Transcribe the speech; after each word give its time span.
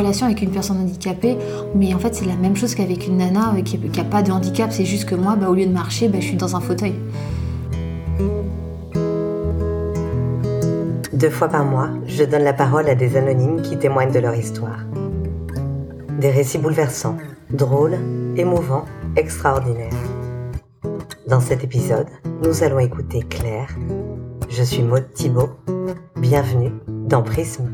relation 0.00 0.26
avec 0.26 0.42
une 0.42 0.50
personne 0.50 0.78
handicapée, 0.78 1.36
mais 1.74 1.94
en 1.94 1.98
fait 1.98 2.14
c'est 2.14 2.26
la 2.26 2.36
même 2.36 2.56
chose 2.56 2.74
qu'avec 2.74 3.06
une 3.06 3.18
nana 3.18 3.54
qui 3.64 3.78
n'a 3.78 4.04
pas 4.04 4.22
de 4.22 4.30
handicap, 4.30 4.72
c'est 4.72 4.84
juste 4.84 5.08
que 5.08 5.14
moi, 5.14 5.36
bah, 5.36 5.48
au 5.48 5.54
lieu 5.54 5.66
de 5.66 5.72
marcher, 5.72 6.08
bah, 6.08 6.18
je 6.20 6.26
suis 6.26 6.36
dans 6.36 6.56
un 6.56 6.60
fauteuil. 6.60 6.94
Deux 11.12 11.30
fois 11.30 11.48
par 11.48 11.64
mois, 11.64 11.90
je 12.06 12.24
donne 12.24 12.44
la 12.44 12.54
parole 12.54 12.88
à 12.88 12.94
des 12.94 13.16
anonymes 13.16 13.60
qui 13.60 13.76
témoignent 13.76 14.12
de 14.12 14.20
leur 14.20 14.34
histoire. 14.34 14.86
Des 16.18 16.30
récits 16.30 16.58
bouleversants, 16.58 17.18
drôles, 17.50 17.98
émouvants, 18.36 18.86
extraordinaires. 19.16 19.92
Dans 21.28 21.40
cet 21.40 21.62
épisode, 21.62 22.08
nous 22.42 22.62
allons 22.62 22.78
écouter 22.78 23.20
Claire. 23.28 23.68
Je 24.48 24.62
suis 24.62 24.82
Maude 24.82 25.12
Thibault. 25.12 25.50
Bienvenue 26.16 26.72
dans 26.88 27.22
Prisme. 27.22 27.70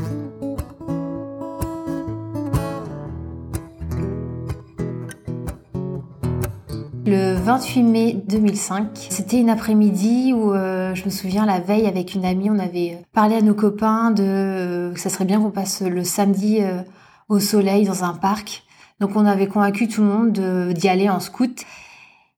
Le 7.07 7.35
28 7.35 7.83
mai 7.85 8.21
2005, 8.27 8.89
c'était 9.11 9.39
une 9.39 9.49
après-midi 9.49 10.33
où 10.33 10.53
euh, 10.53 10.93
je 10.97 11.05
me 11.05 11.11
souviens 11.11 11.47
la 11.47 11.61
veille 11.61 11.87
avec 11.87 12.15
une 12.15 12.25
amie, 12.25 12.51
on 12.51 12.59
avait 12.59 12.99
parlé 13.13 13.37
à 13.37 13.43
nos 13.43 13.55
copains 13.55 14.11
de 14.11 14.25
euh, 14.25 14.93
que 14.93 14.99
ça 14.99 15.09
serait 15.09 15.25
bien 15.25 15.41
qu'on 15.41 15.53
passe 15.53 15.83
le 15.83 16.03
samedi 16.03 16.59
euh, 16.63 16.83
au 17.29 17.39
soleil 17.39 17.85
dans 17.85 18.03
un 18.03 18.13
parc. 18.13 18.65
Donc 18.99 19.13
on 19.15 19.25
avait 19.25 19.47
convaincu 19.47 19.87
tout 19.87 20.01
le 20.01 20.09
monde 20.09 20.73
d'y 20.75 20.89
aller 20.89 21.09
en 21.09 21.21
scout. 21.21 21.65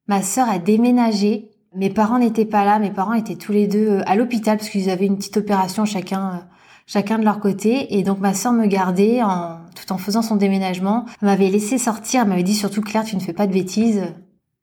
Ma 0.06 0.20
sœur 0.20 0.50
a 0.50 0.58
déménagé. 0.58 1.48
Mes 1.74 1.88
parents 1.88 2.18
n'étaient 2.18 2.44
pas 2.44 2.66
là. 2.66 2.78
Mes 2.78 2.90
parents 2.90 3.14
étaient 3.14 3.36
tous 3.36 3.52
les 3.52 3.68
deux 3.68 4.00
à 4.04 4.16
l'hôpital 4.16 4.58
parce 4.58 4.68
qu'ils 4.68 4.90
avaient 4.90 5.06
une 5.06 5.16
petite 5.16 5.38
opération 5.38 5.86
chacun 5.86 6.42
chacun 6.86 7.18
de 7.18 7.24
leur 7.24 7.40
côté. 7.40 7.96
Et 7.96 8.02
donc 8.02 8.18
ma 8.18 8.34
sœur 8.34 8.52
me 8.52 8.66
gardait 8.66 9.22
en, 9.22 9.60
tout 9.74 9.94
en 9.94 9.96
faisant 9.96 10.20
son 10.20 10.36
déménagement. 10.36 11.06
M'avait 11.22 11.48
laissé 11.48 11.78
sortir. 11.78 12.26
M'avait 12.26 12.42
dit 12.42 12.54
surtout 12.54 12.82
Claire, 12.82 13.04
tu 13.04 13.16
ne 13.16 13.20
fais 13.20 13.32
pas 13.32 13.46
de 13.46 13.52
bêtises 13.54 14.02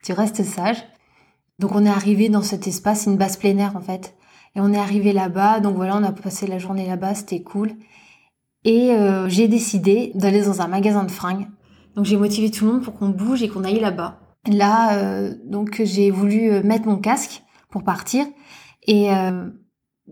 tu 0.05 0.13
restes 0.13 0.43
sage. 0.43 0.83
Donc 1.59 1.71
on 1.73 1.85
est 1.85 1.89
arrivé 1.89 2.29
dans 2.29 2.41
cet 2.41 2.67
espace, 2.67 3.05
une 3.05 3.17
base 3.17 3.39
air 3.43 3.75
en 3.75 3.81
fait. 3.81 4.15
Et 4.55 4.61
on 4.61 4.71
est 4.71 4.77
arrivé 4.77 5.11
là-bas, 5.11 5.59
donc 5.59 5.75
voilà, 5.75 5.97
on 5.97 6.03
a 6.03 6.11
passé 6.11 6.47
la 6.47 6.59
journée 6.59 6.87
là-bas, 6.87 7.15
c'était 7.15 7.41
cool. 7.41 7.71
Et 8.63 8.91
euh, 8.91 9.27
j'ai 9.27 9.47
décidé 9.47 10.11
d'aller 10.15 10.41
dans 10.43 10.61
un 10.61 10.67
magasin 10.67 11.03
de 11.03 11.11
fringues. 11.11 11.47
Donc 11.95 12.05
j'ai 12.05 12.17
motivé 12.17 12.51
tout 12.51 12.65
le 12.65 12.71
monde 12.73 12.83
pour 12.83 12.93
qu'on 12.95 13.09
bouge 13.09 13.43
et 13.43 13.49
qu'on 13.49 13.63
aille 13.63 13.79
là-bas. 13.79 14.19
Là, 14.47 14.97
euh, 14.97 15.33
donc 15.45 15.81
j'ai 15.83 16.11
voulu 16.11 16.51
euh, 16.51 16.63
mettre 16.63 16.87
mon 16.87 16.97
casque 16.97 17.43
pour 17.69 17.83
partir. 17.83 18.25
Et 18.87 19.09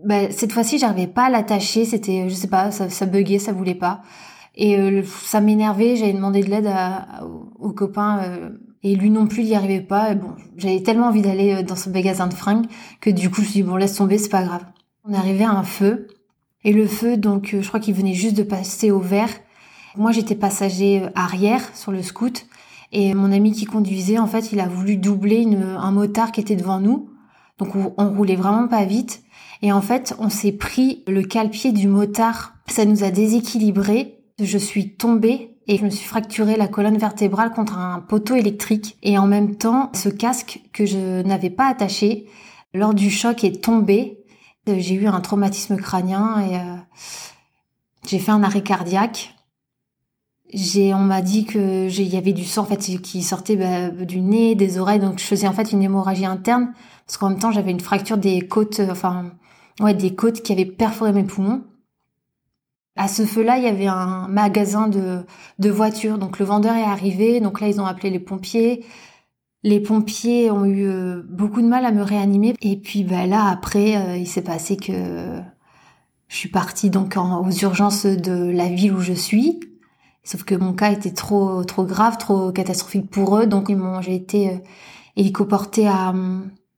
bah, 0.04 0.30
cette 0.30 0.50
fois-ci, 0.52 0.78
j'arrivais 0.78 1.06
pas 1.06 1.26
à 1.26 1.30
l'attacher. 1.30 1.84
C'était, 1.84 2.28
je 2.28 2.34
sais 2.34 2.48
pas, 2.48 2.72
ça, 2.72 2.90
ça 2.90 3.06
buguait, 3.06 3.38
ça 3.38 3.52
voulait 3.52 3.76
pas. 3.76 4.02
Et 4.56 5.02
ça 5.04 5.40
m'énervait. 5.40 5.94
J'avais 5.94 6.12
demandé 6.12 6.42
de 6.42 6.50
l'aide 6.50 6.68
aux 7.60 7.70
copains 7.70 8.50
et 8.84 8.94
lui 8.94 9.08
non 9.08 9.26
plus, 9.26 9.42
il 9.42 9.48
n'y 9.48 9.56
arrivait 9.56 9.80
pas. 9.80 10.12
Et 10.12 10.14
bon, 10.14 10.34
j'avais 10.58 10.82
tellement 10.82 11.08
envie 11.08 11.22
d'aller 11.22 11.54
euh, 11.54 11.62
dans 11.62 11.74
ce 11.74 11.88
magasin 11.88 12.26
de 12.26 12.34
fringues 12.34 12.66
que 13.00 13.08
du 13.08 13.30
coup, 13.30 13.36
je 13.36 13.46
me 13.46 13.46
suis 13.46 13.62
dit, 13.62 13.68
bon, 13.68 13.76
laisse 13.76 13.96
tomber, 13.96 14.18
c'est 14.18 14.28
pas 14.28 14.44
grave. 14.44 14.64
On 15.04 15.14
arrivé 15.14 15.42
à 15.42 15.50
un 15.50 15.64
feu. 15.64 16.06
Et 16.62 16.72
le 16.72 16.86
feu, 16.86 17.16
donc, 17.16 17.54
euh, 17.54 17.62
je 17.62 17.68
crois 17.68 17.80
qu'il 17.80 17.94
venait 17.94 18.12
juste 18.12 18.36
de 18.36 18.42
passer 18.42 18.90
au 18.90 19.00
vert. 19.00 19.30
Moi, 19.96 20.12
j'étais 20.12 20.34
passager 20.34 21.02
euh, 21.02 21.08
arrière 21.14 21.62
sur 21.74 21.92
le 21.92 22.02
scoot. 22.02 22.46
Et 22.92 23.14
mon 23.14 23.32
ami 23.32 23.52
qui 23.52 23.64
conduisait, 23.64 24.18
en 24.18 24.26
fait, 24.26 24.52
il 24.52 24.60
a 24.60 24.68
voulu 24.68 24.98
doubler 24.98 25.46
un 25.46 25.90
motard 25.90 26.30
qui 26.30 26.40
était 26.40 26.54
devant 26.54 26.78
nous. 26.78 27.08
Donc, 27.58 27.74
on, 27.74 28.08
roulait 28.10 28.36
vraiment 28.36 28.68
pas 28.68 28.84
vite. 28.84 29.22
Et 29.62 29.72
en 29.72 29.80
fait, 29.80 30.14
on 30.18 30.28
s'est 30.28 30.52
pris 30.52 31.02
le 31.08 31.22
cale-pied 31.22 31.72
du 31.72 31.88
motard. 31.88 32.54
Ça 32.68 32.84
nous 32.84 33.02
a 33.02 33.10
déséquilibré. 33.10 34.22
Je 34.38 34.58
suis 34.58 34.94
tombée 34.94 35.53
et 35.66 35.78
je 35.78 35.84
me 35.84 35.90
suis 35.90 36.06
fracturé 36.06 36.56
la 36.56 36.68
colonne 36.68 36.98
vertébrale 36.98 37.52
contre 37.52 37.78
un 37.78 38.00
poteau 38.00 38.34
électrique 38.34 38.98
et 39.02 39.18
en 39.18 39.26
même 39.26 39.56
temps 39.56 39.90
ce 39.94 40.08
casque 40.08 40.60
que 40.72 40.84
je 40.84 41.22
n'avais 41.22 41.50
pas 41.50 41.66
attaché 41.66 42.26
lors 42.74 42.94
du 42.94 43.10
choc 43.10 43.44
est 43.44 43.62
tombé. 43.62 44.18
J'ai 44.66 44.94
eu 44.94 45.06
un 45.06 45.20
traumatisme 45.20 45.76
crânien 45.76 46.40
et 46.40 46.56
euh, 46.56 46.76
j'ai 48.06 48.18
fait 48.18 48.32
un 48.32 48.42
arrêt 48.42 48.62
cardiaque. 48.62 49.34
J'ai, 50.52 50.94
on 50.94 51.00
m'a 51.00 51.22
dit 51.22 51.46
que 51.46 51.88
il 51.88 52.08
y 52.08 52.16
avait 52.16 52.32
du 52.32 52.44
sang 52.44 52.62
en 52.62 52.66
fait 52.66 52.78
qui 52.78 53.22
sortait 53.22 53.56
bah, 53.56 53.88
du 53.90 54.20
nez, 54.20 54.54
des 54.54 54.78
oreilles, 54.78 55.00
donc 55.00 55.18
je 55.18 55.24
faisais 55.24 55.48
en 55.48 55.52
fait 55.52 55.72
une 55.72 55.82
hémorragie 55.82 56.26
interne 56.26 56.72
parce 57.06 57.16
qu'en 57.16 57.30
même 57.30 57.38
temps 57.38 57.50
j'avais 57.50 57.70
une 57.70 57.80
fracture 57.80 58.18
des 58.18 58.46
côtes, 58.46 58.80
enfin 58.90 59.32
ouais 59.80 59.94
des 59.94 60.14
côtes 60.14 60.42
qui 60.42 60.52
avaient 60.52 60.64
perforé 60.64 61.12
mes 61.12 61.24
poumons. 61.24 61.64
À 62.96 63.08
ce 63.08 63.24
feu-là, 63.24 63.58
il 63.58 63.64
y 63.64 63.66
avait 63.66 63.88
un 63.88 64.28
magasin 64.28 64.86
de, 64.86 65.24
de 65.58 65.70
voitures. 65.70 66.18
Donc 66.18 66.38
le 66.38 66.44
vendeur 66.44 66.76
est 66.76 66.84
arrivé. 66.84 67.40
Donc 67.40 67.60
là, 67.60 67.68
ils 67.68 67.80
ont 67.80 67.86
appelé 67.86 68.10
les 68.10 68.20
pompiers. 68.20 68.84
Les 69.64 69.80
pompiers 69.80 70.50
ont 70.50 70.64
eu 70.64 70.86
euh, 70.86 71.22
beaucoup 71.28 71.60
de 71.60 71.66
mal 71.66 71.84
à 71.86 71.90
me 71.90 72.02
réanimer. 72.02 72.54
Et 72.60 72.76
puis 72.76 73.02
bah, 73.02 73.26
là, 73.26 73.46
après, 73.48 73.96
euh, 73.96 74.16
il 74.16 74.28
s'est 74.28 74.42
passé 74.42 74.76
que 74.76 74.92
je 76.28 76.36
suis 76.36 76.48
partie 76.48 76.90
donc 76.90 77.16
aux 77.16 77.50
urgences 77.50 78.06
de 78.06 78.50
la 78.50 78.68
ville 78.68 78.94
où 78.94 79.00
je 79.00 79.12
suis. 79.12 79.60
Sauf 80.22 80.44
que 80.44 80.54
mon 80.54 80.72
cas 80.72 80.92
était 80.92 81.12
trop 81.12 81.64
trop 81.64 81.84
grave, 81.84 82.16
trop 82.18 82.52
catastrophique 82.52 83.10
pour 83.10 83.38
eux. 83.38 83.46
Donc 83.46 83.70
ils 83.70 83.76
m'ont, 83.76 84.00
j'ai 84.02 84.14
été 84.14 84.50
euh, 84.50 84.56
hélicoportée 85.16 85.88
à, 85.88 86.14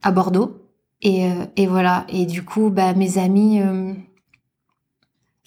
à 0.03 0.13
Bordeaux. 0.13 0.63
Et, 1.03 1.29
et 1.57 1.67
voilà. 1.67 2.07
Et 2.09 2.25
du 2.25 2.43
coup, 2.43 2.71
bah, 2.71 2.95
mes 2.95 3.19
amis 3.19 3.61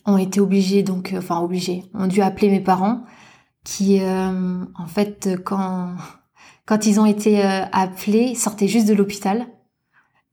ont 0.10 0.18
été 0.18 0.40
obligés, 0.40 0.84
donc, 0.84 1.14
euh, 1.14 1.20
enfin 1.20 1.40
obligés, 1.40 1.86
ont 1.94 2.08
dû 2.08 2.22
appeler 2.22 2.50
mes 2.50 2.60
parents, 2.60 3.04
qui, 3.64 4.02
euh, 4.02 4.66
en 4.76 4.88
fait, 4.88 5.30
quand 5.46 5.96
quand 6.66 6.86
ils 6.86 7.00
ont 7.00 7.06
été 7.06 7.44
euh, 7.44 7.66
appelés, 7.72 8.36
sortaient 8.36 8.68
juste 8.68 8.88
de 8.88 8.94
l'hôpital. 8.94 9.48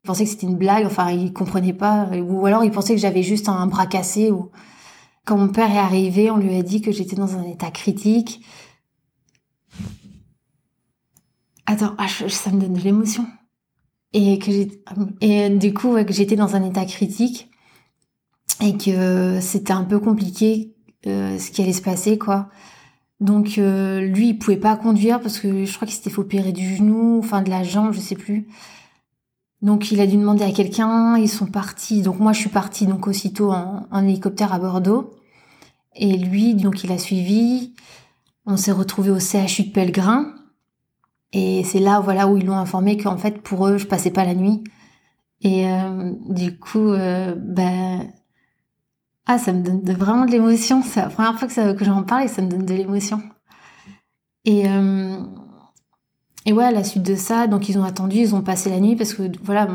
Ils 0.04 0.06
pensaient 0.06 0.25
que 0.25 0.31
c'était 0.31 0.47
une 0.47 0.59
blague, 0.59 0.84
enfin 0.87 1.10
ils 1.10 1.32
comprenaient 1.32 1.72
pas, 1.72 2.09
ou 2.10 2.47
alors 2.47 2.62
ils 2.62 2.70
pensaient 2.70 2.94
que 2.94 3.00
j'avais 3.00 3.22
juste 3.22 3.48
un 3.48 3.66
bras 3.66 3.87
cassé. 3.87 4.31
Ou 4.31 4.50
quand 5.25 5.37
mon 5.38 5.48
père 5.48 5.70
est 5.70 5.78
arrivé, 5.78 6.31
on 6.31 6.37
lui 6.37 6.54
a 6.56 6.62
dit 6.62 6.82
que 6.82 6.93
j'étais 6.93 7.16
dans 7.16 7.37
un 7.37 7.43
état 7.44 7.70
critique. 7.70 8.44
Attends, 11.64 11.94
ah, 11.98 12.06
ça 12.06 12.50
me 12.53 12.60
donne 12.60 12.75
de 12.75 12.81
l'émotion. 12.81 13.26
Et 14.12 14.38
que 14.38 14.50
et 15.20 15.50
du 15.50 15.75
coup, 15.75 15.94
que 16.04 16.12
j'étais 16.12 16.37
dans 16.37 16.54
un 16.54 16.62
état 16.62 16.84
critique 16.84 17.50
et 18.61 18.77
que 18.77 19.39
c'était 19.41 19.72
un 19.72 19.84
peu 19.84 19.99
compliqué 19.99 20.75
euh, 21.06 21.39
ce 21.39 21.50
qui 21.50 21.62
allait 21.62 21.72
se 21.72 21.83
passer 21.83 22.19
quoi. 22.19 22.49
Donc 23.21 23.59
euh, 23.59 24.00
lui 24.00 24.28
il 24.31 24.39
pouvait 24.39 24.56
pas 24.56 24.77
conduire 24.77 25.21
parce 25.21 25.39
que 25.39 25.65
je 25.65 25.75
crois 25.75 25.87
qu'il 25.87 25.97
s'était 25.97 26.11
fait 26.11 26.19
opérer 26.19 26.53
du 26.53 26.77
genou, 26.77 27.19
enfin 27.19 27.43
de 27.43 27.50
la 27.50 27.62
jambe, 27.62 27.93
je 27.93 28.00
sais 28.00 28.15
plus. 28.15 28.49
Donc 29.62 29.91
il 29.91 30.00
a 30.00 30.06
dû 30.06 30.17
demander 30.17 30.44
à 30.44 30.53
quelqu'un, 30.53 31.17
ils 31.17 31.28
sont 31.28 31.47
partis. 31.47 32.03
Donc 32.03 32.19
moi 32.19 32.33
je 32.33 32.41
suis 32.41 32.50
partie 32.50 32.87
donc 32.87 33.06
aussitôt 33.06 33.53
en, 33.53 33.87
en 33.91 34.05
hélicoptère 34.05 34.53
à 34.53 34.59
Bordeaux 34.59 35.11
et 35.94 36.17
lui 36.17 36.55
donc 36.55 36.84
il 36.84 36.93
a 36.93 36.99
suivi. 36.99 37.75
On 38.47 38.56
s'est 38.56 38.73
retrouvé 38.73 39.11
au 39.11 39.19
CHU 39.19 39.65
de 39.65 39.71
Pellegrin 39.73 40.33
et 41.33 41.65
c'est 41.65 41.81
là 41.81 42.00
voilà 42.00 42.28
où 42.28 42.37
ils 42.37 42.47
l'ont 42.47 42.56
informé 42.56 42.97
qu'en 42.97 43.17
fait 43.17 43.43
pour 43.43 43.67
eux 43.67 43.78
je 43.78 43.87
passais 43.87 44.11
pas 44.11 44.25
la 44.25 44.34
nuit. 44.34 44.62
Et 45.43 45.69
euh, 45.69 46.12
du 46.28 46.59
coup, 46.59 46.91
euh, 46.91 47.34
ben 47.37 48.11
ah, 49.26 49.38
ça 49.38 49.53
me 49.53 49.62
donne 49.62 49.82
vraiment 49.97 50.25
de 50.25 50.31
l'émotion. 50.31 50.82
C'est 50.82 51.00
la 51.00 51.09
première 51.09 51.38
fois 51.38 51.48
que, 51.48 51.84
j'en 51.84 52.03
parle 52.03 52.25
et 52.25 52.28
ça 52.28 52.42
me 52.42 52.48
donne 52.48 52.64
de 52.64 52.75
l'émotion. 52.75 53.22
Et, 54.44 54.69
euh, 54.69 55.19
et 56.44 56.53
ouais, 56.53 56.64
à 56.64 56.70
la 56.70 56.84
suite 56.84 57.03
de 57.03 57.16
ça, 57.16 57.47
donc 57.47 57.69
ils 57.69 57.78
ont 57.78 57.84
attendu, 57.84 58.19
ils 58.19 58.34
ont 58.34 58.42
passé 58.42 58.70
la 58.70 58.78
nuit 58.78 58.94
parce 58.94 59.14
que 59.14 59.25
voilà, 59.42 59.69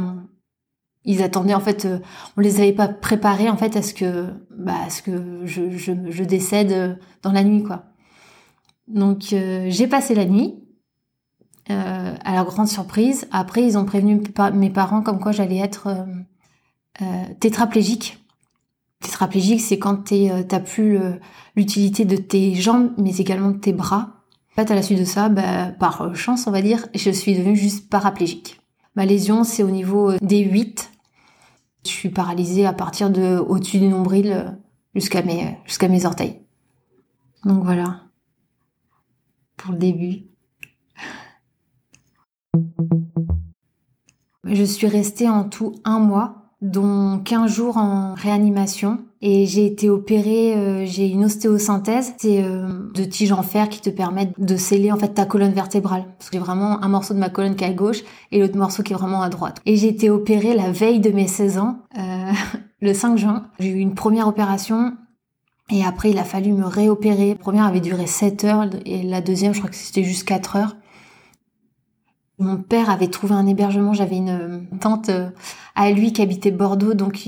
ils 1.03 1.22
attendaient 1.22 1.53
en 1.53 1.59
fait, 1.59 1.85
euh, 1.85 2.00
on 2.38 2.41
les 2.41 2.62
avait 2.62 2.72
pas 2.72 2.88
préparés 2.88 3.50
en 3.50 3.57
fait 3.57 3.75
à 3.75 3.81
ce 3.81 3.94
que, 3.94 4.28
bah, 4.57 4.75
à 4.86 4.89
ce 4.89 5.01
que 5.01 5.45
je, 5.45 6.24
décède 6.24 6.97
dans 7.21 7.33
la 7.33 7.44
nuit 7.44 7.63
quoi. 7.63 7.83
Donc 8.88 9.33
euh, 9.33 9.65
j'ai 9.69 9.88
passé 9.88 10.15
la 10.15 10.25
nuit. 10.25 10.56
Euh, 11.69 12.15
à 12.25 12.33
la 12.33 12.44
grande 12.44 12.68
surprise. 12.68 13.27
Après, 13.31 13.63
ils 13.63 13.77
ont 13.77 13.86
prévenu 13.86 14.21
mes 14.54 14.69
parents 14.71 15.01
comme 15.01 15.19
quoi 15.19 15.31
j'allais 15.31 15.59
être 15.59 15.95
euh, 17.01 17.06
tétraplégique. 17.39 18.20
Tétraplégique, 19.01 19.62
c'est 19.62 19.80
quand 19.80 20.06
tu 20.06 20.30
euh, 20.30 20.44
t'as 20.44 20.59
plus 20.59 21.00
l'utilité 21.56 22.06
de 22.06 22.15
tes 22.15 22.56
jambes, 22.56 22.92
mais 22.98 23.15
également 23.18 23.51
de 23.51 23.57
tes 23.57 23.74
bras. 23.74 24.21
En 24.51 24.56
fait, 24.56 24.71
à 24.71 24.75
la 24.75 24.81
suite 24.81 25.00
de 25.00 25.06
ça, 25.06 25.30
bah, 25.30 25.71
par 25.80 26.15
chance, 26.15 26.48
on 26.48 26.51
va 26.51 26.62
dire, 26.62 26.88
je 26.94 27.09
suis 27.09 27.36
devenue 27.36 27.56
juste 27.56 27.89
paraplégique. 27.89 28.62
Ma 28.95 29.06
lésion, 29.06 29.44
c'est 29.44 29.63
au 29.63 29.71
niveau 29.71 30.12
euh, 30.12 30.18
des 30.21 30.39
8. 30.39 30.92
Je 31.86 31.89
suis 31.89 32.09
paralysée 32.09 32.65
à 32.65 32.74
partir 32.74 33.09
de 33.09 33.38
au-dessus 33.38 33.80
du 33.80 33.88
nombril 33.88 34.31
euh, 34.31 34.51
jusqu'à 34.94 35.21
mes, 35.24 35.57
jusqu'à 35.65 35.88
mes 35.88 36.06
orteils. 36.06 36.42
Donc 37.45 37.63
voilà. 37.63 38.01
Pour 39.56 39.71
le 39.71 39.77
début. 39.77 40.25
Je 44.44 44.63
suis 44.63 44.88
restée 44.88 45.30
en 45.30 45.45
tout 45.47 45.75
un 45.86 46.00
mois 46.00 46.41
dont 46.62 47.19
15 47.24 47.52
jours 47.52 47.78
en 47.78 48.13
réanimation. 48.13 49.00
et 49.24 49.46
j'ai 49.46 49.66
été 49.68 49.90
opérée, 49.90 50.56
euh, 50.56 50.86
j'ai 50.86 51.08
une 51.08 51.25
ostéosynthèse, 51.25 52.13
c'est 52.18 52.44
euh, 52.44 52.68
de 52.94 53.04
tiges 53.04 53.31
en 53.31 53.44
fer 53.44 53.69
qui 53.69 53.80
te 53.80 53.90
permettent 53.90 54.40
de 54.40 54.58
sceller 54.58 54.92
en 54.92 54.98
fait 54.98 55.10
ta 55.10 55.25
colonne 55.25 55.54
vertébrale. 55.54 56.06
Parce 56.18 56.30
que 56.30 56.38
j'ai 56.38 56.44
vraiment 56.44 56.84
un 56.84 56.88
morceau 56.88 57.13
de 57.13 57.19
ma 57.19 57.30
colonne 57.30 57.56
qui 57.56 57.63
est 57.63 57.68
à 57.68 57.74
gauche 57.74 58.04
et 58.31 58.40
l'autre 58.40 58.58
morceau 58.58 58.81
qui 58.84 58.94
est 58.94 58.96
vraiment 58.96 59.22
à 59.22 59.30
droite. 59.30 59.60
Et 59.66 59.75
j'ai 59.75 59.90
été 59.90 60.10
opérée 60.10 60.56
la 60.56 60.72
veille 60.72 61.00
de 61.00 61.12
mes 61.12 61.28
16 61.28 61.58
ans, 61.60 61.80
euh, 61.98 62.31
le 62.81 62.94
5 62.94 63.18
juin. 63.18 63.46
J'ai 63.60 63.69
eu 63.69 63.80
une 63.80 63.94
première 63.96 64.28
opération 64.28 64.94
et 65.69 65.86
après 65.86 66.12
il 66.12 66.18
a 66.18 66.24
fallu 66.24 66.54
me 66.54 66.66
réopérer. 66.66 67.30
La 67.30 67.36
première 67.36 67.66
avait 67.66 67.80
duré 67.80 68.07
7 68.07 68.44
heures 68.44 68.69
et 68.86 69.04
la 69.04 69.22
deuxième 69.22 69.54
je 69.54 69.60
crois 69.60 69.69
que 69.69 69.75
c'était 69.75 70.04
juste 70.04 70.28
4 70.28 70.56
heures. 70.56 70.75
Mon 72.42 72.58
père 72.58 72.90
avait 72.90 73.08
trouvé 73.08 73.36
un 73.36 73.46
hébergement, 73.46 73.94
j'avais 73.94 74.18
une 74.18 74.68
tante 74.80 75.12
à 75.76 75.92
lui 75.92 76.12
qui 76.12 76.24
habitait 76.24 76.50
Bordeaux, 76.50 76.96
donc 76.96 77.24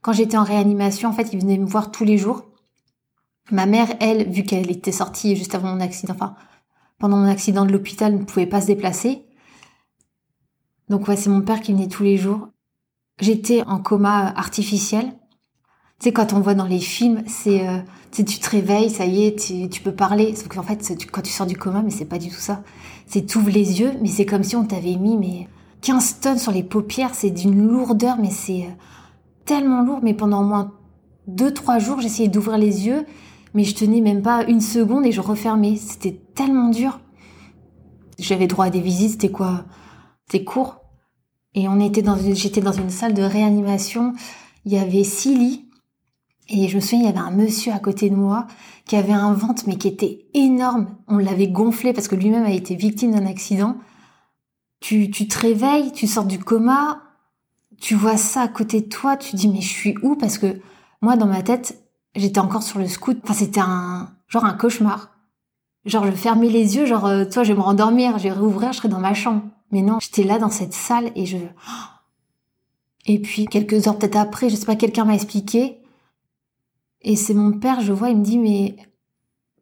quand 0.00 0.12
j'étais 0.12 0.36
en 0.36 0.42
réanimation, 0.42 1.08
en 1.08 1.12
fait, 1.12 1.32
il 1.32 1.40
venait 1.40 1.58
me 1.58 1.64
voir 1.64 1.92
tous 1.92 2.04
les 2.04 2.18
jours. 2.18 2.46
Ma 3.52 3.66
mère, 3.66 3.86
elle, 4.00 4.28
vu 4.28 4.42
qu'elle 4.42 4.68
était 4.68 4.90
sortie 4.90 5.36
juste 5.36 5.54
avant 5.54 5.74
mon 5.74 5.80
accident, 5.80 6.14
enfin, 6.14 6.34
pendant 6.98 7.18
mon 7.18 7.28
accident 7.28 7.64
de 7.64 7.70
l'hôpital, 7.70 8.14
ne 8.14 8.24
pouvait 8.24 8.46
pas 8.46 8.60
se 8.60 8.66
déplacer. 8.66 9.24
Donc 10.88 11.06
ouais, 11.06 11.16
c'est 11.16 11.30
mon 11.30 11.42
père 11.42 11.60
qui 11.60 11.72
venait 11.72 11.86
tous 11.86 12.02
les 12.02 12.16
jours. 12.16 12.48
J'étais 13.20 13.62
en 13.62 13.78
coma 13.78 14.26
artificiel. 14.36 15.12
Tu 16.02 16.08
sais, 16.08 16.12
quand 16.12 16.32
on 16.32 16.40
voit 16.40 16.54
dans 16.54 16.66
les 16.66 16.80
films, 16.80 17.22
c'est, 17.28 17.64
euh, 17.64 17.78
tu 18.10 18.24
te 18.24 18.50
réveilles, 18.50 18.90
ça 18.90 19.06
y 19.06 19.24
est, 19.24 19.38
tu, 19.38 19.68
tu 19.68 19.80
peux 19.80 19.92
parler. 19.92 20.34
Sauf 20.34 20.48
qu'en 20.48 20.64
fait, 20.64 20.92
quand 21.12 21.22
tu 21.22 21.30
sors 21.30 21.46
du 21.46 21.56
coma, 21.56 21.80
mais 21.80 21.92
c'est 21.92 22.06
pas 22.06 22.18
du 22.18 22.28
tout 22.28 22.40
ça. 22.40 22.64
C'est 23.06 23.24
t'ouvres 23.24 23.50
les 23.50 23.80
yeux, 23.80 23.92
mais 24.00 24.08
c'est 24.08 24.26
comme 24.26 24.42
si 24.42 24.56
on 24.56 24.64
t'avait 24.64 24.96
mis 24.96 25.16
mais 25.16 25.46
15 25.82 26.18
tonnes 26.18 26.38
sur 26.38 26.50
les 26.50 26.64
paupières. 26.64 27.14
C'est 27.14 27.30
d'une 27.30 27.68
lourdeur, 27.68 28.16
mais 28.18 28.30
c'est 28.30 28.62
euh, 28.62 28.70
tellement 29.44 29.82
lourd, 29.82 30.00
mais 30.02 30.12
pendant 30.12 30.42
au 30.42 30.44
moins 30.44 30.72
deux, 31.28 31.54
trois 31.54 31.78
jours, 31.78 32.00
j'essayais 32.00 32.28
d'ouvrir 32.28 32.58
les 32.58 32.84
yeux, 32.84 33.06
mais 33.54 33.62
je 33.62 33.76
tenais 33.76 34.00
même 34.00 34.22
pas 34.22 34.42
une 34.42 34.60
seconde 34.60 35.06
et 35.06 35.12
je 35.12 35.20
refermais. 35.20 35.76
C'était 35.76 36.18
tellement 36.34 36.70
dur. 36.70 36.98
J'avais 38.18 38.48
droit 38.48 38.64
à 38.64 38.70
des 38.70 38.80
visites, 38.80 39.12
c'était 39.12 39.30
quoi? 39.30 39.66
C'était 40.26 40.42
court. 40.42 40.80
Et 41.54 41.68
on 41.68 41.78
était 41.78 42.02
dans 42.02 42.16
j'étais 42.16 42.60
dans 42.60 42.72
une 42.72 42.90
salle 42.90 43.14
de 43.14 43.22
réanimation. 43.22 44.14
Il 44.64 44.72
y 44.72 44.78
avait 44.78 45.04
six 45.04 45.38
lits. 45.38 45.68
Et 46.48 46.68
je 46.68 46.76
me 46.76 46.80
souviens, 46.80 47.00
il 47.00 47.04
y 47.06 47.08
avait 47.08 47.18
un 47.18 47.30
monsieur 47.30 47.72
à 47.72 47.78
côté 47.78 48.10
de 48.10 48.16
moi 48.16 48.46
qui 48.84 48.96
avait 48.96 49.12
un 49.12 49.32
ventre, 49.32 49.62
mais 49.66 49.76
qui 49.76 49.88
était 49.88 50.26
énorme. 50.34 50.88
On 51.08 51.18
l'avait 51.18 51.48
gonflé 51.48 51.92
parce 51.92 52.08
que 52.08 52.16
lui-même 52.16 52.44
a 52.44 52.50
été 52.50 52.74
victime 52.74 53.12
d'un 53.12 53.26
accident. 53.26 53.76
Tu, 54.80 55.10
tu 55.10 55.28
te 55.28 55.38
réveilles, 55.38 55.92
tu 55.92 56.06
sors 56.06 56.24
du 56.24 56.38
coma, 56.38 57.00
tu 57.80 57.94
vois 57.94 58.16
ça 58.16 58.42
à 58.42 58.48
côté 58.48 58.80
de 58.80 58.88
toi, 58.88 59.16
tu 59.16 59.36
dis 59.36 59.48
mais 59.48 59.60
je 59.60 59.68
suis 59.68 59.94
où? 60.02 60.16
Parce 60.16 60.38
que 60.38 60.60
moi 61.00 61.16
dans 61.16 61.26
ma 61.26 61.42
tête, 61.42 61.82
j'étais 62.14 62.38
encore 62.38 62.62
sur 62.62 62.78
le 62.78 62.88
scout. 62.88 63.18
Enfin 63.22 63.34
c'était 63.34 63.60
un 63.60 64.10
genre 64.28 64.44
un 64.44 64.54
cauchemar. 64.54 65.10
Genre 65.84 66.06
je 66.06 66.12
fermais 66.12 66.48
les 66.48 66.76
yeux, 66.76 66.86
genre 66.86 67.06
euh, 67.06 67.24
toi 67.24 67.42
je 67.44 67.52
vais 67.52 67.58
me 67.58 67.64
rendormir, 67.64 68.18
je 68.18 68.24
vais 68.24 68.32
réouvrir, 68.32 68.72
je 68.72 68.78
serai 68.78 68.88
dans 68.88 69.00
ma 69.00 69.14
chambre. 69.14 69.42
Mais 69.72 69.82
non, 69.82 69.98
j'étais 70.00 70.22
là 70.22 70.38
dans 70.38 70.50
cette 70.50 70.74
salle 70.74 71.10
et 71.16 71.26
je 71.26 71.38
et 73.06 73.18
puis 73.20 73.46
quelques 73.46 73.88
heures 73.88 73.98
peut-être 73.98 74.16
après, 74.16 74.48
je 74.48 74.56
sais 74.56 74.66
pas, 74.66 74.76
quelqu'un 74.76 75.04
m'a 75.04 75.14
expliqué. 75.14 75.81
Et 77.02 77.16
c'est 77.16 77.34
mon 77.34 77.52
père, 77.52 77.80
je 77.80 77.92
vois, 77.92 78.10
il 78.10 78.18
me 78.18 78.24
dit 78.24 78.38
mais 78.38 78.76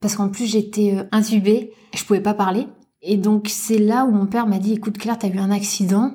parce 0.01 0.17
qu'en 0.17 0.29
plus 0.29 0.47
j'étais 0.47 0.97
euh, 0.97 1.05
intubée, 1.13 1.73
je 1.95 2.05
pouvais 2.05 2.21
pas 2.21 2.35
parler. 2.35 2.67
Et 3.03 3.17
donc 3.17 3.49
c'est 3.49 3.79
là 3.79 4.05
où 4.05 4.11
mon 4.11 4.27
père 4.27 4.47
m'a 4.47 4.59
dit 4.59 4.75
écoute 4.75 4.99
Claire, 4.99 5.19
t'as 5.19 5.29
eu 5.29 5.39
un 5.39 5.51
accident, 5.51 6.15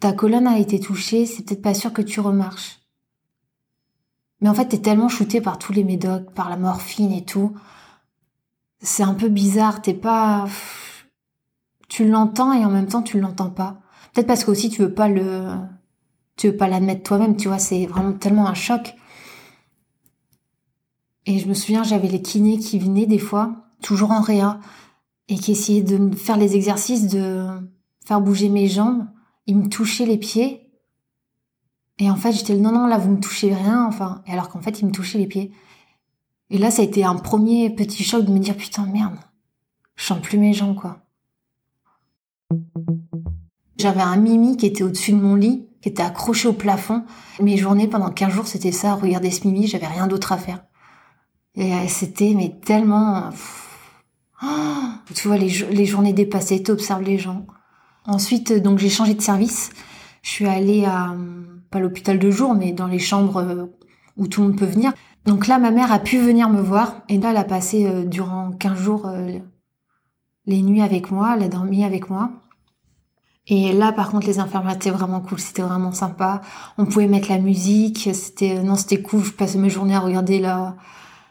ta 0.00 0.12
colonne 0.12 0.46
a 0.46 0.58
été 0.58 0.80
touchée, 0.80 1.26
c'est 1.26 1.44
peut-être 1.44 1.62
pas 1.62 1.74
sûr 1.74 1.92
que 1.92 2.02
tu 2.02 2.20
remarches. 2.20 2.80
Mais 4.40 4.48
en 4.50 4.54
fait, 4.54 4.66
t'es 4.66 4.78
tellement 4.78 5.08
shooté 5.08 5.40
par 5.40 5.58
tous 5.58 5.72
les 5.72 5.84
médocs, 5.84 6.34
par 6.34 6.50
la 6.50 6.58
morphine 6.58 7.12
et 7.12 7.24
tout. 7.24 7.56
C'est 8.80 9.02
un 9.02 9.14
peu 9.14 9.28
bizarre, 9.28 9.80
t'es 9.80 9.94
pas... 9.94 10.46
Tu 11.88 12.06
l'entends 12.06 12.52
et 12.52 12.64
en 12.64 12.70
même 12.70 12.86
temps 12.86 13.02
tu 13.02 13.20
l'entends 13.20 13.50
pas. 13.50 13.78
Peut-être 14.12 14.26
parce 14.26 14.44
que 14.44 14.50
aussi 14.50 14.68
tu 14.68 14.82
veux 14.82 14.92
pas 14.92 15.08
le... 15.08 15.46
Tu 16.36 16.48
veux 16.48 16.56
pas 16.56 16.68
l'admettre 16.68 17.02
toi-même, 17.04 17.36
tu 17.36 17.48
vois, 17.48 17.58
c'est 17.58 17.86
vraiment 17.86 18.12
tellement 18.12 18.46
un 18.46 18.54
choc. 18.54 18.94
Et 21.26 21.38
je 21.38 21.48
me 21.48 21.54
souviens, 21.54 21.82
j'avais 21.82 22.08
les 22.08 22.22
kinés 22.22 22.58
qui 22.58 22.78
venaient 22.78 23.06
des 23.06 23.18
fois, 23.18 23.68
toujours 23.82 24.10
en 24.10 24.20
réa, 24.20 24.60
et 25.28 25.36
qui 25.36 25.52
essayaient 25.52 25.82
de 25.82 26.14
faire 26.14 26.36
les 26.36 26.54
exercices 26.54 27.06
de 27.06 27.46
faire 28.04 28.20
bouger 28.20 28.48
mes 28.50 28.68
jambes 28.68 29.06
il 29.46 29.56
me 29.58 29.68
touchait 29.68 30.06
les 30.06 30.18
pieds. 30.18 30.70
Et 31.98 32.10
en 32.10 32.16
fait, 32.16 32.32
j'étais 32.32 32.56
non, 32.56 32.72
non, 32.72 32.86
là, 32.86 32.98
vous 32.98 33.10
me 33.10 33.20
touchez 33.20 33.54
rien, 33.54 33.86
enfin. 33.86 34.22
Et 34.26 34.32
alors 34.32 34.48
qu'en 34.48 34.60
fait, 34.60 34.80
il 34.80 34.86
me 34.86 34.92
touchait 34.92 35.18
les 35.18 35.26
pieds. 35.26 35.52
Et 36.50 36.58
là, 36.58 36.70
ça 36.70 36.82
a 36.82 36.84
été 36.84 37.04
un 37.04 37.16
premier 37.16 37.70
petit 37.70 38.02
choc 38.02 38.24
de 38.24 38.32
me 38.32 38.38
dire, 38.38 38.56
putain, 38.56 38.86
merde, 38.86 39.16
je 39.96 40.04
sens 40.04 40.20
plus 40.20 40.38
mes 40.38 40.52
jambes, 40.52 40.76
quoi. 40.76 40.98
J'avais 43.76 44.00
un 44.00 44.16
mimi 44.16 44.56
qui 44.56 44.66
était 44.66 44.82
au-dessus 44.82 45.12
de 45.12 45.18
mon 45.18 45.34
lit, 45.34 45.68
qui 45.82 45.88
était 45.88 46.02
accroché 46.02 46.48
au 46.48 46.52
plafond. 46.52 47.04
Mes 47.40 47.56
journées 47.56 47.88
pendant 47.88 48.10
15 48.10 48.32
jours, 48.32 48.46
c'était 48.46 48.72
ça, 48.72 48.94
regarder 48.94 49.30
ce 49.30 49.46
mimi, 49.46 49.66
j'avais 49.66 49.86
rien 49.86 50.06
d'autre 50.06 50.32
à 50.32 50.38
faire. 50.38 50.64
Et 51.56 51.72
euh, 51.72 51.88
c'était, 51.88 52.34
mais 52.34 52.56
tellement... 52.64 53.30
Oh, 54.42 54.46
tu 55.14 55.28
vois, 55.28 55.38
les, 55.38 55.48
les 55.70 55.86
journées 55.86 56.12
dépassées, 56.12 56.62
tu 56.62 56.70
observes 56.70 57.02
les 57.02 57.18
gens. 57.18 57.46
Ensuite, 58.06 58.52
donc 58.52 58.78
j'ai 58.78 58.90
changé 58.90 59.14
de 59.14 59.22
service. 59.22 59.70
Je 60.22 60.30
suis 60.30 60.46
allée 60.46 60.84
à 60.84 61.14
pas 61.70 61.80
l'hôpital 61.80 62.18
de 62.18 62.30
jour, 62.30 62.54
mais 62.54 62.72
dans 62.72 62.86
les 62.86 62.98
chambres 62.98 63.38
euh, 63.38 63.66
où 64.16 64.28
tout 64.28 64.42
le 64.42 64.48
monde 64.48 64.58
peut 64.58 64.64
venir. 64.64 64.92
Donc 65.26 65.46
là, 65.48 65.58
ma 65.58 65.70
mère 65.70 65.92
a 65.92 65.98
pu 65.98 66.18
venir 66.18 66.48
me 66.48 66.60
voir 66.60 67.02
et 67.08 67.18
là, 67.18 67.30
elle 67.30 67.36
a 67.36 67.44
passé 67.44 67.86
euh, 67.86 68.04
durant 68.04 68.52
15 68.52 68.78
jours 68.78 69.06
euh, 69.06 69.38
les 70.46 70.62
nuits 70.62 70.82
avec 70.82 71.10
moi, 71.10 71.34
elle 71.36 71.42
a 71.42 71.48
dormi 71.48 71.84
avec 71.84 72.10
moi. 72.10 72.30
Et 73.46 73.72
là, 73.72 73.92
par 73.92 74.10
contre, 74.10 74.26
les 74.26 74.38
infirmières 74.38 74.76
étaient 74.76 74.90
vraiment 74.90 75.20
cool, 75.20 75.38
c'était 75.38 75.62
vraiment 75.62 75.92
sympa. 75.92 76.40
On 76.78 76.86
pouvait 76.86 77.08
mettre 77.08 77.28
la 77.28 77.38
musique, 77.38 78.08
c'était 78.14 78.62
non, 78.62 78.76
c'était 78.76 79.02
cool. 79.02 79.22
Je 79.22 79.32
passais 79.32 79.58
mes 79.58 79.68
journées 79.68 79.96
à 79.96 80.00
regarder 80.00 80.38
là 80.38 80.76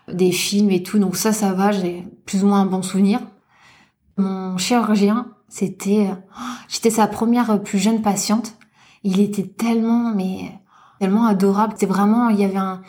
des 0.07 0.31
films 0.31 0.71
et 0.71 0.83
tout, 0.83 0.99
donc 0.99 1.15
ça, 1.15 1.31
ça 1.31 1.53
va. 1.53 1.71
J'ai 1.71 2.05
plus 2.25 2.43
ou 2.43 2.47
moins 2.47 2.61
un 2.61 2.65
bon 2.65 2.81
souvenir. 2.81 3.19
Mon 4.17 4.57
chirurgien, 4.57 5.27
c'était, 5.47 6.09
j'étais 6.67 6.89
sa 6.89 7.07
première 7.07 7.61
plus 7.63 7.79
jeune 7.79 8.01
patiente. 8.01 8.55
Il 9.03 9.19
était 9.19 9.47
tellement, 9.47 10.13
mais 10.13 10.51
tellement 10.99 11.25
adorable. 11.25 11.73
C'était 11.73 11.91
vraiment, 11.91 12.29
il 12.29 12.39
y 12.39 12.45
avait 12.45 12.57
un, 12.57 12.81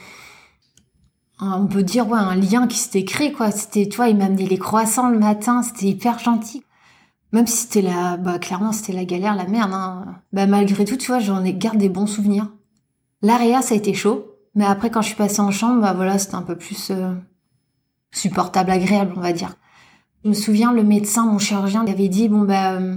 on 1.41 1.67
peut 1.67 1.83
dire 1.83 2.09
ouais, 2.09 2.19
un 2.19 2.35
lien 2.35 2.67
qui 2.67 2.79
s'était 2.79 3.05
créé 3.05 3.33
quoi. 3.33 3.51
C'était, 3.51 3.89
tu 3.89 3.97
vois, 3.97 4.09
il 4.09 4.17
m'amenait 4.17 4.47
les 4.47 4.59
croissants 4.59 5.09
le 5.09 5.19
matin. 5.19 5.63
C'était 5.63 5.87
hyper 5.87 6.19
gentil. 6.19 6.63
Même 7.33 7.49
si 7.49 7.63
c'était 7.63 7.83
la, 7.83 8.17
bah 8.17 8.39
clairement 8.39 8.71
c'était 8.71 8.93
la 8.93 9.05
galère, 9.05 9.35
la 9.35 9.47
merde. 9.47 9.73
Hein. 9.73 10.05
Bah 10.33 10.47
malgré 10.47 10.85
tout, 10.85 10.97
tu 10.97 11.09
vois, 11.09 11.19
j'en 11.19 11.43
ai 11.45 11.53
gardé 11.53 11.79
des 11.79 11.89
bons 11.89 12.07
souvenirs. 12.07 12.49
L'AREA, 13.23 13.63
ça 13.63 13.75
a 13.75 13.77
été 13.77 13.95
chaud, 13.95 14.34
mais 14.55 14.65
après 14.65 14.91
quand 14.91 15.03
je 15.03 15.09
suis 15.09 15.17
passée 15.17 15.41
en 15.41 15.51
chambre, 15.51 15.81
bah 15.81 15.93
voilà, 15.93 16.19
c'était 16.19 16.35
un 16.35 16.43
peu 16.43 16.57
plus 16.57 16.91
euh, 16.91 17.15
supportable, 18.15 18.71
agréable, 18.71 19.13
on 19.17 19.21
va 19.21 19.33
dire. 19.33 19.57
Je 20.25 20.31
me 20.31 20.35
souviens, 20.35 20.73
le 20.73 20.83
médecin, 20.83 21.27
mon 21.27 21.39
chirurgien, 21.39 21.87
avait 21.87 22.09
dit, 22.09 22.29
bon, 22.29 22.43
bah, 22.43 22.73
euh, 22.73 22.97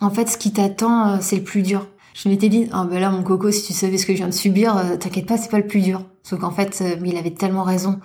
en 0.00 0.10
fait, 0.10 0.28
ce 0.28 0.36
qui 0.36 0.52
t'attend, 0.52 1.08
euh, 1.08 1.18
c'est 1.20 1.36
le 1.36 1.44
plus 1.44 1.62
dur. 1.62 1.86
Je 2.14 2.28
m'étais 2.28 2.48
dit, 2.48 2.68
oh, 2.74 2.84
bah 2.84 3.00
là, 3.00 3.10
mon 3.10 3.22
coco, 3.22 3.50
si 3.50 3.64
tu 3.64 3.72
savais 3.72 3.96
ce 3.96 4.04
que 4.04 4.12
je 4.12 4.18
viens 4.18 4.28
de 4.28 4.32
subir, 4.32 4.76
euh, 4.76 4.96
t'inquiète 4.96 5.26
pas, 5.26 5.38
c'est 5.38 5.50
pas 5.50 5.58
le 5.58 5.66
plus 5.66 5.80
dur. 5.80 6.04
Sauf 6.22 6.40
qu'en 6.40 6.50
fait, 6.50 6.84
il 7.02 7.16
avait 7.16 7.30
tellement 7.30 7.62
raison. 7.62 8.00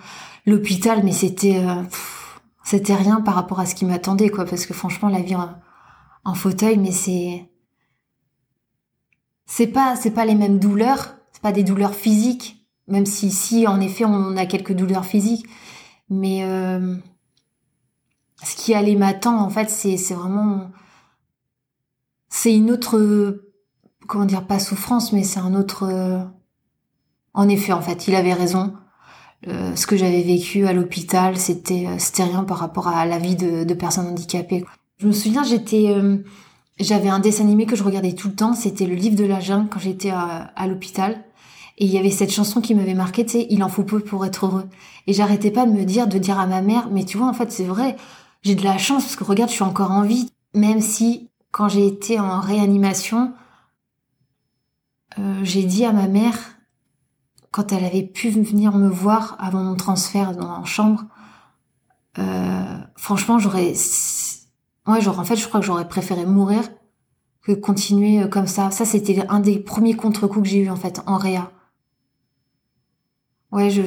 L'hôpital, 0.46 1.02
mais 1.04 1.12
c'était, 1.12 1.62
c'était 2.64 2.94
rien 2.94 3.20
par 3.20 3.34
rapport 3.34 3.60
à 3.60 3.66
ce 3.66 3.74
qui 3.74 3.84
m'attendait, 3.84 4.30
quoi, 4.30 4.46
parce 4.46 4.64
que 4.64 4.72
franchement, 4.72 5.08
la 5.08 5.20
vie 5.20 5.36
en, 6.24 6.34
fauteuil, 6.34 6.78
mais 6.78 6.92
c'est, 6.92 7.50
c'est 9.44 9.66
pas, 9.66 9.96
c'est 9.96 10.12
pas 10.12 10.24
les 10.24 10.36
mêmes 10.36 10.58
douleurs, 10.58 11.15
pas 11.46 11.52
des 11.52 11.62
douleurs 11.62 11.94
physiques, 11.94 12.66
même 12.88 13.06
si, 13.06 13.30
si, 13.30 13.68
en 13.68 13.80
effet, 13.80 14.04
on 14.04 14.36
a 14.36 14.46
quelques 14.46 14.72
douleurs 14.72 15.04
physiques, 15.04 15.46
mais, 16.10 16.40
ce 18.42 18.56
qui 18.56 18.74
allait 18.74 18.96
m'attendre, 18.96 19.40
en 19.40 19.48
fait, 19.48 19.70
c'est, 19.70 19.94
vraiment, 20.12 20.72
c'est 22.28 22.52
une 22.52 22.72
autre, 22.72 23.44
comment 24.08 24.24
dire, 24.24 24.44
pas 24.44 24.58
souffrance, 24.58 25.12
mais 25.12 25.22
c'est 25.22 25.38
un 25.38 25.54
autre, 25.54 25.88
en 27.32 27.48
effet, 27.48 27.72
en 27.72 27.80
fait, 27.80 28.08
il 28.08 28.16
avait 28.16 28.34
raison. 28.34 28.74
Euh, 29.46 29.76
ce 29.76 29.86
que 29.86 29.96
j'avais 29.96 30.22
vécu 30.22 30.66
à 30.66 30.72
l'hôpital, 30.72 31.36
c'était, 31.36 31.86
rien 32.18 32.42
par 32.42 32.58
rapport 32.58 32.88
à 32.88 33.06
la 33.06 33.18
vie 33.18 33.36
de, 33.36 33.72
personnes 33.74 34.08
handicapées. 34.08 34.64
Je 34.98 35.06
me 35.06 35.12
souviens, 35.12 35.44
j'étais, 35.44 35.92
euh, 35.94 36.16
j'avais 36.80 37.08
un 37.08 37.20
dessin 37.20 37.44
animé 37.44 37.66
que 37.66 37.76
je 37.76 37.84
regardais 37.84 38.14
tout 38.14 38.26
le 38.26 38.34
temps, 38.34 38.54
c'était 38.54 38.86
le 38.86 38.96
livre 38.96 39.14
de 39.14 39.24
la 39.24 39.38
jungle 39.38 39.68
quand 39.70 39.78
j'étais 39.78 40.10
à 40.10 40.66
l'hôpital. 40.66 41.22
Et 41.78 41.84
il 41.84 41.90
y 41.90 41.98
avait 41.98 42.10
cette 42.10 42.32
chanson 42.32 42.60
qui 42.60 42.74
m'avait 42.74 42.94
marqué, 42.94 43.26
tu 43.26 43.32
sais, 43.32 43.46
il 43.50 43.62
en 43.62 43.68
faut 43.68 43.84
peu 43.84 44.00
pour 44.00 44.24
être 44.24 44.46
heureux. 44.46 44.68
Et 45.06 45.12
j'arrêtais 45.12 45.50
pas 45.50 45.66
de 45.66 45.72
me 45.72 45.84
dire, 45.84 46.06
de 46.06 46.18
dire 46.18 46.38
à 46.38 46.46
ma 46.46 46.62
mère, 46.62 46.88
mais 46.90 47.04
tu 47.04 47.18
vois, 47.18 47.28
en 47.28 47.34
fait, 47.34 47.52
c'est 47.52 47.64
vrai, 47.64 47.96
j'ai 48.42 48.54
de 48.54 48.64
la 48.64 48.78
chance 48.78 49.04
parce 49.04 49.16
que 49.16 49.24
regarde, 49.24 49.50
je 49.50 49.56
suis 49.56 49.64
encore 49.64 49.90
en 49.90 50.02
vie. 50.02 50.30
Même 50.54 50.80
si 50.80 51.28
quand 51.50 51.68
j'ai 51.68 51.86
été 51.86 52.18
en 52.18 52.40
réanimation, 52.40 53.34
euh, 55.18 55.40
j'ai 55.42 55.64
dit 55.64 55.84
à 55.84 55.92
ma 55.92 56.08
mère, 56.08 56.38
quand 57.50 57.72
elle 57.72 57.84
avait 57.84 58.02
pu 58.02 58.30
venir 58.30 58.72
me 58.72 58.88
voir 58.88 59.36
avant 59.38 59.62
mon 59.62 59.76
transfert 59.76 60.36
dans 60.36 60.58
la 60.58 60.64
chambre, 60.64 61.04
euh, 62.18 62.78
franchement, 62.96 63.38
j'aurais, 63.38 63.74
ouais, 64.86 65.00
genre 65.00 65.18
en 65.18 65.24
fait, 65.24 65.36
je 65.36 65.46
crois 65.46 65.60
que 65.60 65.66
j'aurais 65.66 65.88
préféré 65.88 66.24
mourir 66.24 66.62
que 67.42 67.52
continuer 67.52 68.22
euh, 68.22 68.28
comme 68.28 68.46
ça. 68.46 68.70
Ça, 68.70 68.84
c'était 68.84 69.26
un 69.28 69.40
des 69.40 69.58
premiers 69.58 69.94
contre-coups 69.94 70.42
que 70.44 70.48
j'ai 70.48 70.58
eu 70.58 70.70
en 70.70 70.76
fait 70.76 71.00
en 71.06 71.16
réa. 71.16 71.50
Ouais, 73.52 73.70
je. 73.70 73.82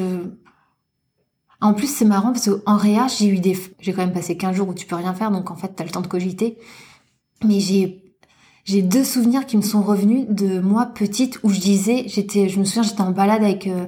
En 1.62 1.74
plus, 1.74 1.88
c'est 1.88 2.06
marrant 2.06 2.32
parce 2.32 2.50
qu'en 2.50 2.78
réa, 2.78 3.08
j'ai 3.08 3.28
eu 3.28 3.40
des, 3.40 3.58
j'ai 3.82 3.92
quand 3.92 4.02
même 4.02 4.14
passé 4.14 4.38
15 4.38 4.56
jours 4.56 4.70
où 4.70 4.74
tu 4.74 4.86
peux 4.86 4.96
rien 4.96 5.14
faire, 5.14 5.30
donc 5.30 5.52
en 5.52 5.56
fait, 5.56 5.74
t'as 5.76 5.84
le 5.84 5.90
temps 5.90 6.02
de 6.02 6.08
cogiter. 6.08 6.58
Mais 7.44 7.60
j'ai 7.60 8.82
deux 8.82 9.04
souvenirs 9.04 9.46
qui 9.46 9.58
me 9.58 9.62
sont 9.62 9.82
revenus 9.82 10.26
de 10.30 10.60
moi 10.60 10.86
petite 10.86 11.40
où 11.44 11.50
je 11.50 11.60
disais, 11.60 12.04
j'étais, 12.08 12.48
je 12.48 12.60
me 12.60 12.66
souviens, 12.66 12.84
j'étais 12.84 13.02
en 13.02 13.12
balade 13.12 13.44
avec 13.44 13.68
euh, 13.68 13.88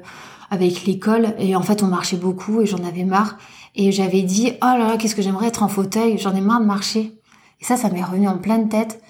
l'école 0.85 1.33
et 1.37 1.55
en 1.55 1.61
fait 1.61 1.83
on 1.83 1.87
marchait 1.87 2.17
beaucoup 2.17 2.61
et 2.61 2.65
j'en 2.65 2.83
avais 2.83 3.05
marre 3.05 3.37
et 3.75 3.91
j'avais 3.91 4.21
dit 4.21 4.51
oh 4.61 4.65
là 4.65 4.77
là 4.79 4.97
qu'est-ce 4.97 5.15
que 5.15 5.21
j'aimerais 5.21 5.47
être 5.47 5.63
en 5.63 5.67
fauteuil, 5.67 6.17
j'en 6.17 6.35
ai 6.35 6.41
marre 6.41 6.61
de 6.61 6.65
marcher. 6.65 7.21
Et 7.61 7.65
ça, 7.65 7.77
ça 7.77 7.89
m'est 7.89 8.03
revenu 8.03 8.27
en 8.27 8.37
pleine 8.37 8.69
tête. 8.69 9.01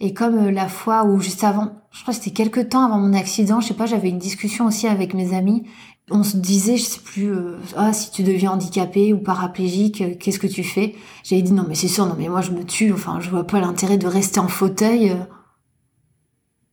Et 0.00 0.14
comme 0.14 0.46
euh, 0.46 0.50
la 0.50 0.68
fois 0.68 1.04
où 1.04 1.20
juste 1.20 1.44
avant, 1.44 1.72
je 1.90 2.02
crois 2.02 2.14
que 2.14 2.20
c'était 2.20 2.34
quelques 2.34 2.70
temps 2.70 2.84
avant 2.84 2.98
mon 2.98 3.12
accident, 3.12 3.60
je 3.60 3.68
sais 3.68 3.74
pas, 3.74 3.86
j'avais 3.86 4.08
une 4.08 4.18
discussion 4.18 4.66
aussi 4.66 4.86
avec 4.86 5.12
mes 5.12 5.34
amis. 5.34 5.64
On 6.10 6.22
se 6.22 6.36
disait, 6.38 6.76
je 6.78 6.84
sais 6.84 7.00
plus, 7.00 7.32
euh, 7.32 7.58
ah 7.76 7.92
si 7.92 8.10
tu 8.10 8.22
deviens 8.22 8.52
handicapé 8.52 9.12
ou 9.12 9.18
paraplégique, 9.18 10.18
qu'est-ce 10.18 10.38
que 10.38 10.46
tu 10.46 10.64
fais? 10.64 10.94
J'avais 11.22 11.42
dit 11.42 11.52
non 11.52 11.66
mais 11.68 11.74
c'est 11.74 11.88
sûr, 11.88 12.06
non 12.06 12.14
mais 12.16 12.28
moi 12.28 12.40
je 12.40 12.52
me 12.52 12.64
tue. 12.64 12.92
Enfin, 12.92 13.20
je 13.20 13.30
vois 13.30 13.46
pas 13.46 13.60
l'intérêt 13.60 13.98
de 13.98 14.06
rester 14.06 14.40
en 14.40 14.48
fauteuil. 14.48 15.16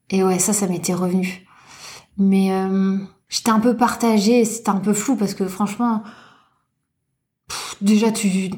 Et 0.09 0.23
ouais, 0.23 0.39
ça, 0.39 0.53
ça 0.53 0.67
m'était 0.67 0.93
revenu. 0.93 1.45
Mais 2.17 2.51
euh, 2.53 2.97
j'étais 3.29 3.51
un 3.51 3.59
peu 3.59 3.75
partagée, 3.75 4.45
c'était 4.45 4.69
un 4.69 4.79
peu 4.79 4.93
flou 4.93 5.15
parce 5.15 5.33
que 5.33 5.47
franchement, 5.47 6.03
déjà 7.81 8.11
tu 8.11 8.51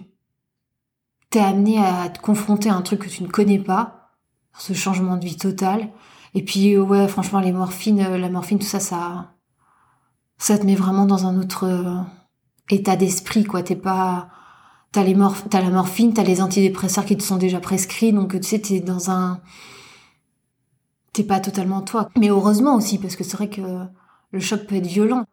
t'es 1.30 1.40
amené 1.40 1.80
à 1.80 2.10
te 2.10 2.20
confronter 2.22 2.70
à 2.70 2.76
un 2.76 2.82
truc 2.82 3.02
que 3.02 3.10
tu 3.10 3.24
ne 3.24 3.28
connais 3.28 3.60
pas, 3.60 4.14
ce 4.58 4.74
changement 4.74 5.18
de 5.18 5.26
vie 5.26 5.38
total. 5.38 5.90
Et 6.34 6.44
puis 6.44 6.78
ouais, 6.78 7.08
franchement, 7.08 7.40
les 7.40 7.52
morphines, 7.52 8.02
euh, 8.02 8.18
la 8.18 8.30
morphine, 8.30 8.60
tout 8.60 8.66
ça, 8.66 8.80
ça, 8.80 9.37
ça 10.38 10.58
te 10.58 10.66
met 10.66 10.76
vraiment 10.76 11.06
dans 11.06 11.26
un 11.26 11.40
autre 11.40 11.66
euh, 11.66 12.00
état 12.70 12.96
d'esprit, 12.96 13.44
quoi. 13.44 13.64
T'es 13.64 13.76
pas, 13.76 14.30
t'as 14.92 15.04
les 15.04 15.16
t'as 15.50 15.62
la 15.62 15.70
morphine, 15.70 16.14
t'as 16.14 16.24
les 16.24 16.42
antidépresseurs 16.42 17.06
qui 17.06 17.18
te 17.18 17.24
sont 17.24 17.38
déjà 17.38 17.60
prescrits, 17.60 18.14
donc 18.14 18.40
tu 18.40 18.48
sais, 18.48 18.60
t'es 18.60 18.80
dans 18.80 19.10
un 19.12 19.42
c'est 21.18 21.24
pas 21.24 21.40
totalement 21.40 21.82
toi. 21.82 22.10
Mais 22.16 22.30
heureusement 22.30 22.76
aussi, 22.76 23.00
parce 23.00 23.16
que 23.16 23.24
c'est 23.24 23.38
vrai 23.38 23.50
que 23.50 23.62
le 24.32 24.40
choc 24.40 24.68
peut 24.68 24.76
être 24.76 24.86
violent. 24.86 25.26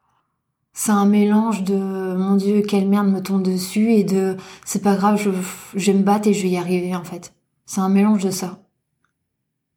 C'est 0.72 0.92
un 0.92 1.04
mélange 1.04 1.62
de 1.62 1.76
mon 1.76 2.36
Dieu, 2.36 2.62
quelle 2.62 2.88
merde 2.88 3.08
me 3.08 3.20
tombe 3.20 3.42
dessus 3.42 3.92
et 3.92 4.02
de 4.02 4.38
c'est 4.64 4.82
pas 4.82 4.96
grave, 4.96 5.20
je, 5.22 5.30
je 5.78 5.92
vais 5.92 5.98
me 5.98 6.02
battre 6.02 6.26
et 6.28 6.32
je 6.32 6.42
vais 6.42 6.48
y 6.48 6.56
arriver 6.56 6.96
en 6.96 7.04
fait. 7.04 7.34
C'est 7.66 7.82
un 7.82 7.90
mélange 7.90 8.24
de 8.24 8.30
ça. 8.30 8.60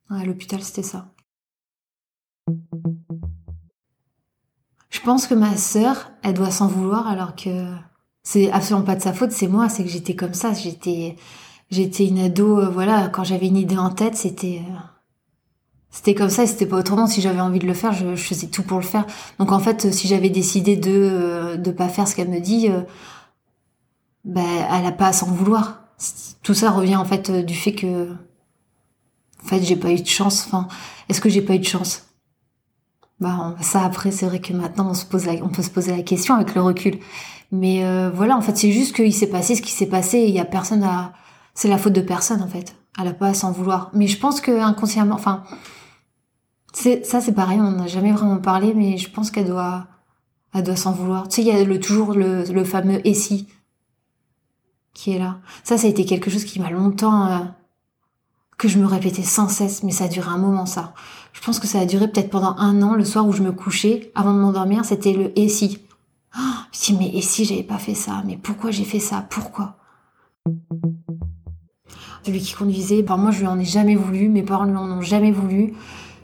à 0.10 0.24
l'hôpital, 0.24 0.64
c'était 0.64 0.82
ça. 0.82 1.10
Pense 5.08 5.26
que 5.26 5.34
ma 5.34 5.56
sœur, 5.56 6.12
elle 6.22 6.34
doit 6.34 6.52
s'en 6.52 6.68
vouloir 6.68 7.08
alors 7.08 7.34
que 7.34 7.66
c'est 8.24 8.52
absolument 8.52 8.86
pas 8.86 8.98
de 8.98 9.02
sa 9.02 9.14
faute, 9.14 9.32
c'est 9.32 9.48
moi, 9.48 9.70
c'est 9.70 9.86
que 9.86 9.90
j'étais 9.90 10.16
comme 10.16 10.34
ça, 10.34 10.52
j'étais 10.52 11.16
j'étais 11.72 12.06
une 12.08 12.20
ado, 12.20 12.60
euh, 12.60 12.70
voilà, 12.70 13.08
quand 13.08 13.24
j'avais 13.24 13.48
une 13.48 13.56
idée 13.56 13.78
en 13.78 13.90
tête, 13.90 14.18
c'était 14.18 14.62
euh, 14.68 14.80
c'était 15.92 16.14
comme 16.14 16.30
ça 16.30 16.44
et 16.44 16.48
c'était 16.48 16.66
pas 16.66 16.78
autrement. 16.78 17.08
Si 17.08 17.22
j'avais 17.22 17.40
envie 17.40 17.60
de 17.60 17.66
le 17.68 17.74
faire, 17.74 17.94
je, 17.94 18.18
faisais 18.18 18.48
tout 18.48 18.64
pour 18.64 18.80
le 18.80 18.84
faire. 18.84 19.06
Donc 19.40 19.54
en 19.54 19.60
fait, 19.60 19.94
si 19.94 20.10
j'avais 20.10 20.30
décidé 20.30 20.76
de 20.76 20.92
euh, 20.92 21.56
de 21.56 21.72
pas 21.72 21.88
faire 21.88 22.08
ce 22.08 22.16
qu'elle 22.16 22.30
me 22.30 22.42
dit, 22.42 22.68
euh, 22.70 22.82
ben 24.26 24.46
elle 24.72 24.86
a 24.86 24.92
pas 24.92 25.08
à 25.08 25.14
s'en 25.14 25.28
vouloir. 25.28 25.84
Tout 26.44 26.54
ça 26.54 26.70
revient 26.72 26.98
en 26.98 27.06
fait 27.06 27.30
euh, 27.30 27.44
du 27.44 27.56
fait 27.56 27.74
que 27.74 28.12
en 28.12 29.48
fait 29.48 29.62
j'ai 29.64 29.78
pas 29.78 29.92
eu 29.92 30.02
de 30.02 30.08
chance. 30.08 30.46
Enfin, 30.48 30.68
est-ce 31.08 31.22
que 31.22 31.30
j'ai 31.30 31.42
pas 31.42 31.56
eu 31.56 31.60
de 31.60 31.66
chance? 31.66 32.07
Bah 33.20 33.56
ça 33.62 33.84
après 33.84 34.12
c'est 34.12 34.28
vrai 34.28 34.40
que 34.40 34.54
maintenant 34.54 34.92
on 34.92 34.94
se 34.94 35.04
pose 35.04 35.28
on 35.42 35.50
peut 35.50 35.64
se 35.64 35.72
poser 35.72 35.96
la 35.96 36.04
question 36.04 36.36
avec 36.36 36.54
le 36.54 36.62
recul. 36.62 37.00
Mais 37.52 37.84
voilà, 38.14 38.38
en 38.38 38.42
fait 38.42 38.58
c'est 38.58 38.72
juste 38.72 38.96
qu'il 38.96 39.14
s'est 39.14 39.28
passé 39.28 39.56
ce 39.56 39.62
qui 39.62 39.72
s'est 39.72 39.88
passé. 39.88 40.20
Il 40.20 40.34
y 40.34 40.40
a 40.40 40.46
personne 40.46 40.84
à 40.84 41.14
c'est 41.54 41.68
la 41.68 41.78
faute 41.78 41.94
de 41.94 42.02
personne 42.02 42.42
en 42.42 42.48
fait. 42.48 42.76
Elle 43.00 43.08
a 43.08 43.14
pas 43.14 43.28
à 43.28 43.34
s'en 43.34 43.52
vouloir. 43.52 43.90
Mais 43.94 44.08
je 44.08 44.20
pense 44.20 44.42
que 44.42 44.52
inconsciemment, 44.60 45.16
enfin 45.16 45.44
ça, 47.04 47.22
c'est 47.22 47.34
pareil, 47.34 47.60
on 47.60 47.72
n'a 47.72 47.88
jamais 47.88 48.12
vraiment 48.12 48.38
parlé, 48.38 48.74
mais 48.74 48.98
je 48.98 49.10
pense 49.10 49.32
qu'elle 49.32 49.48
doit, 49.48 49.88
elle 50.54 50.64
doit 50.64 50.76
s'en 50.76 50.92
vouloir. 50.92 51.28
Tu 51.28 51.38
sais, 51.38 51.42
il 51.42 51.48
y 51.48 51.52
a 51.52 51.64
le, 51.64 51.80
toujours 51.80 52.14
le, 52.14 52.64
fameux 52.64 53.06
et 53.06 53.14
si 53.14 53.48
qui 54.94 55.12
est 55.12 55.20
là. 55.20 55.40
Ça, 55.64 55.78
ça 55.78 55.86
a 55.86 55.90
été 55.90 56.06
quelque 56.06 56.32
chose 56.32 56.44
qui 56.44 56.60
m'a 56.60 56.72
longtemps, 56.72 57.28
euh, 57.28 57.40
que 58.58 58.68
je 58.68 58.80
me 58.80 58.86
répétais 58.86 59.24
sans 59.24 59.48
cesse, 59.48 59.84
mais 59.84 59.92
ça 59.92 60.08
duré 60.08 60.30
un 60.30 60.38
moment, 60.38 60.66
ça. 60.66 60.94
Je 61.38 61.46
pense 61.46 61.60
que 61.60 61.68
ça 61.68 61.80
a 61.80 61.86
duré 61.86 62.08
peut-être 62.08 62.32
pendant 62.32 62.56
un 62.58 62.82
an, 62.82 62.96
le 62.96 63.06
soir 63.06 63.28
où 63.28 63.32
je 63.32 63.44
me 63.44 63.52
couchais, 63.52 64.12
avant 64.16 64.34
de 64.34 64.40
m'endormir, 64.40 64.84
c'était 64.84 65.14
le 65.14 65.38
et 65.40 65.48
si. 65.48 65.78
Oh, 66.36 66.42
je 66.72 66.94
me 66.94 67.00
mais 67.00 67.12
et 67.14 67.22
si 67.22 67.46
j'avais 67.46 67.64
pas 67.64 67.78
fait 67.78 67.94
ça? 67.94 68.24
Mais 68.26 68.38
pourquoi 68.38 68.72
j'ai 68.72 68.84
fait 68.84 69.00
ça? 69.00 69.26
Pourquoi? 69.30 69.78
Celui 72.24 72.40
qui 72.40 72.54
conduisait, 72.54 73.04
par 73.04 73.20
moi, 73.20 73.32
je 73.32 73.42
lui 73.42 73.48
en 73.48 73.60
ai 73.60 73.66
jamais 73.66 73.96
voulu, 73.96 74.30
mes 74.30 74.42
parents 74.42 74.66
lui 74.66 74.76
en 74.76 74.90
ont 74.90 75.02
jamais 75.02 75.32
voulu 75.32 75.74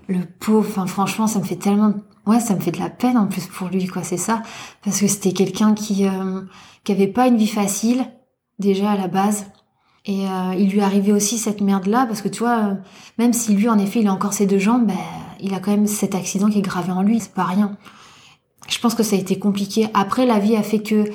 le 0.08 0.26
pauvre, 0.40 0.68
enfin, 0.68 0.88
franchement, 0.88 1.28
ça 1.28 1.40
me 1.40 1.46
fait 1.46 1.56
tellement, 1.56 1.94
ouais, 2.26 2.40
ça 2.40 2.56
me 2.56 2.60
fait 2.60 2.72
de 2.72 2.80
la 2.80 2.90
peine 2.90 3.18
en 3.18 3.28
plus 3.28 3.46
pour 3.46 3.70
lui, 3.70 3.86
quoi, 3.86 4.04
c'est 4.04 4.18
ça, 4.18 4.42
parce 4.84 5.00
que 5.00 5.08
c'était 5.08 5.32
quelqu'un 5.32 5.76
qui, 5.76 6.08
euh, 6.08 6.42
qui 6.84 6.92
avait 6.92 7.08
pas 7.08 7.28
une 7.28 7.38
vie 7.38 7.48
facile 7.48 8.06
déjà 8.60 8.92
à 8.92 8.98
la 8.98 9.08
base, 9.08 9.46
et 10.06 10.28
euh, 10.28 10.54
il 10.58 10.70
lui 10.70 10.82
arrivait 10.82 11.14
aussi 11.14 11.38
cette 11.38 11.62
merde 11.62 11.88
là, 11.88 12.06
parce 12.06 12.22
que 12.22 12.28
tu 12.28 12.40
vois, 12.40 12.58
euh, 12.58 12.74
même 13.18 13.34
si 13.34 13.54
lui 13.54 13.70
en 13.70 13.78
effet 13.78 14.02
il 14.02 14.08
a 14.08 14.14
encore 14.14 14.34
ses 14.34 14.46
deux 14.46 14.60
jambes, 14.60 14.88
ben, 14.88 14.98
il 15.40 15.54
a 15.54 15.60
quand 15.60 15.72
même 15.72 15.88
cet 15.88 16.14
accident 16.14 16.50
qui 16.50 16.60
est 16.60 16.64
gravé 16.64 16.92
en 16.92 17.02
lui, 17.02 17.20
c'est 17.20 17.34
pas 17.34 17.46
rien. 17.46 17.78
Je 18.68 18.80
pense 18.80 18.96
que 18.96 19.04
ça 19.04 19.16
a 19.16 19.20
été 19.20 19.40
compliqué. 19.40 19.88
Après, 19.94 20.26
la 20.26 20.40
vie 20.40 20.56
a 20.56 20.64
fait 20.64 20.82
que 20.82 21.06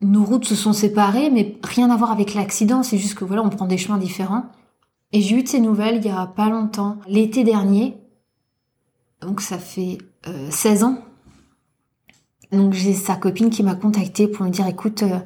nos 0.00 0.24
routes 0.24 0.44
se 0.44 0.54
sont 0.54 0.72
séparées, 0.72 1.30
mais 1.30 1.58
rien 1.64 1.90
à 1.90 1.96
voir 1.96 2.10
avec 2.10 2.34
l'accident, 2.34 2.82
c'est 2.82 2.98
juste 2.98 3.14
que 3.14 3.24
voilà, 3.24 3.42
on 3.42 3.50
prend 3.50 3.66
des 3.66 3.78
chemins 3.78 3.98
différents. 3.98 4.44
Et 5.12 5.22
j'ai 5.22 5.36
eu 5.36 5.42
de 5.42 5.48
ces 5.48 5.60
nouvelles 5.60 5.96
il 5.96 6.06
y 6.06 6.10
a 6.10 6.26
pas 6.26 6.50
longtemps, 6.50 6.98
l'été 7.06 7.42
dernier. 7.42 7.96
Donc 9.20 9.40
ça 9.40 9.58
fait 9.58 9.98
16 10.50 10.82
euh, 10.82 10.86
ans. 10.86 10.98
Donc 12.52 12.72
j'ai 12.74 12.94
sa 12.94 13.16
copine 13.16 13.50
qui 13.50 13.62
m'a 13.62 13.74
contacté 13.74 14.28
pour 14.28 14.46
me 14.46 14.50
dire 14.50 14.66
écoute, 14.66 15.02
euh, 15.02 15.18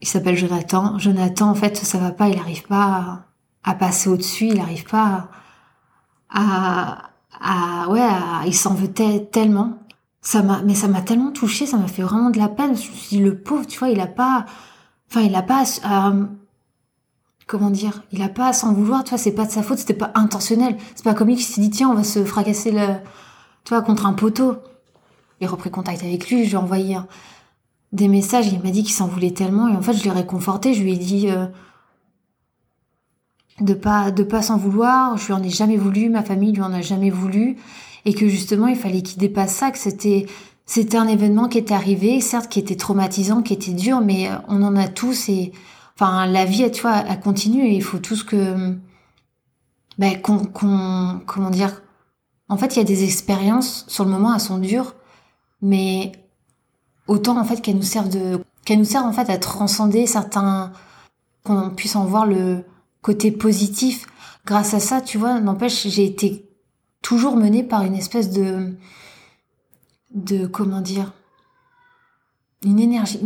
il 0.00 0.08
s'appelle 0.08 0.36
Jonathan. 0.36 0.98
Jonathan, 0.98 1.50
en 1.50 1.54
fait, 1.54 1.76
ça 1.76 1.98
va 1.98 2.10
pas, 2.10 2.28
il 2.28 2.38
arrive 2.38 2.62
pas 2.64 3.24
à, 3.64 3.74
passer 3.74 4.08
au-dessus, 4.08 4.48
il 4.48 4.60
arrive 4.60 4.84
pas 4.84 5.28
à, 6.30 7.10
à, 7.40 7.88
ouais, 7.88 8.08
il 8.46 8.54
s'en 8.54 8.74
veut 8.74 8.92
tellement. 8.92 9.78
Ça 10.20 10.42
m'a, 10.42 10.62
mais 10.62 10.74
ça 10.74 10.88
m'a 10.88 11.00
tellement 11.00 11.30
touché, 11.30 11.66
ça 11.66 11.78
m'a 11.78 11.86
fait 11.88 12.02
vraiment 12.02 12.30
de 12.30 12.38
la 12.38 12.48
peine. 12.48 12.76
Je 12.76 12.88
me 12.90 12.94
suis 12.94 13.16
dit, 13.16 13.18
le 13.18 13.38
pauvre, 13.38 13.66
tu 13.66 13.78
vois, 13.78 13.88
il 13.88 14.00
a 14.00 14.06
pas, 14.06 14.46
enfin, 15.10 15.22
il 15.22 15.34
a 15.34 15.42
pas 15.42 15.64
comment 17.46 17.70
dire, 17.70 18.02
il 18.12 18.22
a 18.22 18.28
pas 18.28 18.48
à 18.48 18.52
s'en 18.52 18.72
vouloir, 18.72 19.02
tu 19.04 19.10
vois, 19.10 19.18
c'est 19.18 19.32
pas 19.32 19.46
de 19.46 19.50
sa 19.50 19.62
faute, 19.62 19.78
c'était 19.78 19.94
pas 19.94 20.12
intentionnel. 20.14 20.76
C'est 20.94 21.04
pas 21.04 21.14
comme 21.14 21.28
lui 21.28 21.36
qui 21.36 21.42
s'est 21.42 21.60
dit, 21.60 21.70
tiens, 21.70 21.88
on 21.88 21.94
va 21.94 22.04
se 22.04 22.24
fracasser 22.24 22.70
le, 22.70 22.86
tu 23.64 23.70
vois, 23.70 23.82
contre 23.82 24.06
un 24.06 24.12
poteau. 24.12 24.56
J'ai 25.40 25.46
repris 25.46 25.70
contact 25.70 26.02
avec 26.02 26.28
lui, 26.28 26.44
je 26.44 26.50
lui 26.50 26.54
ai 26.54 26.56
envoyé 26.56 26.98
des 27.92 28.08
messages, 28.08 28.48
il 28.52 28.60
m'a 28.62 28.70
dit 28.70 28.82
qu'il 28.82 28.92
s'en 28.92 29.06
voulait 29.06 29.30
tellement, 29.30 29.68
et 29.68 29.76
en 29.76 29.82
fait, 29.82 29.94
je 29.94 30.04
l'ai 30.04 30.10
réconforté, 30.10 30.74
je 30.74 30.82
lui 30.82 30.92
ai 30.92 30.96
dit, 30.96 31.30
euh, 31.30 31.46
de 33.60 33.74
pas, 33.74 34.10
de 34.10 34.22
pas 34.22 34.42
s'en 34.42 34.56
vouloir, 34.56 35.16
je 35.16 35.26
lui 35.26 35.32
en 35.32 35.42
ai 35.42 35.50
jamais 35.50 35.76
voulu, 35.76 36.08
ma 36.10 36.22
famille 36.22 36.52
lui 36.52 36.62
en 36.62 36.72
a 36.72 36.82
jamais 36.82 37.10
voulu, 37.10 37.56
et 38.04 38.14
que 38.14 38.28
justement, 38.28 38.66
il 38.66 38.76
fallait 38.76 39.02
qu'il 39.02 39.18
dépasse 39.18 39.54
ça, 39.54 39.70
que 39.70 39.78
c'était, 39.78 40.26
c'était 40.66 40.98
un 40.98 41.08
événement 41.08 41.48
qui 41.48 41.58
était 41.58 41.74
arrivé, 41.74 42.20
certes, 42.20 42.48
qui 42.48 42.58
était 42.58 42.76
traumatisant, 42.76 43.42
qui 43.42 43.54
était 43.54 43.72
dur, 43.72 44.00
mais 44.00 44.28
euh, 44.28 44.36
on 44.48 44.62
en 44.62 44.76
a 44.76 44.88
tous 44.88 45.28
et, 45.28 45.52
Enfin, 46.00 46.26
la 46.26 46.44
vie, 46.44 46.70
tu 46.70 46.82
vois, 46.82 47.02
elle 47.08 47.18
continue 47.18 47.64
et 47.64 47.74
il 47.74 47.82
faut 47.82 47.98
tous 47.98 48.22
que, 48.22 48.76
ben, 49.98 50.22
qu'on, 50.22 50.44
comment 51.26 51.50
dire? 51.50 51.82
En 52.48 52.56
fait, 52.56 52.76
il 52.76 52.78
y 52.78 52.82
a 52.82 52.84
des 52.84 53.02
expériences 53.02 53.84
sur 53.88 54.04
le 54.04 54.10
moment, 54.10 54.32
elles 54.32 54.40
sont 54.40 54.58
dures, 54.58 54.94
mais 55.60 56.12
autant 57.08 57.38
en 57.38 57.44
fait 57.44 57.60
qu'elles 57.60 57.76
nous 57.76 57.82
servent 57.82 58.08
de, 58.08 58.40
nous 58.70 58.96
en 58.96 59.12
fait 59.12 59.30
à 59.30 59.38
transcender 59.38 60.06
certains, 60.06 60.72
qu'on 61.42 61.70
puisse 61.70 61.96
en 61.96 62.04
voir 62.04 62.26
le 62.26 62.64
côté 63.02 63.32
positif. 63.32 64.06
Grâce 64.44 64.74
à 64.74 64.80
ça, 64.80 65.00
tu 65.00 65.18
vois, 65.18 65.40
n'empêche, 65.40 65.86
j'ai 65.88 66.04
été 66.04 66.48
toujours 67.02 67.36
menée 67.36 67.62
par 67.62 67.82
une 67.82 67.94
espèce 67.94 68.30
de, 68.30 68.76
de 70.14 70.46
comment 70.46 70.80
dire, 70.80 71.12
une 72.62 72.78
énergie, 72.78 73.20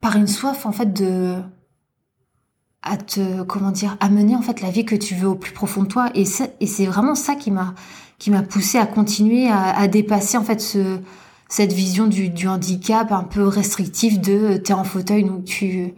par 0.00 0.16
une 0.16 0.26
soif 0.26 0.66
en 0.66 0.72
fait 0.72 0.92
de 0.92 1.36
à 2.82 2.96
te 2.96 3.42
comment 3.42 3.70
dire 3.70 3.96
amener 4.00 4.34
en 4.34 4.40
fait 4.40 4.62
la 4.62 4.70
vie 4.70 4.86
que 4.86 4.94
tu 4.94 5.14
veux 5.14 5.28
au 5.28 5.34
plus 5.34 5.52
profond 5.52 5.82
de 5.82 5.88
toi 5.88 6.10
et 6.14 6.24
c'est 6.24 6.56
et 6.60 6.66
c'est 6.66 6.86
vraiment 6.86 7.14
ça 7.14 7.34
qui 7.34 7.50
m'a 7.50 7.74
qui 8.18 8.30
m'a 8.30 8.42
poussé 8.42 8.78
à 8.78 8.86
continuer 8.86 9.50
à, 9.50 9.86
dépasser 9.88 10.36
en 10.36 10.44
fait 10.44 10.60
ce, 10.60 10.98
cette 11.50 11.72
vision 11.72 12.06
du, 12.06 12.48
handicap 12.48 13.10
un 13.12 13.24
peu 13.24 13.46
restrictif 13.46 14.20
de 14.20 14.56
t'es 14.56 14.72
en 14.72 14.84
fauteuil 14.84 15.24
donc 15.24 15.44
tu 15.44 15.92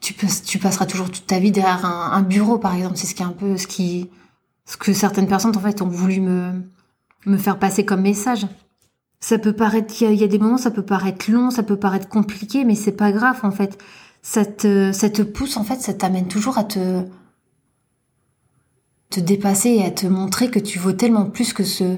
tu, 0.00 0.58
passeras 0.58 0.86
toujours 0.86 1.10
toute 1.10 1.26
ta 1.26 1.38
vie 1.38 1.52
derrière 1.52 1.84
un, 1.84 2.12
un 2.12 2.22
bureau 2.22 2.58
par 2.58 2.74
exemple. 2.74 2.96
C'est 2.96 3.06
ce 3.06 3.14
qui 3.14 3.22
est 3.22 3.26
un 3.26 3.32
peu 3.32 3.56
ce 3.56 3.66
qui 3.66 4.10
ce 4.64 4.76
que 4.76 4.92
certaines 4.92 5.28
personnes 5.28 5.56
en 5.56 5.60
fait 5.60 5.80
ont 5.82 5.88
voulu 5.88 6.20
me 6.20 6.52
me 7.26 7.36
faire 7.36 7.58
passer 7.58 7.84
comme 7.84 8.00
message. 8.00 8.46
Ça 9.20 9.38
peut 9.38 9.52
paraître 9.52 9.94
il 10.02 10.14
y, 10.14 10.24
a 10.24 10.26
des 10.26 10.38
moments 10.38 10.56
ça 10.56 10.70
peut 10.70 10.84
paraître 10.84 11.30
long 11.30 11.50
ça 11.50 11.62
peut 11.62 11.76
paraître 11.76 12.08
compliqué 12.08 12.64
mais 12.64 12.74
c'est 12.74 12.92
pas 12.92 13.12
grave 13.12 13.38
en 13.44 13.52
fait. 13.52 13.78
Ça 14.22 14.44
te 14.44 14.90
ça 14.92 15.08
te 15.08 15.22
pousse 15.22 15.56
en 15.56 15.64
fait 15.64 15.80
ça 15.80 15.94
t'amène 15.94 16.26
toujours 16.26 16.58
à 16.58 16.64
te 16.64 17.04
te 19.10 19.20
dépasser 19.20 19.70
et 19.70 19.84
à 19.84 19.90
te 19.90 20.06
montrer 20.06 20.50
que 20.50 20.58
tu 20.58 20.78
vaux 20.78 20.92
tellement 20.92 21.26
plus 21.26 21.52
que 21.52 21.64
ce 21.64 21.96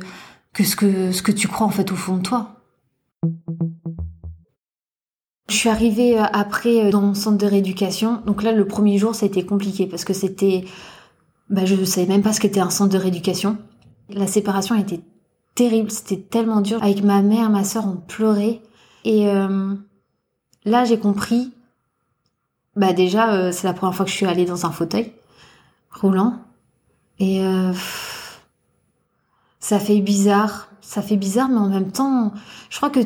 que 0.52 0.64
ce 0.64 0.76
que 0.76 1.12
ce 1.12 1.23
que 1.23 1.32
tu 1.32 1.49
crois 1.49 1.66
en 1.66 1.71
fait 1.71 1.92
au 1.92 1.97
fond 1.97 2.16
de 2.16 2.23
toi. 2.23 2.56
Je 5.52 5.59
suis 5.59 5.68
arrivée 5.68 6.18
euh, 6.18 6.25
après 6.32 6.87
euh, 6.87 6.90
dans 6.90 7.02
mon 7.02 7.14
centre 7.14 7.37
de 7.37 7.47
rééducation. 7.47 8.23
Donc 8.26 8.42
là, 8.42 8.52
le 8.52 8.66
premier 8.66 8.97
jour, 8.97 9.14
ça 9.14 9.26
a 9.26 9.28
été 9.28 9.44
compliqué 9.44 9.87
parce 9.87 10.04
que 10.04 10.14
c'était, 10.14 10.64
bah, 11.50 11.66
je 11.66 11.85
savais 11.85 12.06
même 12.06 12.23
pas 12.23 12.32
ce 12.32 12.40
qu'était 12.40 12.61
un 12.61 12.71
centre 12.71 12.90
de 12.90 12.99
rééducation. 12.99 13.59
La 14.09 14.26
séparation 14.26 14.75
était 14.75 15.00
terrible, 15.54 15.90
c'était 15.90 16.21
tellement 16.21 16.62
dur. 16.62 16.82
Avec 16.82 17.04
ma 17.04 17.21
mère, 17.21 17.50
ma 17.50 17.64
sœur, 17.64 17.87
on 17.87 17.97
pleurait. 17.97 18.62
Et 19.04 19.28
euh, 19.28 19.75
là, 20.64 20.85
j'ai 20.85 20.99
compris. 20.99 21.52
Bah 22.75 22.94
déjà, 22.94 23.52
c'est 23.52 23.66
la 23.66 23.75
première 23.75 23.94
fois 23.94 24.06
que 24.06 24.11
je 24.11 24.16
suis 24.16 24.25
allée 24.25 24.47
dans 24.47 24.64
un 24.64 24.71
fauteuil 24.71 25.12
roulant. 25.90 26.40
Et 27.18 27.44
ça 29.62 29.78
fait 29.78 30.00
bizarre. 30.00 30.69
Ça 30.83 31.00
fait 31.00 31.16
bizarre, 31.16 31.49
mais 31.49 31.59
en 31.59 31.69
même 31.69 31.92
temps, 31.92 32.33
je 32.69 32.76
crois 32.76 32.90
que 32.90 33.00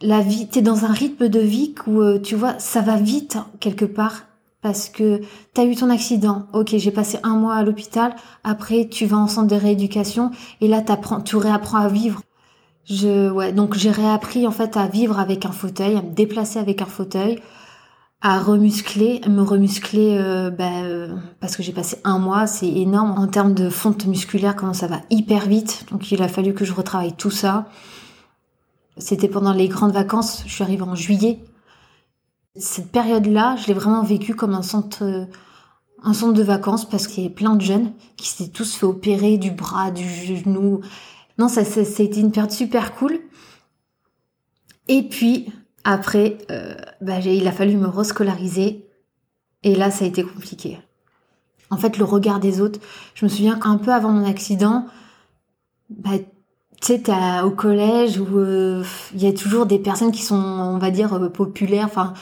la 0.00 0.20
vie, 0.20 0.48
t'es 0.48 0.62
dans 0.62 0.86
un 0.86 0.92
rythme 0.92 1.28
de 1.28 1.38
vie 1.38 1.74
où, 1.86 2.00
euh, 2.00 2.18
tu 2.18 2.34
vois, 2.34 2.58
ça 2.58 2.80
va 2.80 2.96
vite, 2.96 3.36
quelque 3.60 3.84
part. 3.84 4.24
Parce 4.62 4.88
que 4.88 5.20
t'as 5.54 5.64
eu 5.64 5.76
ton 5.76 5.90
accident. 5.90 6.46
Ok, 6.52 6.74
j'ai 6.76 6.90
passé 6.90 7.18
un 7.22 7.36
mois 7.36 7.54
à 7.54 7.62
l'hôpital. 7.62 8.14
Après, 8.44 8.88
tu 8.88 9.06
vas 9.06 9.18
en 9.18 9.26
centre 9.26 9.48
de 9.48 9.56
rééducation. 9.56 10.30
Et 10.60 10.68
là, 10.68 10.80
t'apprends, 10.80 11.20
tu 11.20 11.36
réapprends 11.36 11.78
à 11.78 11.88
vivre. 11.88 12.22
Je, 12.86 13.30
ouais, 13.30 13.52
donc 13.52 13.74
j'ai 13.74 13.90
réappris, 13.90 14.46
en 14.46 14.50
fait, 14.50 14.76
à 14.76 14.86
vivre 14.86 15.18
avec 15.20 15.46
un 15.46 15.52
fauteuil, 15.52 15.96
à 15.96 16.02
me 16.02 16.10
déplacer 16.10 16.58
avec 16.58 16.82
un 16.82 16.86
fauteuil 16.86 17.38
à 18.22 18.38
remuscler, 18.38 19.20
me 19.26 19.42
remuscler 19.42 20.16
euh, 20.18 20.50
bah, 20.50 20.82
euh, 20.82 21.16
parce 21.40 21.56
que 21.56 21.62
j'ai 21.62 21.72
passé 21.72 21.96
un 22.04 22.18
mois, 22.18 22.46
c'est 22.46 22.68
énorme 22.68 23.12
en 23.12 23.26
termes 23.26 23.54
de 23.54 23.70
fonte 23.70 24.06
musculaire, 24.06 24.56
comment 24.56 24.74
ça 24.74 24.88
va? 24.88 25.00
Hyper 25.08 25.46
vite. 25.46 25.86
Donc 25.90 26.12
il 26.12 26.22
a 26.22 26.28
fallu 26.28 26.52
que 26.52 26.64
je 26.64 26.72
retravaille 26.72 27.14
tout 27.16 27.30
ça. 27.30 27.68
C'était 28.98 29.28
pendant 29.28 29.54
les 29.54 29.68
grandes 29.68 29.92
vacances, 29.92 30.42
je 30.46 30.52
suis 30.52 30.62
arrivée 30.62 30.82
en 30.82 30.94
juillet. 30.94 31.38
Cette 32.56 32.92
période-là, 32.92 33.56
je 33.56 33.68
l'ai 33.68 33.74
vraiment 33.74 34.02
vécu 34.02 34.34
comme 34.34 34.52
un 34.52 34.62
centre, 34.62 35.02
euh, 35.02 35.24
un 36.02 36.12
centre 36.12 36.34
de 36.34 36.42
vacances 36.42 36.86
parce 36.86 37.06
qu'il 37.06 37.22
y 37.22 37.26
avait 37.26 37.34
plein 37.34 37.56
de 37.56 37.62
jeunes 37.62 37.92
qui 38.18 38.28
s'étaient 38.28 38.50
tous 38.50 38.74
fait 38.74 38.84
opérer 38.84 39.38
du 39.38 39.50
bras, 39.50 39.90
du 39.90 40.06
genou. 40.06 40.82
Non, 41.38 41.48
ça, 41.48 41.64
ça, 41.64 41.86
ça 41.86 42.02
a 42.02 42.06
été 42.06 42.20
une 42.20 42.32
période 42.32 42.50
super 42.50 42.94
cool. 42.94 43.18
Et 44.88 45.08
puis, 45.08 45.50
après, 45.84 46.38
euh, 46.50 46.74
bah, 47.00 47.20
il 47.20 47.46
a 47.46 47.52
fallu 47.52 47.76
me 47.76 47.88
rescolariser. 47.88 48.86
Et 49.62 49.74
là, 49.74 49.90
ça 49.90 50.04
a 50.04 50.08
été 50.08 50.22
compliqué. 50.22 50.78
En 51.70 51.76
fait, 51.76 51.98
le 51.98 52.04
regard 52.04 52.40
des 52.40 52.60
autres, 52.60 52.80
je 53.14 53.24
me 53.24 53.30
souviens 53.30 53.58
qu'un 53.58 53.76
peu 53.76 53.92
avant 53.92 54.10
mon 54.10 54.28
accident, 54.28 54.86
bah, 55.88 56.18
tu 56.80 56.94
sais, 56.94 57.02
au 57.44 57.50
collège 57.50 58.18
où 58.18 58.38
euh, 58.38 58.82
il 59.14 59.22
y 59.22 59.26
a 59.26 59.32
toujours 59.32 59.66
des 59.66 59.78
personnes 59.78 60.12
qui 60.12 60.22
sont, 60.22 60.36
on 60.36 60.78
va 60.78 60.90
dire, 60.90 61.12
euh, 61.14 61.28
populaires. 61.28 61.86
Enfin, 61.86 62.14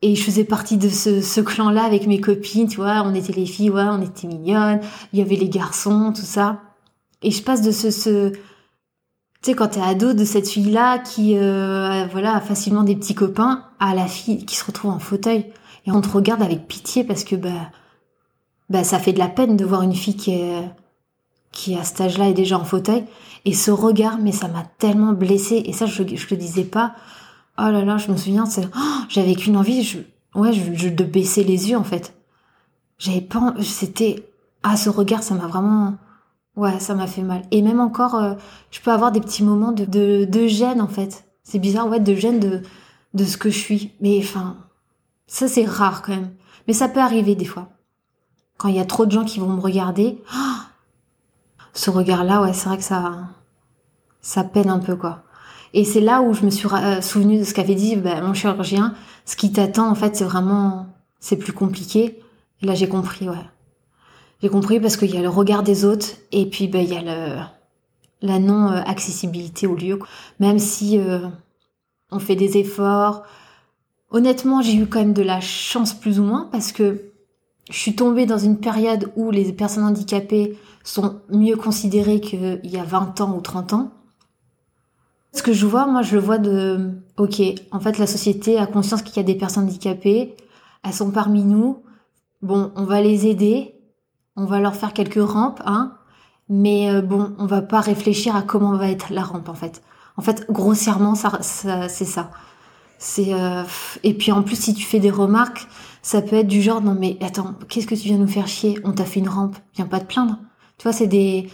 et 0.00 0.14
je 0.14 0.22
faisais 0.22 0.44
partie 0.44 0.78
de 0.78 0.88
ce, 0.88 1.20
ce 1.20 1.40
clan-là 1.40 1.84
avec 1.84 2.06
mes 2.06 2.20
copines, 2.20 2.68
tu 2.68 2.76
vois. 2.76 3.02
On 3.04 3.14
était 3.14 3.32
les 3.32 3.46
filles, 3.46 3.70
ouais, 3.70 3.82
on 3.82 4.00
était 4.00 4.26
mignonnes. 4.26 4.80
Il 5.12 5.18
y 5.18 5.22
avait 5.22 5.36
les 5.36 5.48
garçons, 5.48 6.12
tout 6.14 6.22
ça. 6.22 6.60
Et 7.22 7.30
je 7.30 7.42
passe 7.42 7.62
de 7.62 7.72
ce, 7.72 7.90
ce 7.90 8.32
sais, 9.50 9.56
quand 9.56 9.68
t'es 9.68 9.80
ado 9.80 10.12
de 10.12 10.24
cette 10.24 10.48
fille-là 10.48 10.98
qui, 10.98 11.36
euh, 11.36 12.06
voilà, 12.10 12.36
a 12.36 12.40
facilement 12.40 12.82
des 12.82 12.96
petits 12.96 13.14
copains, 13.14 13.64
à 13.80 13.94
la 13.94 14.06
fille 14.06 14.44
qui 14.46 14.56
se 14.56 14.64
retrouve 14.64 14.90
en 14.90 14.98
fauteuil. 14.98 15.46
Et 15.86 15.92
on 15.92 16.00
te 16.00 16.08
regarde 16.08 16.42
avec 16.42 16.68
pitié 16.68 17.04
parce 17.04 17.24
que, 17.24 17.36
bah, 17.36 17.70
bah, 18.70 18.84
ça 18.84 18.98
fait 18.98 19.12
de 19.12 19.18
la 19.18 19.28
peine 19.28 19.56
de 19.56 19.64
voir 19.64 19.82
une 19.82 19.94
fille 19.94 20.16
qui 20.16 20.42
qui 21.52 21.74
à 21.76 21.84
cet 21.84 22.00
âge-là 22.00 22.28
est 22.28 22.34
déjà 22.34 22.58
en 22.58 22.64
fauteuil. 22.64 23.04
Et 23.44 23.52
ce 23.54 23.70
regard, 23.70 24.18
mais 24.18 24.32
ça 24.32 24.48
m'a 24.48 24.64
tellement 24.78 25.12
blessée. 25.12 25.62
Et 25.64 25.72
ça, 25.72 25.86
je, 25.86 26.02
je 26.02 26.26
le 26.30 26.36
disais 26.36 26.64
pas. 26.64 26.94
Oh 27.58 27.70
là 27.70 27.84
là, 27.84 27.96
je 27.96 28.10
me 28.10 28.16
souviens, 28.16 28.46
c'est, 28.46 28.66
oh, 28.66 29.02
j'avais 29.08 29.34
qu'une 29.34 29.56
envie, 29.56 29.82
je, 29.82 29.98
ouais, 30.34 30.52
je, 30.52 30.88
de 30.88 31.04
baisser 31.04 31.42
les 31.44 31.70
yeux, 31.70 31.76
en 31.76 31.84
fait. 31.84 32.14
J'avais 32.98 33.20
pas, 33.20 33.54
c'était, 33.62 34.28
ah, 34.62 34.76
ce 34.76 34.90
regard, 34.90 35.22
ça 35.22 35.34
m'a 35.34 35.46
vraiment, 35.46 35.96
Ouais, 36.58 36.80
ça 36.80 36.96
m'a 36.96 37.06
fait 37.06 37.22
mal. 37.22 37.42
Et 37.52 37.62
même 37.62 37.78
encore, 37.78 38.16
euh, 38.16 38.34
je 38.72 38.80
peux 38.80 38.90
avoir 38.90 39.12
des 39.12 39.20
petits 39.20 39.44
moments 39.44 39.70
de, 39.70 39.84
de, 39.84 40.24
de 40.24 40.46
gêne, 40.48 40.80
en 40.80 40.88
fait. 40.88 41.24
C'est 41.44 41.60
bizarre, 41.60 41.86
ouais, 41.86 42.00
de 42.00 42.14
gêne 42.16 42.40
de, 42.40 42.62
de 43.14 43.24
ce 43.24 43.36
que 43.36 43.48
je 43.48 43.56
suis. 43.56 43.92
Mais 44.00 44.18
enfin, 44.20 44.56
ça 45.28 45.46
c'est 45.46 45.64
rare 45.64 46.02
quand 46.02 46.12
même. 46.12 46.32
Mais 46.66 46.72
ça 46.72 46.88
peut 46.88 46.98
arriver 46.98 47.36
des 47.36 47.44
fois. 47.44 47.68
Quand 48.56 48.66
il 48.66 48.74
y 48.74 48.80
a 48.80 48.84
trop 48.84 49.06
de 49.06 49.12
gens 49.12 49.24
qui 49.24 49.38
vont 49.38 49.50
me 49.50 49.60
regarder, 49.60 50.20
ce 51.74 51.90
regard-là, 51.90 52.42
ouais, 52.42 52.52
c'est 52.52 52.68
vrai 52.68 52.78
que 52.78 52.82
ça, 52.82 53.28
ça 54.20 54.42
peine 54.42 54.68
un 54.68 54.80
peu, 54.80 54.96
quoi. 54.96 55.22
Et 55.74 55.84
c'est 55.84 56.00
là 56.00 56.22
où 56.22 56.34
je 56.34 56.44
me 56.44 56.50
suis 56.50 56.66
euh, 56.72 57.00
souvenu 57.00 57.38
de 57.38 57.44
ce 57.44 57.54
qu'avait 57.54 57.76
dit 57.76 57.94
bah, 57.94 58.20
mon 58.20 58.34
chirurgien. 58.34 58.94
Ce 59.26 59.36
qui 59.36 59.52
t'attend, 59.52 59.88
en 59.88 59.94
fait, 59.94 60.16
c'est 60.16 60.24
vraiment, 60.24 60.88
c'est 61.20 61.36
plus 61.36 61.52
compliqué. 61.52 62.20
Et 62.62 62.66
là, 62.66 62.74
j'ai 62.74 62.88
compris, 62.88 63.28
ouais. 63.28 63.36
J'ai 64.40 64.48
compris 64.48 64.80
parce 64.80 64.96
qu'il 64.96 65.12
y 65.12 65.16
a 65.16 65.22
le 65.22 65.28
regard 65.28 65.62
des 65.62 65.84
autres 65.84 66.08
et 66.32 66.46
puis 66.46 66.68
ben, 66.68 66.80
il 66.80 66.92
y 66.92 66.96
a 66.96 67.02
le, 67.02 67.40
la 68.22 68.38
non-accessibilité 68.38 69.66
au 69.66 69.74
lieu. 69.74 69.98
Même 70.38 70.58
si 70.58 70.98
euh, 70.98 71.26
on 72.10 72.18
fait 72.18 72.36
des 72.36 72.56
efforts. 72.58 73.24
Honnêtement, 74.10 74.62
j'ai 74.62 74.74
eu 74.74 74.86
quand 74.86 75.00
même 75.00 75.12
de 75.12 75.22
la 75.22 75.40
chance 75.40 75.92
plus 75.92 76.18
ou 76.18 76.22
moins 76.22 76.48
parce 76.50 76.72
que 76.72 77.02
je 77.70 77.76
suis 77.76 77.94
tombée 77.94 78.24
dans 78.24 78.38
une 78.38 78.58
période 78.58 79.12
où 79.16 79.30
les 79.30 79.52
personnes 79.52 79.84
handicapées 79.84 80.56
sont 80.82 81.20
mieux 81.28 81.56
considérées 81.56 82.20
qu'il 82.20 82.60
y 82.64 82.78
a 82.78 82.84
20 82.84 83.20
ans 83.20 83.36
ou 83.36 83.40
30 83.40 83.74
ans. 83.74 83.90
Ce 85.34 85.42
que 85.42 85.52
je 85.52 85.66
vois, 85.66 85.86
moi, 85.86 86.00
je 86.00 86.14
le 86.14 86.22
vois 86.22 86.38
de, 86.38 86.90
ok, 87.18 87.42
en 87.70 87.80
fait, 87.80 87.98
la 87.98 88.06
société 88.06 88.58
a 88.58 88.66
conscience 88.66 89.02
qu'il 89.02 89.16
y 89.18 89.20
a 89.20 89.24
des 89.24 89.34
personnes 89.34 89.64
handicapées, 89.64 90.34
elles 90.82 90.94
sont 90.94 91.10
parmi 91.10 91.44
nous, 91.44 91.82
bon, 92.40 92.72
on 92.76 92.84
va 92.84 93.02
les 93.02 93.26
aider, 93.26 93.74
on 94.38 94.44
va 94.44 94.60
leur 94.60 94.76
faire 94.76 94.92
quelques 94.92 95.20
rampes, 95.20 95.60
hein, 95.66 95.92
mais 96.48 96.90
euh, 96.90 97.02
bon, 97.02 97.34
on 97.38 97.46
va 97.46 97.60
pas 97.60 97.80
réfléchir 97.80 98.36
à 98.36 98.42
comment 98.42 98.76
va 98.76 98.88
être 98.88 99.10
la 99.10 99.22
rampe 99.22 99.48
en 99.48 99.54
fait. 99.54 99.82
En 100.16 100.22
fait, 100.22 100.46
grossièrement, 100.50 101.14
ça, 101.14 101.38
c'est 101.42 102.04
ça. 102.04 102.30
C'est 102.98 103.34
euh, 103.34 103.62
et 104.02 104.14
puis 104.14 104.32
en 104.32 104.42
plus, 104.42 104.56
si 104.56 104.74
tu 104.74 104.84
fais 104.84 105.00
des 105.00 105.10
remarques, 105.10 105.68
ça 106.02 106.22
peut 106.22 106.36
être 106.36 106.48
du 106.48 106.62
genre 106.62 106.80
non 106.80 106.96
mais 106.98 107.18
attends, 107.20 107.54
qu'est-ce 107.68 107.86
que 107.86 107.94
tu 107.94 108.08
viens 108.08 108.16
nous 108.16 108.28
faire 108.28 108.48
chier? 108.48 108.78
On 108.84 108.92
t'a 108.92 109.04
fait 109.04 109.20
une 109.20 109.28
rampe, 109.28 109.56
viens 109.74 109.86
pas 109.86 110.00
te 110.00 110.06
plaindre. 110.06 110.38
Tu 110.78 110.84
vois, 110.84 110.92
c'est 110.92 111.06
des. 111.06 111.50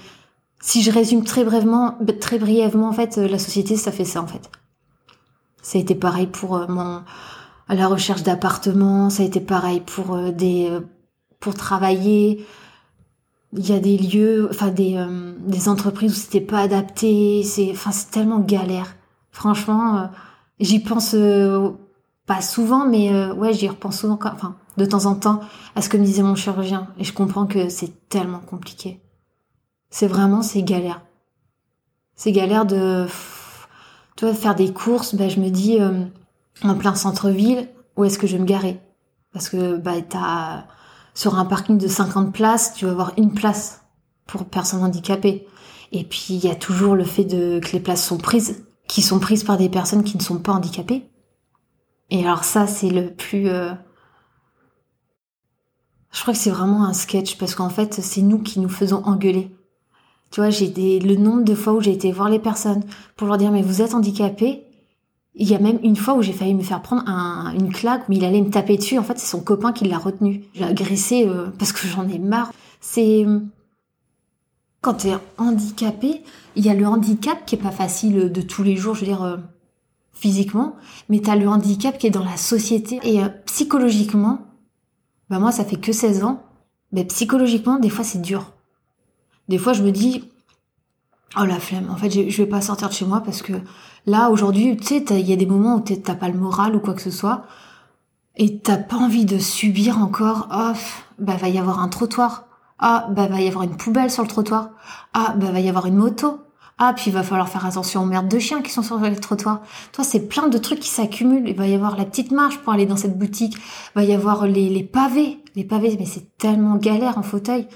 Si 0.60 0.82
je 0.82 0.90
résume 0.90 1.24
très 1.24 1.44
brièvement, 1.44 1.98
très 2.20 2.38
brièvement, 2.38 2.88
en 2.88 2.92
fait, 2.92 3.16
la 3.16 3.38
société, 3.38 3.76
ça 3.76 3.92
fait 3.92 4.04
ça 4.04 4.22
en 4.22 4.26
fait. 4.26 4.50
Ça 5.62 5.78
a 5.78 5.80
été 5.80 5.94
pareil 5.94 6.26
pour 6.26 6.56
euh, 6.56 6.66
mon 6.68 7.02
à 7.66 7.74
la 7.74 7.88
recherche 7.88 8.22
d'appartements, 8.22 9.08
ça 9.08 9.22
a 9.22 9.26
été 9.26 9.40
pareil 9.40 9.80
pour 9.80 10.18
des 10.32 10.70
pour 11.40 11.54
travailler, 11.54 12.46
il 13.56 13.68
y 13.68 13.72
a 13.72 13.78
des 13.78 13.96
lieux, 13.96 14.48
enfin 14.50 14.70
des, 14.70 14.96
euh, 14.96 15.34
des 15.38 15.68
entreprises 15.68 16.12
où 16.12 16.14
c'était 16.14 16.40
pas 16.40 16.60
adapté, 16.60 17.42
c'est 17.44 17.70
enfin 17.70 17.92
c'est 17.92 18.10
tellement 18.10 18.40
galère. 18.40 18.96
Franchement, 19.30 19.98
euh, 19.98 20.06
j'y 20.60 20.80
pense 20.80 21.14
euh, 21.14 21.70
pas 22.26 22.40
souvent, 22.40 22.86
mais 22.86 23.30
ouais, 23.32 23.52
j'y 23.52 23.68
repense 23.68 24.00
souvent, 24.00 24.18
enfin 24.22 24.56
de 24.76 24.84
temps 24.84 25.06
en 25.06 25.14
temps 25.14 25.40
à 25.76 25.82
ce 25.82 25.88
que 25.88 25.96
me 25.96 26.04
disait 26.04 26.22
mon 26.22 26.34
chirurgien, 26.34 26.88
et 26.98 27.04
je 27.04 27.12
comprends 27.12 27.46
que 27.46 27.68
c'est 27.68 28.08
tellement 28.08 28.40
compliqué. 28.40 29.00
C'est 29.90 30.08
vraiment 30.08 30.42
c'est 30.42 30.62
galère. 30.62 31.02
C'est 32.16 32.32
galère 32.32 32.64
de, 32.64 33.06
tu 34.16 34.24
vois, 34.24 34.34
faire 34.34 34.54
des 34.54 34.72
courses. 34.72 35.14
Ben 35.14 35.30
je 35.30 35.40
me 35.40 35.50
dis 35.50 35.78
en 36.62 36.74
plein 36.74 36.94
centre-ville, 36.94 37.68
où 37.96 38.04
est-ce 38.04 38.18
que 38.18 38.26
je 38.26 38.36
vais 38.36 38.42
me 38.42 38.46
garer? 38.46 38.80
Parce 39.32 39.48
que 39.48 39.76
bah 39.76 40.00
t'as 40.08 40.64
sur 41.14 41.38
un 41.38 41.44
parking 41.44 41.78
de 41.78 41.88
50 41.88 42.32
places, 42.32 42.74
tu 42.74 42.84
vas 42.84 42.90
avoir 42.90 43.12
une 43.16 43.32
place 43.32 43.82
pour 44.26 44.44
personnes 44.44 44.82
handicapées. 44.82 45.46
Et 45.92 46.04
puis 46.04 46.26
il 46.30 46.44
y 46.44 46.50
a 46.50 46.56
toujours 46.56 46.96
le 46.96 47.04
fait 47.04 47.24
de 47.24 47.60
que 47.60 47.72
les 47.72 47.80
places 47.80 48.04
sont 48.04 48.18
prises, 48.18 48.64
qui 48.88 49.00
sont 49.00 49.20
prises 49.20 49.44
par 49.44 49.56
des 49.56 49.68
personnes 49.68 50.02
qui 50.02 50.16
ne 50.16 50.22
sont 50.22 50.38
pas 50.38 50.52
handicapées. 50.52 51.08
Et 52.10 52.24
alors 52.24 52.44
ça, 52.44 52.66
c'est 52.66 52.90
le 52.90 53.12
plus. 53.12 53.48
Euh, 53.48 53.72
je 56.12 56.20
crois 56.20 56.34
que 56.34 56.40
c'est 56.40 56.50
vraiment 56.50 56.84
un 56.84 56.92
sketch 56.92 57.38
parce 57.38 57.54
qu'en 57.54 57.70
fait, 57.70 57.94
c'est 57.94 58.22
nous 58.22 58.38
qui 58.38 58.60
nous 58.60 58.68
faisons 58.68 59.02
engueuler. 59.04 59.54
Tu 60.30 60.40
vois, 60.40 60.50
j'ai 60.50 60.68
des, 60.68 60.98
le 60.98 61.16
nombre 61.16 61.44
de 61.44 61.54
fois 61.54 61.72
où 61.74 61.80
j'ai 61.80 61.92
été 61.92 62.10
voir 62.10 62.28
les 62.28 62.38
personnes 62.40 62.82
pour 63.16 63.28
leur 63.28 63.38
dire 63.38 63.52
mais 63.52 63.62
vous 63.62 63.82
êtes 63.82 63.94
handicapé. 63.94 64.64
Il 65.36 65.48
y 65.48 65.54
a 65.54 65.58
même 65.58 65.80
une 65.82 65.96
fois 65.96 66.14
où 66.14 66.22
j'ai 66.22 66.32
failli 66.32 66.54
me 66.54 66.62
faire 66.62 66.80
prendre 66.80 67.02
un, 67.06 67.52
une 67.54 67.72
claque, 67.72 68.08
mais 68.08 68.16
il 68.16 68.24
allait 68.24 68.40
me 68.40 68.50
taper 68.50 68.76
dessus. 68.76 68.98
En 68.98 69.02
fait, 69.02 69.18
c'est 69.18 69.26
son 69.26 69.40
copain 69.40 69.72
qui 69.72 69.84
l'a 69.84 69.98
retenu. 69.98 70.44
J'ai 70.54 70.64
agressé 70.64 71.26
euh, 71.26 71.48
parce 71.58 71.72
que 71.72 71.88
j'en 71.88 72.08
ai 72.08 72.18
marre. 72.18 72.52
C'est 72.80 73.26
quand 74.84 74.94
tu 74.94 75.08
es 75.08 75.16
handicapé, 75.38 76.22
il 76.56 76.64
y 76.64 76.68
a 76.68 76.74
le 76.74 76.86
handicap 76.86 77.46
qui 77.46 77.54
est 77.54 77.58
pas 77.58 77.70
facile 77.70 78.30
de 78.30 78.42
tous 78.42 78.62
les 78.62 78.76
jours, 78.76 78.94
je 78.94 79.00
veux 79.00 79.06
dire 79.06 79.22
euh, 79.22 79.38
physiquement, 80.12 80.76
mais 81.08 81.20
tu 81.20 81.30
as 81.30 81.36
le 81.36 81.48
handicap 81.48 81.96
qui 81.96 82.06
est 82.06 82.10
dans 82.10 82.24
la 82.24 82.36
société 82.36 83.00
et 83.02 83.24
euh, 83.24 83.28
psychologiquement. 83.46 84.40
Bah 85.30 85.38
moi, 85.38 85.52
ça 85.52 85.64
fait 85.64 85.80
que 85.80 85.90
16 85.90 86.24
ans. 86.24 86.42
Mais 86.92 87.04
psychologiquement, 87.06 87.78
des 87.78 87.88
fois, 87.88 88.04
c'est 88.04 88.20
dur. 88.20 88.52
Des 89.48 89.58
fois, 89.58 89.72
je 89.72 89.82
me 89.82 89.90
dis, 89.90 90.24
oh 91.40 91.44
la 91.44 91.58
flemme, 91.58 91.90
en 91.90 91.96
fait, 91.96 92.10
je 92.10 92.36
vais 92.36 92.46
pas 92.46 92.60
sortir 92.60 92.88
de 92.88 92.94
chez 92.94 93.06
moi 93.06 93.22
parce 93.22 93.42
que 93.42 93.54
là, 94.06 94.30
aujourd'hui, 94.30 94.76
tu 94.76 94.86
sais, 94.86 95.04
il 95.10 95.28
y 95.28 95.32
a 95.32 95.36
des 95.36 95.46
moments 95.46 95.76
où 95.76 95.80
t'as 95.80 96.14
pas 96.14 96.28
le 96.28 96.38
moral 96.38 96.76
ou 96.76 96.80
quoi 96.80 96.94
que 96.94 97.02
ce 97.02 97.10
soit, 97.10 97.44
et 98.36 98.58
t'as 98.58 98.76
pas 98.76 98.96
envie 98.96 99.24
de 99.24 99.38
subir 99.38 99.98
encore, 99.98 100.48
oh, 100.52 100.72
bah 101.18 101.36
va 101.36 101.48
y 101.48 101.58
avoir 101.58 101.80
un 101.80 101.88
trottoir, 101.88 102.46
ah, 102.78 103.08
bah 103.10 103.26
va 103.26 103.40
y 103.40 103.48
avoir 103.48 103.64
une 103.64 103.76
poubelle 103.76 104.10
sur 104.10 104.22
le 104.22 104.28
trottoir, 104.28 104.70
ah, 105.12 105.34
bah 105.36 105.52
va 105.52 105.60
y 105.60 105.68
avoir 105.68 105.86
une 105.86 105.96
moto, 105.96 106.40
ah, 106.78 106.92
puis 106.94 107.04
il 107.08 107.12
va 107.12 107.22
falloir 107.22 107.48
faire 107.48 107.64
attention 107.66 108.02
aux 108.02 108.06
merdes 108.06 108.28
de 108.28 108.38
chiens 108.38 108.60
qui 108.60 108.72
sont 108.72 108.82
sur 108.82 108.98
le 108.98 109.16
trottoir. 109.16 109.62
Toi, 109.92 110.02
c'est 110.02 110.26
plein 110.26 110.48
de 110.48 110.58
trucs 110.58 110.80
qui 110.80 110.88
s'accumulent. 110.88 111.48
Il 111.48 111.54
va 111.54 111.68
y 111.68 111.74
avoir 111.74 111.96
la 111.96 112.04
petite 112.04 112.32
marche 112.32 112.58
pour 112.58 112.72
aller 112.72 112.86
dans 112.86 112.96
cette 112.96 113.16
boutique. 113.16 113.54
Il 113.54 114.00
va 114.00 114.04
y 114.04 114.12
avoir 114.12 114.46
les, 114.46 114.68
les 114.68 114.82
pavés. 114.82 115.38
Les 115.54 115.62
pavés, 115.62 115.96
mais 116.00 116.06
c'est 116.06 116.36
tellement 116.36 116.74
galère 116.74 117.16
en 117.16 117.22
fauteuil. 117.22 117.68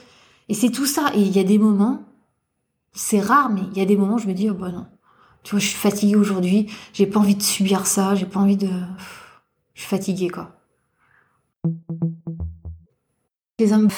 Et 0.49 0.55
c'est 0.55 0.71
tout 0.71 0.87
ça. 0.87 1.13
Et 1.15 1.21
il 1.21 1.31
y 1.31 1.39
a 1.39 1.45
des 1.45 1.59
moments, 1.59 2.03
c'est 2.93 3.21
rare, 3.21 3.51
mais 3.51 3.63
il 3.71 3.79
y 3.79 3.81
a 3.81 3.85
des 3.85 3.97
moments 3.97 4.15
où 4.17 4.19
je 4.19 4.27
me 4.27 4.35
dis, 4.35 4.51
oh 4.51 4.55
bah 4.55 4.73
non. 4.73 4.87
Tu 5.49 5.55
vois, 5.55 5.61
je 5.61 5.69
suis 5.69 5.79
fatiguée 5.79 6.15
aujourd'hui, 6.15 6.71
j'ai 6.93 7.07
pas 7.07 7.21
envie 7.21 7.35
de 7.35 7.43
subir 7.43 7.87
ça, 7.87 8.15
j'ai 8.15 8.27
pas 8.27 8.39
envie 8.39 8.59
de... 8.59 8.69
Je 9.73 9.81
suis 9.81 9.89
fatiguée, 9.89 10.29
quoi. 10.29 10.61
Les 13.59 13.73
hommes, 13.73 13.89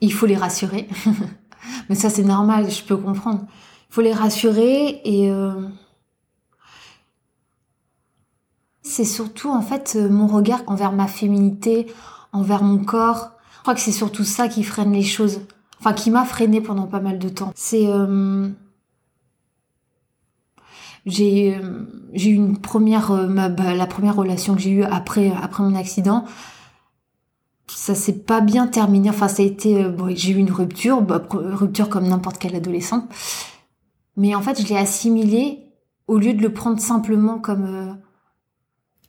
il 0.00 0.12
faut 0.12 0.26
les 0.26 0.34
rassurer. 0.36 0.88
mais 1.88 1.94
ça, 1.94 2.10
c'est 2.10 2.24
normal, 2.24 2.68
je 2.68 2.82
peux 2.82 2.96
comprendre. 2.96 3.46
Il 3.90 3.94
faut 3.94 4.00
les 4.00 4.12
rassurer 4.12 5.02
et... 5.04 5.30
Euh, 5.30 5.68
c'est 8.82 9.04
surtout, 9.04 9.50
en 9.50 9.62
fait, 9.62 9.94
mon 9.94 10.26
regard 10.26 10.64
envers 10.66 10.90
ma 10.90 11.06
féminité, 11.06 11.86
envers 12.32 12.64
mon 12.64 12.84
corps, 12.84 13.30
je 13.52 13.60
crois 13.60 13.74
que 13.76 13.80
c'est 13.80 13.92
surtout 13.92 14.24
ça 14.24 14.48
qui 14.48 14.64
freine 14.64 14.90
les 14.90 15.04
choses. 15.04 15.42
Enfin, 15.78 15.92
qui 15.92 16.10
m'a 16.10 16.24
freiné 16.24 16.60
pendant 16.60 16.88
pas 16.88 16.98
mal 16.98 17.20
de 17.20 17.28
temps. 17.28 17.52
C'est... 17.54 17.86
Euh... 17.86 18.48
J'ai 21.06 21.56
euh, 21.56 21.86
j'ai 22.12 22.30
eu 22.30 22.34
une 22.34 22.58
première 22.58 23.10
euh, 23.10 23.26
bah, 23.26 23.74
la 23.74 23.86
première 23.86 24.16
relation 24.16 24.54
que 24.54 24.60
j'ai 24.60 24.70
eue 24.70 24.84
après 24.84 25.32
après 25.42 25.62
mon 25.62 25.74
accident 25.74 26.24
ça 27.66 27.94
s'est 27.94 28.20
pas 28.20 28.40
bien 28.40 28.66
terminé 28.66 29.10
enfin 29.10 29.28
ça 29.28 29.42
a 29.42 29.46
été 29.46 29.84
euh, 29.84 29.90
bon, 29.90 30.14
j'ai 30.14 30.32
eu 30.32 30.36
une 30.36 30.50
rupture 30.50 31.02
bah, 31.02 31.22
rupture 31.30 31.90
comme 31.90 32.08
n'importe 32.08 32.38
quelle 32.38 32.56
adolescente 32.56 33.04
mais 34.16 34.34
en 34.34 34.40
fait 34.40 34.62
je 34.62 34.66
l'ai 34.66 34.78
assimilé 34.78 35.66
au 36.06 36.18
lieu 36.18 36.32
de 36.32 36.40
le 36.40 36.52
prendre 36.52 36.80
simplement 36.80 37.38
comme 37.38 37.98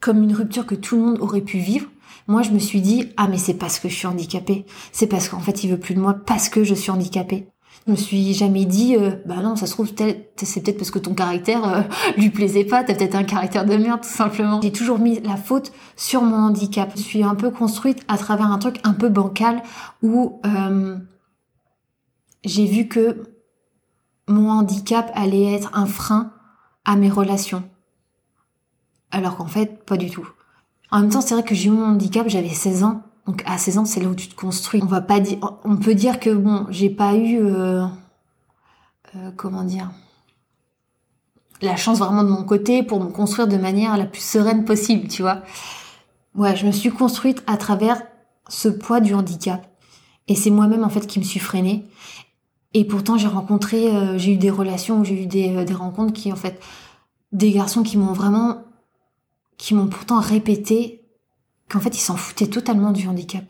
comme 0.01 0.21
une 0.21 0.33
rupture 0.33 0.65
que 0.65 0.75
tout 0.75 0.97
le 0.97 1.01
monde 1.01 1.19
aurait 1.21 1.41
pu 1.41 1.59
vivre 1.59 1.87
moi, 2.27 2.41
je 2.41 2.51
me 2.51 2.59
suis 2.59 2.81
dit, 2.81 3.09
ah, 3.17 3.27
mais 3.27 3.37
c'est 3.37 3.53
parce 3.53 3.79
que 3.79 3.87
je 3.87 3.93
suis 3.93 4.07
handicapée. 4.07 4.65
C'est 4.91 5.05
parce 5.05 5.29
qu'en 5.29 5.39
fait, 5.39 5.63
il 5.63 5.69
veut 5.69 5.79
plus 5.79 5.93
de 5.93 5.99
moi 5.99 6.13
parce 6.13 6.49
que 6.49 6.63
je 6.63 6.73
suis 6.73 6.89
handicapée. 6.89 7.47
Je 7.85 7.91
me 7.91 7.95
suis 7.95 8.33
jamais 8.33 8.65
dit, 8.65 8.95
euh, 8.95 9.11
bah 9.25 9.37
non, 9.43 9.55
ça 9.55 9.67
se 9.67 9.71
trouve, 9.71 9.87
c'est 9.87 10.63
peut-être 10.63 10.77
parce 10.77 10.89
que 10.89 10.97
ton 10.97 11.13
caractère 11.13 11.67
euh, 11.67 11.81
lui 12.17 12.31
plaisait 12.31 12.65
pas, 12.65 12.83
t'as 12.83 12.95
peut-être 12.95 13.15
un 13.15 13.23
caractère 13.23 13.63
de 13.65 13.75
merde, 13.75 14.01
tout 14.01 14.09
simplement. 14.09 14.59
J'ai 14.61 14.71
toujours 14.71 14.97
mis 14.97 15.19
la 15.19 15.37
faute 15.37 15.71
sur 15.95 16.23
mon 16.23 16.37
handicap. 16.37 16.91
Je 16.95 17.01
suis 17.01 17.23
un 17.23 17.35
peu 17.35 17.51
construite 17.51 18.03
à 18.07 18.17
travers 18.17 18.47
un 18.47 18.57
truc 18.57 18.79
un 18.83 18.93
peu 18.93 19.09
bancal 19.09 19.61
où 20.01 20.41
euh, 20.47 20.97
j'ai 22.43 22.65
vu 22.65 22.87
que 22.87 23.23
mon 24.27 24.49
handicap 24.49 25.11
allait 25.13 25.53
être 25.53 25.69
un 25.73 25.85
frein 25.85 26.31
à 26.85 26.95
mes 26.95 27.09
relations. 27.09 27.63
Alors 29.11 29.37
qu'en 29.37 29.45
fait, 29.45 29.85
pas 29.85 29.97
du 29.97 30.09
tout. 30.09 30.27
En 30.89 31.01
même 31.01 31.09
temps, 31.09 31.21
c'est 31.21 31.35
vrai 31.35 31.43
que 31.43 31.53
j'ai 31.53 31.67
eu 31.67 31.71
mon 31.71 31.85
handicap, 31.85 32.27
j'avais 32.27 32.49
16 32.49 32.83
ans. 32.83 33.03
Donc 33.27 33.41
à 33.45 33.57
16 33.57 33.77
ans, 33.79 33.85
c'est 33.85 33.99
là 33.99 34.07
où 34.07 34.15
tu 34.15 34.27
te 34.27 34.35
construis. 34.35 34.81
On 34.83 34.87
va 34.87 35.01
pas 35.01 35.19
dire, 35.19 35.39
on 35.63 35.77
peut 35.77 35.95
dire 35.95 36.19
que 36.19 36.29
bon, 36.29 36.67
j'ai 36.69 36.89
pas 36.89 37.15
eu, 37.15 37.39
euh, 37.39 37.85
euh, 39.15 39.31
comment 39.35 39.63
dire, 39.63 39.91
la 41.61 41.75
chance 41.75 41.99
vraiment 41.99 42.23
de 42.23 42.29
mon 42.29 42.43
côté 42.43 42.83
pour 42.83 42.99
me 42.99 43.09
construire 43.09 43.47
de 43.47 43.57
manière 43.57 43.97
la 43.97 44.05
plus 44.05 44.21
sereine 44.21 44.65
possible, 44.65 45.07
tu 45.07 45.23
vois. 45.23 45.41
Ouais, 46.35 46.55
je 46.55 46.67
me 46.67 46.71
suis 46.71 46.91
construite 46.91 47.43
à 47.47 47.57
travers 47.57 48.01
ce 48.47 48.67
poids 48.67 48.99
du 48.99 49.15
handicap. 49.15 49.65
Et 50.27 50.35
c'est 50.35 50.51
moi-même 50.51 50.83
en 50.83 50.89
fait 50.89 51.07
qui 51.07 51.19
me 51.19 51.23
suis 51.23 51.39
freinée. 51.39 51.85
Et 52.73 52.85
pourtant, 52.85 53.17
j'ai 53.17 53.27
rencontré, 53.27 53.95
euh, 53.95 54.17
j'ai 54.17 54.33
eu 54.33 54.37
des 54.37 54.51
relations, 54.51 55.03
j'ai 55.03 55.23
eu 55.23 55.27
des, 55.27 55.63
des 55.65 55.73
rencontres 55.73 56.13
qui 56.13 56.31
en 56.31 56.35
fait, 56.35 56.61
des 57.31 57.51
garçons 57.51 57.83
qui 57.83 57.97
m'ont 57.97 58.13
vraiment 58.13 58.61
qui 59.57 59.73
m'ont 59.73 59.87
pourtant 59.87 60.19
répété 60.19 61.04
qu'en 61.69 61.79
fait 61.79 61.95
ils 61.95 62.01
s'en 62.01 62.15
foutaient 62.15 62.47
totalement 62.47 62.91
du 62.91 63.07
handicap. 63.07 63.45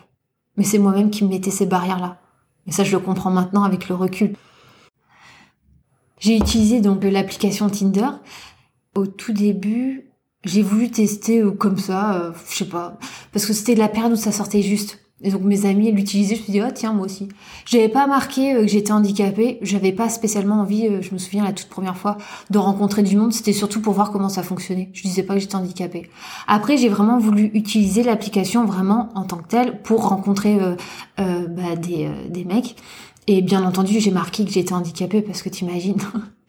Mais 0.58 0.64
c'est 0.64 0.80
moi-même 0.80 1.10
qui 1.10 1.24
me 1.24 1.30
mettais 1.30 1.52
ces 1.52 1.66
barrières-là. 1.66 2.22
Mais 2.66 2.72
ça, 2.72 2.84
je 2.84 2.92
le 2.92 3.00
comprends 3.00 3.32
maintenant 3.32 3.64
avec 3.64 3.90
le 3.90 3.96
recul. 3.96 4.36
J'ai 6.20 6.38
utilisé 6.38 6.80
donc 6.80 7.04
l'application 7.04 7.70
Tinder. 7.70 8.10
Au 8.96 9.06
tout 9.06 9.34
début, 9.34 10.10
j'ai 10.46 10.62
voulu 10.62 10.90
tester 10.90 11.42
euh, 11.42 11.52
comme 11.52 11.78
ça, 11.78 12.16
euh, 12.16 12.32
je 12.50 12.56
sais 12.56 12.70
pas, 12.70 12.98
parce 13.34 13.46
que 13.46 13.54
c'était 13.54 13.76
la 13.76 13.90
période 13.90 14.14
où 14.14 14.16
ça 14.16 14.32
sortait 14.32 14.62
juste. 14.62 15.05
Et 15.22 15.32
donc 15.32 15.44
mes 15.44 15.66
amis 15.66 15.92
l'utilisaient, 15.94 16.36
je 16.36 16.42
me 16.42 16.48
dit 16.48 16.62
oh 16.62 16.72
tiens 16.74 16.92
moi 16.92 17.06
aussi. 17.06 17.30
J'avais 17.66 17.88
pas 17.88 18.06
marqué 18.06 18.54
euh, 18.54 18.62
que 18.62 18.68
j'étais 18.68 18.92
handicapée, 18.92 19.60
j'avais 19.62 19.94
pas 19.94 20.10
spécialement 20.10 20.60
envie, 20.60 20.88
euh, 20.88 21.02
je 21.02 21.14
me 21.14 21.18
souviens 21.18 21.46
la 21.46 21.54
toute 21.54 21.70
première 21.70 21.96
fois 21.96 22.18
de 22.50 22.58
rencontrer 22.58 23.02
du 23.02 23.16
monde, 23.16 23.32
c'était 23.32 23.54
surtout 23.54 23.82
pour 23.82 23.94
voir 23.94 24.12
comment 24.12 24.28
ça 24.28 24.44
fonctionnait. 24.44 24.90
Je 24.92 25.04
disais 25.04 25.24
pas 25.24 25.36
que 25.36 25.40
j'étais 25.40 25.56
handicapée. 25.56 26.10
Après 26.48 26.76
j'ai 26.76 26.90
vraiment 26.90 27.18
voulu 27.18 27.50
utiliser 27.54 28.04
l'application 28.04 28.66
vraiment 28.66 29.10
en 29.16 29.24
tant 29.24 29.38
que 29.38 29.48
telle 29.48 29.82
pour 29.84 30.06
rencontrer 30.10 30.60
euh, 30.60 31.48
bah, 31.48 31.78
des, 31.78 32.10
des 32.30 32.44
mecs. 32.44 32.76
Et 33.28 33.42
bien 33.42 33.64
entendu 33.64 34.02
j'ai 34.02 34.12
marqué 34.12 34.44
que 34.44 34.52
j'étais 34.52 34.74
handicapée 34.74 35.22
parce 35.22 35.42
que 35.42 35.48
t'imagines 35.48 36.02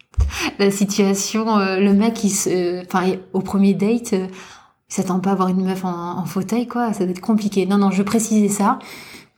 la 0.58 0.72
situation, 0.72 1.56
le 1.56 1.92
mec 1.92 2.24
il 2.24 2.30
se, 2.30 2.84
enfin 2.84 3.12
au 3.32 3.40
premier 3.40 3.74
date 3.74 4.14
s'attend 4.88 5.20
pas 5.20 5.30
à 5.30 5.32
avoir 5.32 5.48
une 5.48 5.64
meuf 5.64 5.84
en, 5.84 6.24
fauteuil, 6.24 6.66
quoi. 6.66 6.92
Ça 6.92 7.04
doit 7.04 7.10
être 7.10 7.20
compliqué. 7.20 7.66
Non, 7.66 7.78
non, 7.78 7.90
je 7.90 8.02
précisais 8.02 8.48
ça. 8.48 8.78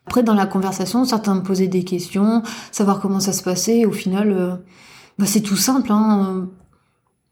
Après, 0.07 0.23
dans 0.23 0.35
la 0.35 0.47
conversation, 0.47 1.05
certains 1.05 1.35
me 1.35 1.43
posaient 1.43 1.69
des 1.69 1.85
questions, 1.85 2.43
savoir 2.73 3.01
comment 3.01 3.21
ça 3.21 3.33
se 3.33 3.43
passait. 3.43 3.85
Au 3.85 3.93
final, 3.93 4.33
euh, 4.33 4.57
bah, 5.19 5.27
c'est 5.27 5.41
tout 5.41 5.57
simple. 5.57 5.93
Hein. 5.93 6.49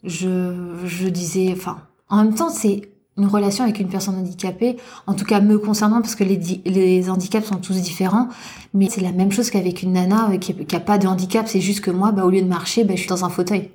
Je, 0.04 0.76
je 0.84 1.08
disais, 1.08 1.52
enfin, 1.52 1.78
en 2.08 2.22
même 2.22 2.34
temps, 2.34 2.50
c'est 2.50 2.90
une 3.16 3.26
relation 3.26 3.64
avec 3.64 3.80
une 3.80 3.88
personne 3.88 4.16
handicapée, 4.16 4.76
en 5.06 5.14
tout 5.14 5.24
cas 5.24 5.40
me 5.40 5.58
concernant, 5.58 6.02
parce 6.02 6.14
que 6.14 6.24
les, 6.24 6.38
les 6.66 7.08
handicaps 7.08 7.46
sont 7.46 7.56
tous 7.56 7.80
différents, 7.80 8.28
mais 8.74 8.88
c'est 8.90 9.00
la 9.00 9.12
même 9.12 9.32
chose 9.32 9.48
qu'avec 9.48 9.82
une 9.82 9.94
nana 9.94 10.30
euh, 10.32 10.36
qui, 10.36 10.54
qui 10.54 10.76
a 10.76 10.80
pas 10.80 10.98
de 10.98 11.06
handicap. 11.06 11.48
C'est 11.48 11.62
juste 11.62 11.80
que 11.80 11.90
moi, 11.90 12.12
bah, 12.12 12.24
au 12.26 12.30
lieu 12.30 12.42
de 12.42 12.48
marcher, 12.48 12.84
bah, 12.84 12.94
je 12.94 13.00
suis 13.00 13.08
dans 13.08 13.24
un 13.24 13.30
fauteuil. 13.30 13.70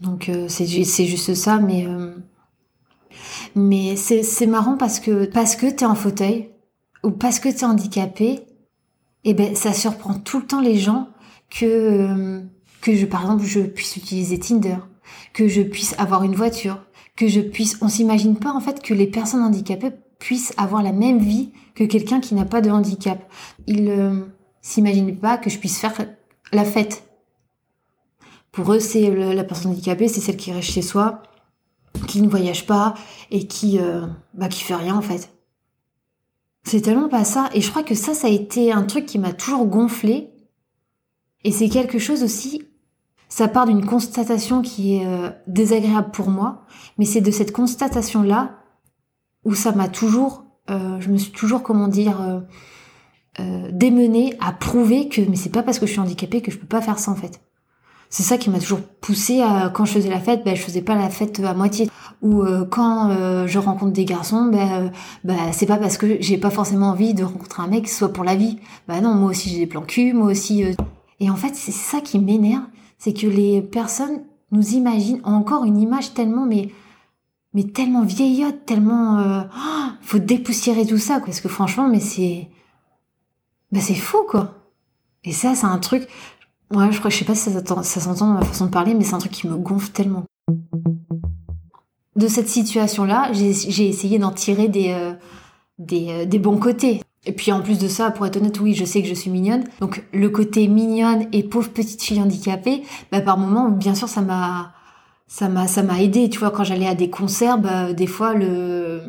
Donc 0.00 0.28
euh, 0.28 0.46
c'est 0.48 0.66
juste 0.66 1.34
ça, 1.34 1.58
mais 1.58 1.86
mais 3.56 3.96
c'est 3.96 4.46
marrant 4.46 4.76
parce 4.76 5.00
que 5.00 5.24
parce 5.24 5.56
que 5.56 5.66
t'es 5.66 5.86
en 5.86 5.94
fauteuil 5.94 6.50
ou 7.02 7.10
parce 7.10 7.40
que 7.40 7.48
t'es 7.48 7.64
handicapé, 7.64 8.40
eh 9.24 9.32
ben 9.32 9.56
ça 9.56 9.72
surprend 9.72 10.14
tout 10.14 10.40
le 10.40 10.46
temps 10.46 10.60
les 10.60 10.76
gens 10.76 11.08
que 11.48 11.64
euh, 11.64 12.40
que 12.82 12.94
je 12.94 13.06
par 13.06 13.22
exemple 13.22 13.44
je 13.44 13.60
puisse 13.60 13.96
utiliser 13.96 14.38
Tinder, 14.38 14.76
que 15.32 15.48
je 15.48 15.62
puisse 15.62 15.94
avoir 15.98 16.22
une 16.22 16.34
voiture, 16.34 16.82
que 17.16 17.28
je 17.28 17.40
puisse. 17.40 17.78
On 17.80 17.88
s'imagine 17.88 18.36
pas 18.36 18.52
en 18.52 18.60
fait 18.60 18.82
que 18.82 18.92
les 18.92 19.06
personnes 19.06 19.42
handicapées 19.42 19.92
puissent 20.18 20.52
avoir 20.58 20.82
la 20.82 20.92
même 20.92 21.18
vie 21.18 21.52
que 21.74 21.84
quelqu'un 21.84 22.20
qui 22.20 22.34
n'a 22.34 22.44
pas 22.44 22.60
de 22.60 22.70
handicap. 22.70 23.26
Ils 23.66 23.88
euh, 23.88 24.20
s'imaginent 24.60 25.16
pas 25.16 25.38
que 25.38 25.48
je 25.48 25.58
puisse 25.58 25.78
faire 25.78 25.94
la 26.52 26.64
fête. 26.64 27.04
Pour 28.52 28.72
eux, 28.72 28.80
c'est 28.80 29.10
la 29.10 29.44
personne 29.44 29.72
handicapée, 29.72 30.08
c'est 30.08 30.20
celle 30.20 30.36
qui 30.36 30.50
reste 30.50 30.70
chez 30.70 30.80
soi, 30.80 31.22
qui 32.16 32.22
ne 32.22 32.28
voyage 32.28 32.66
pas 32.66 32.94
et 33.30 33.46
qui 33.46 33.78
euh, 33.78 34.06
bah 34.32 34.48
qui 34.48 34.62
fait 34.62 34.74
rien 34.74 34.96
en 34.96 35.02
fait. 35.02 35.30
C'est 36.64 36.80
tellement 36.80 37.10
pas 37.10 37.24
ça 37.24 37.50
et 37.52 37.60
je 37.60 37.68
crois 37.70 37.82
que 37.82 37.94
ça 37.94 38.14
ça 38.14 38.28
a 38.28 38.30
été 38.30 38.72
un 38.72 38.84
truc 38.84 39.04
qui 39.04 39.18
m'a 39.18 39.34
toujours 39.34 39.66
gonflé 39.66 40.30
et 41.44 41.52
c'est 41.52 41.68
quelque 41.68 41.98
chose 41.98 42.22
aussi 42.22 42.62
ça 43.28 43.48
part 43.48 43.66
d'une 43.66 43.84
constatation 43.84 44.62
qui 44.62 44.96
est 44.96 45.06
euh, 45.06 45.28
désagréable 45.46 46.10
pour 46.10 46.30
moi 46.30 46.64
mais 46.96 47.04
c'est 47.04 47.20
de 47.20 47.30
cette 47.30 47.52
constatation 47.52 48.22
là 48.22 48.60
où 49.44 49.54
ça 49.54 49.72
m'a 49.72 49.88
toujours 49.88 50.44
euh, 50.70 50.98
je 51.00 51.10
me 51.10 51.18
suis 51.18 51.32
toujours 51.32 51.62
comment 51.62 51.88
dire 51.88 52.42
démenée 53.70 54.34
à 54.40 54.52
prouver 54.52 55.10
que 55.10 55.20
mais 55.20 55.36
c'est 55.36 55.52
pas 55.52 55.62
parce 55.62 55.78
que 55.78 55.84
je 55.84 55.92
suis 55.92 56.00
handicapée 56.00 56.40
que 56.40 56.50
je 56.50 56.56
peux 56.56 56.66
pas 56.66 56.80
faire 56.80 56.98
ça 56.98 57.10
en 57.10 57.16
fait. 57.16 57.42
C'est 58.08 58.22
ça 58.22 58.38
qui 58.38 58.50
m'a 58.50 58.58
toujours 58.58 58.80
poussée 59.00 59.42
à 59.42 59.70
quand 59.72 59.84
je 59.84 59.92
faisais 59.92 60.08
la 60.08 60.20
fête, 60.20 60.44
ben 60.44 60.54
je 60.56 60.62
faisais 60.62 60.82
pas 60.82 60.94
la 60.94 61.10
fête 61.10 61.40
à 61.40 61.54
moitié. 61.54 61.90
Ou 62.22 62.42
euh, 62.42 62.64
quand 62.64 63.10
euh, 63.10 63.46
je 63.46 63.58
rencontre 63.58 63.92
des 63.92 64.04
garçons, 64.04 64.46
ben 64.46 64.92
bah, 65.24 65.34
c'est 65.52 65.66
pas 65.66 65.76
parce 65.76 65.98
que 65.98 66.16
j'ai 66.20 66.38
pas 66.38 66.50
forcément 66.50 66.90
envie 66.90 67.14
de 67.14 67.24
rencontrer 67.24 67.62
un 67.62 67.68
mec, 67.68 67.88
soit 67.88 68.12
pour 68.12 68.24
la 68.24 68.36
vie. 68.36 68.58
Bah 68.88 69.00
non, 69.00 69.14
moi 69.14 69.30
aussi 69.30 69.50
j'ai 69.50 69.58
des 69.58 69.66
plans 69.66 69.82
cul, 69.82 70.12
moi 70.12 70.28
aussi. 70.28 70.64
Et 71.20 71.30
en 71.30 71.36
fait, 71.36 71.54
c'est 71.54 71.72
ça 71.72 72.00
qui 72.00 72.18
m'énerve, 72.18 72.64
c'est 72.98 73.12
que 73.12 73.26
les 73.26 73.60
personnes 73.60 74.20
nous 74.52 74.74
imaginent 74.74 75.20
encore 75.24 75.64
une 75.64 75.78
image 75.78 76.14
tellement 76.14 76.46
mais 76.46 77.64
tellement 77.64 78.02
vieillotte, 78.02 78.66
tellement 78.66 79.18
euh, 79.18 79.42
oh, 79.44 79.86
faut 80.02 80.18
dépoussiérer 80.18 80.86
tout 80.86 80.98
ça 80.98 81.16
quoi, 81.16 81.26
parce 81.26 81.40
que 81.40 81.48
franchement 81.48 81.88
mais 81.88 82.00
c'est 82.00 82.48
bah 83.72 83.80
c'est 83.80 83.94
fou 83.94 84.18
quoi. 84.28 84.54
Et 85.24 85.32
ça 85.32 85.54
c'est 85.54 85.66
un 85.66 85.78
truc 85.78 86.06
ouais, 86.74 86.92
je 86.92 86.98
crois 86.98 87.10
je 87.10 87.16
sais 87.16 87.24
pas 87.24 87.34
si 87.34 87.50
ça, 87.50 87.82
ça 87.82 88.00
s'entend 88.00 88.28
dans 88.28 88.40
ma 88.40 88.44
façon 88.44 88.66
de 88.66 88.70
parler 88.70 88.94
mais 88.94 89.04
c'est 89.04 89.14
un 89.14 89.18
truc 89.18 89.32
qui 89.32 89.46
me 89.46 89.56
gonfle 89.56 89.90
tellement. 89.90 90.24
De 92.16 92.28
cette 92.28 92.48
situation-là, 92.48 93.30
j'ai 93.32 93.88
essayé 93.88 94.18
d'en 94.18 94.30
tirer 94.30 94.68
des 94.68 94.90
euh, 94.90 95.12
des, 95.78 96.08
euh, 96.08 96.24
des 96.24 96.38
bons 96.38 96.56
côtés. 96.56 97.02
Et 97.26 97.32
puis 97.32 97.52
en 97.52 97.60
plus 97.60 97.78
de 97.78 97.88
ça, 97.88 98.10
pour 98.10 98.24
être 98.24 98.36
honnête, 98.36 98.60
oui, 98.60 98.72
je 98.72 98.84
sais 98.84 99.02
que 99.02 99.08
je 99.08 99.14
suis 99.14 99.30
mignonne. 99.30 99.64
Donc 99.80 100.04
le 100.12 100.30
côté 100.30 100.68
mignonne 100.68 101.26
et 101.32 101.42
pauvre 101.42 101.68
petite 101.68 102.00
fille 102.00 102.22
handicapée, 102.22 102.84
bah 103.10 103.20
par 103.20 103.36
moment, 103.36 103.68
bien 103.68 103.94
sûr, 103.94 104.08
ça 104.08 104.22
m'a 104.22 104.72
ça 105.26 105.48
m'a 105.48 105.66
ça 105.66 105.82
m'a 105.82 106.00
aidé 106.00 106.30
tu 106.30 106.38
vois 106.38 106.50
quand 106.50 106.64
j'allais 106.64 106.86
à 106.86 106.94
des 106.94 107.10
concerts 107.10 107.58
bah, 107.58 107.92
des 107.92 108.06
fois 108.06 108.32
le 108.34 109.02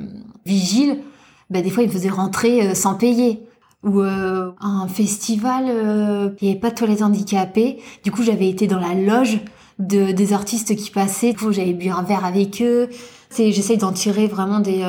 vigile 0.46 0.98
bah, 1.50 1.62
des 1.62 1.70
fois 1.70 1.84
il 1.84 1.90
me 1.90 1.94
faisait 1.94 2.10
rentrer 2.10 2.70
euh, 2.70 2.74
sans 2.74 2.96
payer 2.96 3.47
ou 3.88 4.02
euh, 4.02 4.52
un 4.60 4.88
festival 4.88 5.66
euh, 5.68 6.30
il 6.42 6.46
n'y 6.46 6.52
avait 6.52 6.60
pas 6.60 6.70
de 6.70 6.76
toilettes 6.76 7.02
handicapées 7.02 7.82
du 8.04 8.12
coup 8.12 8.22
j'avais 8.22 8.50
été 8.50 8.68
dans 8.68 8.80
la 8.80 8.94
loge 8.94 9.40
de 9.80 10.12
des 10.12 10.34
artistes 10.34 10.76
qui 10.76 10.92
passaient. 10.92 11.34
Du 11.34 11.40
coup 11.40 11.52
j'avais 11.52 11.74
bu 11.74 11.90
un 11.90 12.02
verre 12.02 12.26
avec 12.26 12.62
eux. 12.62 12.90
J'essaye 13.36 13.78
d'en 13.78 13.92
tirer 13.92 14.26
vraiment 14.26 14.60
des 14.60 14.82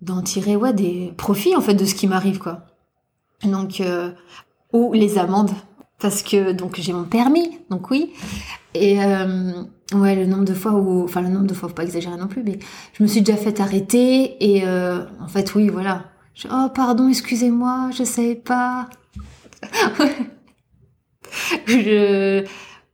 d'en 0.00 0.22
tirer 0.22 0.56
ouais 0.56 0.72
des 0.72 1.12
profits 1.16 1.54
en 1.54 1.60
fait 1.60 1.74
de 1.74 1.84
ce 1.84 1.94
qui 1.94 2.08
m'arrive 2.08 2.38
quoi. 2.38 2.62
Donc 3.44 3.80
ou 4.72 4.92
les 4.92 5.18
amendes. 5.18 5.52
Parce 6.02 6.22
que 6.22 6.50
donc 6.50 6.80
j'ai 6.80 6.92
mon 6.92 7.04
permis. 7.04 7.60
Donc 7.70 7.90
oui. 7.90 8.12
Et 8.74 9.02
euh, 9.02 9.52
ouais, 9.94 10.16
le 10.16 10.26
nombre 10.26 10.44
de 10.44 10.54
fois 10.54 10.72
où, 10.72 11.04
enfin 11.04 11.20
le 11.20 11.28
nombre 11.28 11.46
de 11.46 11.54
fois, 11.54 11.68
faut 11.68 11.74
pas 11.74 11.84
exagérer 11.84 12.16
non 12.16 12.26
plus, 12.26 12.42
mais 12.42 12.58
je 12.94 13.02
me 13.02 13.08
suis 13.08 13.22
déjà 13.22 13.38
fait 13.38 13.60
arrêter. 13.60 14.36
Et 14.40 14.66
euh, 14.66 15.04
en 15.20 15.28
fait 15.28 15.54
oui, 15.54 15.68
voilà. 15.68 16.04
Je, 16.34 16.48
oh 16.50 16.68
pardon, 16.74 17.08
excusez-moi, 17.08 17.90
je 17.96 18.04
savais 18.04 18.34
pas. 18.34 18.88
je, 21.66 22.44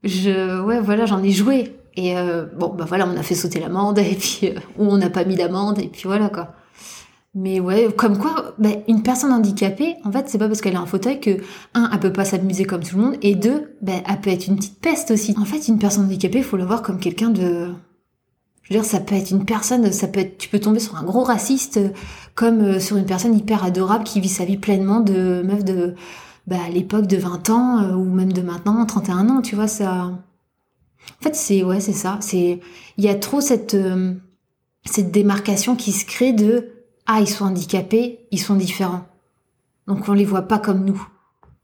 je, 0.04 0.60
ouais, 0.60 0.80
voilà, 0.80 1.06
j'en 1.06 1.22
ai 1.22 1.30
joué. 1.30 1.76
Et 1.96 2.16
euh, 2.16 2.46
bon, 2.56 2.68
bah 2.68 2.84
voilà, 2.86 3.08
on 3.08 3.16
a 3.16 3.22
fait 3.22 3.34
sauter 3.34 3.58
l'amende 3.60 3.98
et 3.98 4.14
puis 4.14 4.48
euh, 4.48 4.60
ou 4.78 4.86
on 4.86 4.98
n'a 4.98 5.10
pas 5.10 5.24
mis 5.24 5.36
l'amende 5.36 5.80
et 5.80 5.88
puis 5.88 6.02
voilà 6.04 6.28
quoi. 6.28 6.54
Mais 7.34 7.60
ouais, 7.60 7.88
comme 7.96 8.18
quoi, 8.18 8.54
ben, 8.58 8.82
une 8.88 9.02
personne 9.02 9.32
handicapée, 9.32 9.96
en 10.04 10.10
fait, 10.10 10.28
c'est 10.28 10.38
pas 10.38 10.48
parce 10.48 10.60
qu'elle 10.60 10.76
a 10.76 10.80
un 10.80 10.86
fauteuil 10.86 11.20
que, 11.20 11.42
un, 11.74 11.88
elle 11.92 12.00
peut 12.00 12.12
pas 12.12 12.24
s'amuser 12.24 12.64
comme 12.64 12.82
tout 12.82 12.96
le 12.96 13.02
monde, 13.02 13.16
et 13.22 13.34
deux, 13.34 13.76
ben, 13.82 14.02
elle 14.08 14.20
peut 14.20 14.30
être 14.30 14.46
une 14.46 14.56
petite 14.56 14.80
peste 14.80 15.10
aussi. 15.10 15.34
En 15.38 15.44
fait, 15.44 15.68
une 15.68 15.78
personne 15.78 16.06
handicapée, 16.06 16.38
il 16.38 16.44
faut 16.44 16.56
la 16.56 16.64
voir 16.64 16.82
comme 16.82 16.98
quelqu'un 16.98 17.28
de... 17.30 17.68
Je 18.62 18.74
veux 18.74 18.80
dire, 18.80 18.84
ça 18.84 19.00
peut 19.00 19.14
être 19.14 19.30
une 19.30 19.44
personne, 19.44 19.90
ça 19.92 20.08
peut 20.08 20.20
être, 20.20 20.36
tu 20.38 20.48
peux 20.48 20.58
tomber 20.58 20.80
sur 20.80 20.96
un 20.96 21.04
gros 21.04 21.22
raciste, 21.22 21.78
comme 22.38 22.60
euh, 22.60 22.78
sur 22.78 22.96
une 22.96 23.04
personne 23.04 23.36
hyper 23.36 23.64
adorable 23.64 24.04
qui 24.04 24.20
vit 24.20 24.28
sa 24.28 24.44
vie 24.44 24.58
pleinement 24.58 25.00
de 25.00 25.42
meuf 25.44 25.64
de, 25.64 25.96
bah, 26.46 26.58
à 26.64 26.70
l'époque 26.70 27.08
de 27.08 27.16
20 27.16 27.50
ans, 27.50 27.82
euh, 27.82 27.94
ou 27.96 28.04
même 28.04 28.32
de 28.32 28.42
maintenant, 28.42 28.86
31 28.86 29.28
ans, 29.28 29.42
tu 29.42 29.56
vois, 29.56 29.66
ça... 29.66 30.04
En 30.04 31.22
fait, 31.22 31.34
c'est, 31.34 31.64
ouais, 31.64 31.80
c'est 31.80 31.92
ça, 31.92 32.16
c'est, 32.20 32.60
il 32.96 33.04
y 33.04 33.08
a 33.08 33.16
trop 33.16 33.40
cette, 33.40 33.74
euh, 33.74 34.14
cette 34.84 35.10
démarcation 35.10 35.74
qui 35.74 35.90
se 35.90 36.04
crée 36.06 36.32
de, 36.32 36.68
ah, 37.06 37.20
ils 37.20 37.26
sont 37.26 37.44
handicapés, 37.44 38.20
ils 38.30 38.38
sont 38.38 38.54
différents. 38.54 39.08
Donc 39.88 40.08
on 40.08 40.12
les 40.12 40.24
voit 40.24 40.42
pas 40.42 40.60
comme 40.60 40.84
nous. 40.84 41.08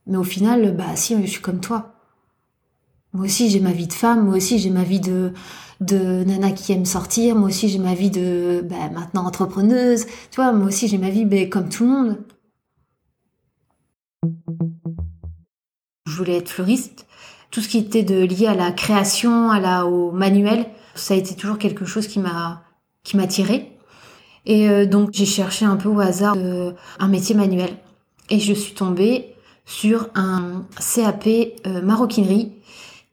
Mais 0.08 0.16
au 0.16 0.24
final, 0.24 0.74
bah 0.76 0.96
si, 0.96 1.14
je 1.22 1.30
suis 1.30 1.40
comme 1.40 1.60
toi. 1.60 1.93
Moi 3.14 3.27
aussi 3.27 3.48
j'ai 3.48 3.61
ma 3.61 3.70
vie 3.70 3.87
de 3.87 3.92
femme, 3.92 4.24
moi 4.27 4.37
aussi 4.37 4.59
j'ai 4.59 4.70
ma 4.70 4.83
vie 4.83 5.00
de 5.00 5.33
de 5.81 6.24
nana 6.24 6.50
qui 6.50 6.72
aime 6.72 6.85
sortir, 6.85 7.37
moi 7.37 7.48
aussi 7.48 7.68
j'ai 7.68 7.79
ma 7.79 7.94
vie 7.94 8.11
de 8.11 8.61
bah, 8.68 8.90
maintenant 8.92 9.24
entrepreneuse, 9.24 10.07
moi 10.37 10.66
aussi 10.66 10.88
j'ai 10.88 10.98
ma 10.98 11.11
vie 11.11 11.24
bah, 11.24 11.46
comme 11.46 11.68
tout 11.68 11.85
le 11.85 11.90
monde. 11.90 12.18
Je 16.07 16.16
voulais 16.16 16.38
être 16.38 16.48
fleuriste. 16.48 17.07
Tout 17.53 17.61
ce 17.61 17.68
qui 17.68 17.79
était 17.79 18.03
lié 18.03 18.48
à 18.48 18.55
la 18.55 18.72
création, 18.72 19.50
à 19.50 19.61
la 19.61 19.87
au 19.87 20.11
manuel, 20.11 20.66
ça 20.96 21.14
a 21.14 21.16
été 21.16 21.37
toujours 21.37 21.59
quelque 21.59 21.85
chose 21.85 22.09
qui 22.09 22.18
m'a 22.18 22.64
qui 23.05 23.16
m'a 23.16 23.29
tiré. 23.29 23.79
Et 24.44 24.68
euh, 24.68 24.87
donc 24.87 25.11
j'ai 25.12 25.27
cherché 25.27 25.64
un 25.64 25.77
peu 25.77 25.88
au 25.88 26.00
hasard 26.00 26.35
euh, 26.37 26.72
un 26.98 27.09
métier 27.09 27.37
manuel. 27.37 27.70
Et 28.29 28.40
je 28.40 28.53
suis 28.53 28.74
tombée 28.74 29.35
sur 29.66 30.09
un 30.14 30.64
CAP 30.94 31.27
euh, 31.66 31.81
maroquinerie 31.83 32.53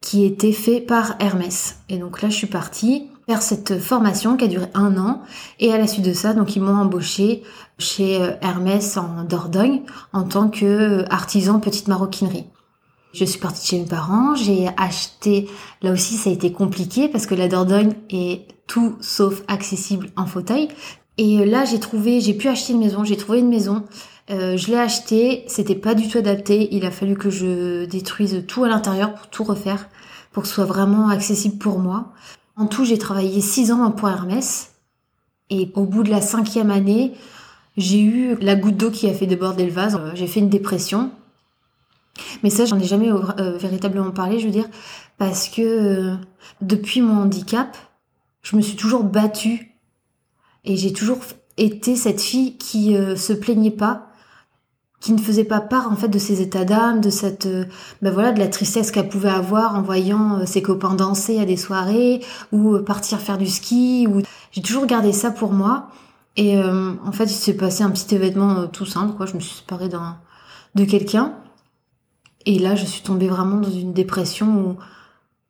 qui 0.02 0.26
était 0.26 0.52
fait 0.52 0.82
par 0.82 1.16
Hermès. 1.20 1.78
Et 1.90 1.98
donc 1.98 2.22
là 2.22 2.30
je 2.30 2.36
suis 2.36 2.48
partie 2.48 3.08
faire 3.28 3.42
cette 3.42 3.80
formation 3.80 4.36
qui 4.36 4.46
a 4.46 4.48
duré 4.48 4.66
un 4.74 4.98
an. 4.98 5.22
Et 5.60 5.72
à 5.72 5.78
la 5.78 5.88
suite 5.88 6.06
de 6.06 6.14
ça, 6.14 6.34
donc 6.34 6.56
ils 6.56 6.62
m'ont 6.62 6.76
embauché 6.76 7.44
chez 7.78 8.20
Hermès 8.42 8.98
en 8.98 9.24
Dordogne 9.24 9.82
en 10.14 10.24
tant 10.24 10.50
que 10.50 11.06
artisan 11.10 11.60
petite 11.60 11.88
maroquinerie. 11.88 12.46
Je 13.14 13.26
suis 13.26 13.40
partie 13.40 13.68
chez 13.68 13.80
mes 13.80 13.86
parents, 13.86 14.36
j'ai 14.36 14.70
acheté, 14.78 15.50
là 15.82 15.92
aussi 15.92 16.16
ça 16.16 16.30
a 16.30 16.34
été 16.34 16.54
compliqué 16.54 17.10
parce 17.10 17.26
que 17.26 17.36
la 17.36 17.50
Dordogne 17.50 17.94
est 18.10 18.48
tout 18.68 18.96
sauf 19.02 19.44
accessible 19.48 20.10
en 20.16 20.26
fauteuil. 20.26 20.70
Et 21.17 21.39
euh, 21.39 21.45
là, 21.45 21.65
j'ai 21.65 21.80
trouvé, 21.80 22.21
j'ai 22.21 22.34
pu 22.34 22.47
acheter 22.47 22.74
une 22.74 22.80
maison, 22.80 23.04
j'ai 23.04 23.17
trouvé 23.17 23.39
une 23.39 23.50
maison. 23.50 23.86
Euh, 24.30 24.56
je 24.58 24.67
l'ai 24.67 24.78
acheté, 24.78 25.43
c'était 25.47 25.76
pas 25.76 25.93
du 25.93 26.08
tout 26.08 26.17
adapté. 26.17 26.74
Il 26.74 26.86
a 26.86 26.91
fallu 26.91 27.15
que 27.15 27.30
je 27.30 27.86
détruise 27.86 28.45
tout 28.47 28.63
à 28.63 28.69
l'intérieur 28.69 29.13
pour 29.13 29.28
tout 29.28 29.43
refaire, 29.43 29.89
pour 30.32 30.43
que 30.43 30.50
ce 30.50 30.56
soit 30.56 30.65
vraiment 30.65 31.10
accessible 31.10 31.58
pour 31.58 31.80
moi. 31.80 32.13
En 32.56 32.67
tout, 32.67 32.86
j'ai 32.86 32.97
travaillé 32.97 33.41
six 33.41 33.71
ans 33.71 33.91
pour 33.91 34.10
Hermès. 34.10 34.74
Et 35.50 35.69
au 35.76 35.84
bout 35.84 36.04
de 36.04 36.10
la 36.10 36.21
cinquième 36.21 36.71
année, 36.71 37.13
j'ai 37.76 38.02
eu 38.02 38.36
la 38.36 38.56
goutte 38.56 38.78
d'eau 38.78 38.91
qui 38.91 39.10
a 39.10 39.13
fait 39.13 39.28
déborder 39.28 39.65
le 39.65 39.71
vase. 39.71 40.00
J'ai 40.13 40.28
fait 40.28 40.39
une 40.39 40.50
dépression. 40.50 41.12
Mais 42.43 42.50
ça, 42.50 42.65
j'en 42.65 42.80
ai 42.80 42.86
jamais 42.86 43.12
euh, 43.12 43.58
véritablement 43.58 44.12
parlé, 44.12 44.39
je 44.39 44.45
veux 44.45 44.52
dire, 44.52 44.69
parce 45.17 45.50
que 45.50 46.15
depuis 46.62 47.02
mon 47.02 47.24
handicap, 47.24 47.78
je 48.41 48.56
me 48.56 48.62
suis 48.62 48.76
toujours 48.76 49.04
battue 49.04 49.71
et 50.63 50.76
j'ai 50.78 50.93
toujours 50.93 51.19
été 51.58 51.95
cette 51.95 52.21
fille 52.21 52.58
qui 52.58 52.95
euh, 52.95 53.15
se 53.15 53.34
plaignait 53.34 53.71
pas, 53.71 54.08
qui 55.00 55.13
ne 55.13 55.17
faisait 55.17 55.43
pas 55.43 55.62
part 55.62 55.91
en 55.91 55.95
fait 55.95 56.08
de 56.08 56.19
ses 56.19 56.41
états 56.41 56.65
d'âme, 56.65 57.02
de 57.02 57.10
cette 57.10 57.47
euh, 57.47 57.65
ben 58.02 58.12
voilà 58.12 58.32
de 58.32 58.39
la 58.39 58.47
tristesse 58.47 58.91
qu'elle 58.91 59.10
pouvait 59.10 59.30
avoir 59.30 59.76
en 59.76 59.82
voyant 59.82 60.39
euh, 60.39 60.45
ses 60.45 60.62
copains 60.62 60.93
danser 60.93 61.39
à 61.39 61.45
des 61.45 61.58
soirées 61.58 62.24
ou 62.52 62.78
partir 62.80 63.19
faire 63.19 63.38
du 63.38 63.47
ski 63.47 64.08
ou 64.08 64.21
j'ai 64.52 64.62
toujours 64.62 64.86
gardé 64.86 65.12
ça 65.12 65.32
pour 65.32 65.52
moi. 65.52 65.88
Et 66.38 66.58
en 66.58 67.12
fait 67.12 67.26
il 67.26 67.36
s'est 67.36 67.58
passé 67.58 67.84
un 67.84 67.91
petit 67.91 68.15
événement 68.15 68.67
tout 68.67 68.86
simple 68.86 69.17
quoi, 69.17 69.26
je 69.26 69.36
me 69.36 69.41
suis 69.41 69.58
séparée 69.58 69.89
d'un 69.89 70.17
de 70.76 70.86
quelqu'un. 70.86 71.34
Et 72.45 72.58
là 72.58 72.76
je 72.76 72.86
suis 72.86 73.02
tombée 73.02 73.28
vraiment 73.28 73.58
dans 73.58 73.69
une 73.69 73.91
dépression 73.91 74.47
où 74.47 74.78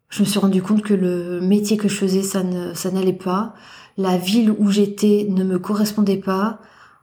je 0.09 0.21
me 0.21 0.25
suis 0.25 0.39
rendu 0.39 0.63
compte 0.63 0.81
que 0.81 0.95
le 0.95 1.39
métier 1.39 1.77
que 1.77 1.87
je 1.87 1.93
faisais 1.93 2.23
ça 2.23 2.41
ne 2.41 2.73
ça 2.73 2.89
n'allait 2.89 3.13
pas 3.13 3.53
la 3.97 4.17
ville 4.17 4.51
où 4.57 4.69
j'étais 4.71 5.27
ne 5.29 5.43
me 5.43 5.59
correspondait 5.59 6.17
pas. 6.17 6.59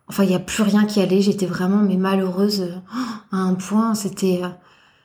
Enfin, 0.08 0.24
il 0.24 0.30
n'y 0.30 0.34
a 0.34 0.40
plus 0.40 0.62
rien 0.62 0.86
qui 0.86 1.00
allait. 1.00 1.20
J'étais 1.20 1.46
vraiment 1.46 1.78
mais 1.78 1.96
malheureuse 1.96 2.62
euh, 2.62 2.76
à 3.32 3.36
un 3.36 3.54
point. 3.54 3.94
C'était, 3.94 4.40
euh, 4.42 4.48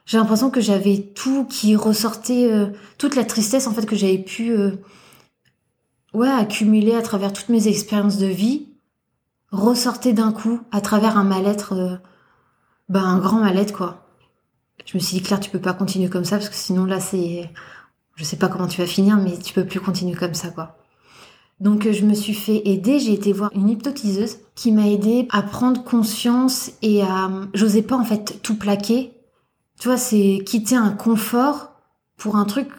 j'ai 0.05 0.17
l'impression 0.17 0.49
que 0.49 0.61
j'avais 0.61 1.11
tout 1.15 1.45
qui 1.45 1.75
ressortait, 1.75 2.51
euh, 2.51 2.67
toute 2.97 3.15
la 3.15 3.25
tristesse 3.25 3.67
en 3.67 3.73
fait 3.73 3.85
que 3.85 3.95
j'avais 3.95 4.17
pu, 4.17 4.55
ouais, 6.13 6.29
accumuler 6.29 6.95
à 6.95 7.01
travers 7.01 7.33
toutes 7.33 7.49
mes 7.49 7.67
expériences 7.67 8.17
de 8.17 8.27
vie, 8.27 8.69
ressortait 9.51 10.13
d'un 10.13 10.31
coup 10.31 10.61
à 10.71 10.81
travers 10.81 11.17
un 11.17 11.23
mal-être, 11.23 11.99
ben 12.89 13.03
un 13.03 13.19
grand 13.19 13.39
mal-être 13.39 13.73
quoi. 13.73 14.07
Je 14.85 14.97
me 14.97 14.99
suis 15.01 15.17
dit 15.17 15.23
Claire, 15.23 15.39
tu 15.39 15.49
peux 15.49 15.61
pas 15.61 15.73
continuer 15.73 16.09
comme 16.09 16.25
ça 16.25 16.37
parce 16.37 16.49
que 16.49 16.55
sinon 16.55 16.85
là 16.85 16.99
c'est, 16.99 17.49
je 18.15 18.23
sais 18.23 18.37
pas 18.37 18.49
comment 18.49 18.67
tu 18.67 18.81
vas 18.81 18.87
finir, 18.87 19.17
mais 19.17 19.37
tu 19.37 19.53
peux 19.53 19.65
plus 19.65 19.79
continuer 19.79 20.15
comme 20.15 20.33
ça 20.33 20.49
quoi. 20.49 20.82
Donc 21.59 21.89
je 21.89 22.05
me 22.05 22.13
suis 22.13 22.33
fait 22.33 22.61
aider, 22.65 22.99
j'ai 22.99 23.13
été 23.13 23.31
voir 23.31 23.51
une 23.53 23.69
hypnotiseuse 23.69 24.39
qui 24.55 24.71
m'a 24.71 24.87
aidé 24.87 25.27
à 25.31 25.41
prendre 25.41 25.83
conscience 25.83 26.71
et 26.81 27.01
à 27.01 27.29
j'osais 27.53 27.81
pas 27.81 27.95
en 27.95 28.03
fait 28.03 28.41
tout 28.41 28.57
plaquer. 28.57 29.13
Tu 29.79 29.87
vois, 29.87 29.97
c'est 29.97 30.41
quitter 30.45 30.75
un 30.75 30.91
confort 30.91 31.71
pour 32.17 32.35
un 32.35 32.45
truc 32.45 32.69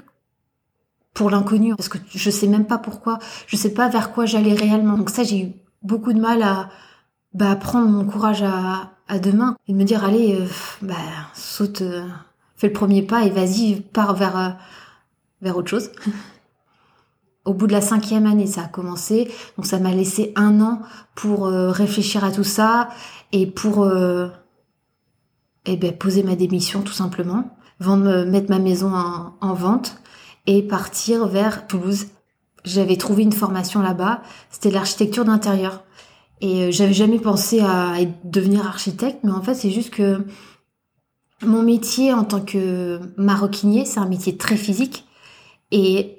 pour 1.15 1.31
l'inconnu 1.31 1.75
parce 1.77 1.89
que 1.89 1.99
je 2.09 2.31
sais 2.31 2.49
même 2.49 2.67
pas 2.67 2.79
pourquoi, 2.79 3.19
je 3.47 3.57
sais 3.57 3.73
pas 3.73 3.89
vers 3.89 4.13
quoi 4.13 4.27
j'allais 4.27 4.55
réellement. 4.55 4.99
Donc 4.99 5.11
ça 5.11 5.23
j'ai 5.23 5.41
eu 5.45 5.53
beaucoup 5.83 6.13
de 6.13 6.21
mal 6.21 6.43
à 6.43 6.69
bah 7.33 7.57
prendre 7.57 7.89
mon 7.89 8.05
courage 8.05 8.43
à 8.43 8.95
à 9.09 9.19
demain 9.19 9.57
et 9.69 9.73
de 9.73 9.79
me 9.79 9.85
dire 9.85 10.05
allez, 10.05 10.35
euh, 10.41 10.47
bah 10.83 10.95
saute, 11.35 11.83
euh, 11.83 12.07
fais 12.57 12.69
le 12.69 12.73
premier 12.73 13.03
pas 13.03 13.25
et 13.25 13.31
vas-y, 13.31 13.81
pars 13.81 14.15
vers 14.15 14.39
euh, 14.39 14.51
vers 15.43 15.57
autre 15.57 15.69
chose. 15.69 15.91
Au 17.45 17.55
bout 17.55 17.67
de 17.67 17.73
la 17.73 17.81
cinquième 17.81 18.27
année, 18.27 18.47
ça 18.47 18.63
a 18.63 18.69
commencé, 18.69 19.31
donc 19.57 19.67
ça 19.67 19.79
m'a 19.79 19.93
laissé 19.93 20.33
un 20.35 20.61
an 20.61 20.81
pour 21.15 21.47
réfléchir 21.47 22.25
à 22.25 22.33
tout 22.33 22.45
ça 22.45 22.89
et 23.33 23.47
pour 23.47 23.87
eh 25.67 25.77
ben, 25.77 25.93
poser 25.97 26.23
ma 26.23 26.37
démission 26.37 26.81
tout 26.81 26.95
simplement, 26.95 27.57
vendre, 27.81 28.25
mettre 28.25 28.49
ma 28.49 28.59
maison 28.59 28.95
en, 28.95 29.35
en 29.43 29.53
vente 29.53 29.99
et 30.47 30.63
partir 30.63 31.27
vers 31.27 31.67
Toulouse. 31.67 32.07
J'avais 32.65 32.97
trouvé 32.97 33.23
une 33.23 33.33
formation 33.33 33.83
là-bas, 33.83 34.23
c'était 34.51 34.71
l'architecture 34.71 35.25
d'intérieur. 35.25 35.85
Et 36.41 36.65
euh, 36.65 36.71
j'avais 36.71 36.95
jamais 36.95 37.19
pensé 37.19 37.61
à 37.61 37.97
devenir 38.25 38.67
architecte, 38.67 39.21
mais 39.23 39.33
en 39.33 39.43
fait, 39.43 39.55
c'est 39.55 39.71
juste 39.71 39.91
que 39.91 40.25
mon 41.43 41.63
métier 41.63 42.13
en 42.13 42.25
tant 42.25 42.41
que 42.41 43.01
maroquinier, 43.17 43.85
c'est 43.85 44.01
un 44.01 44.09
métier 44.09 44.37
très 44.37 44.57
physique. 44.57 45.07
Et 45.71 46.19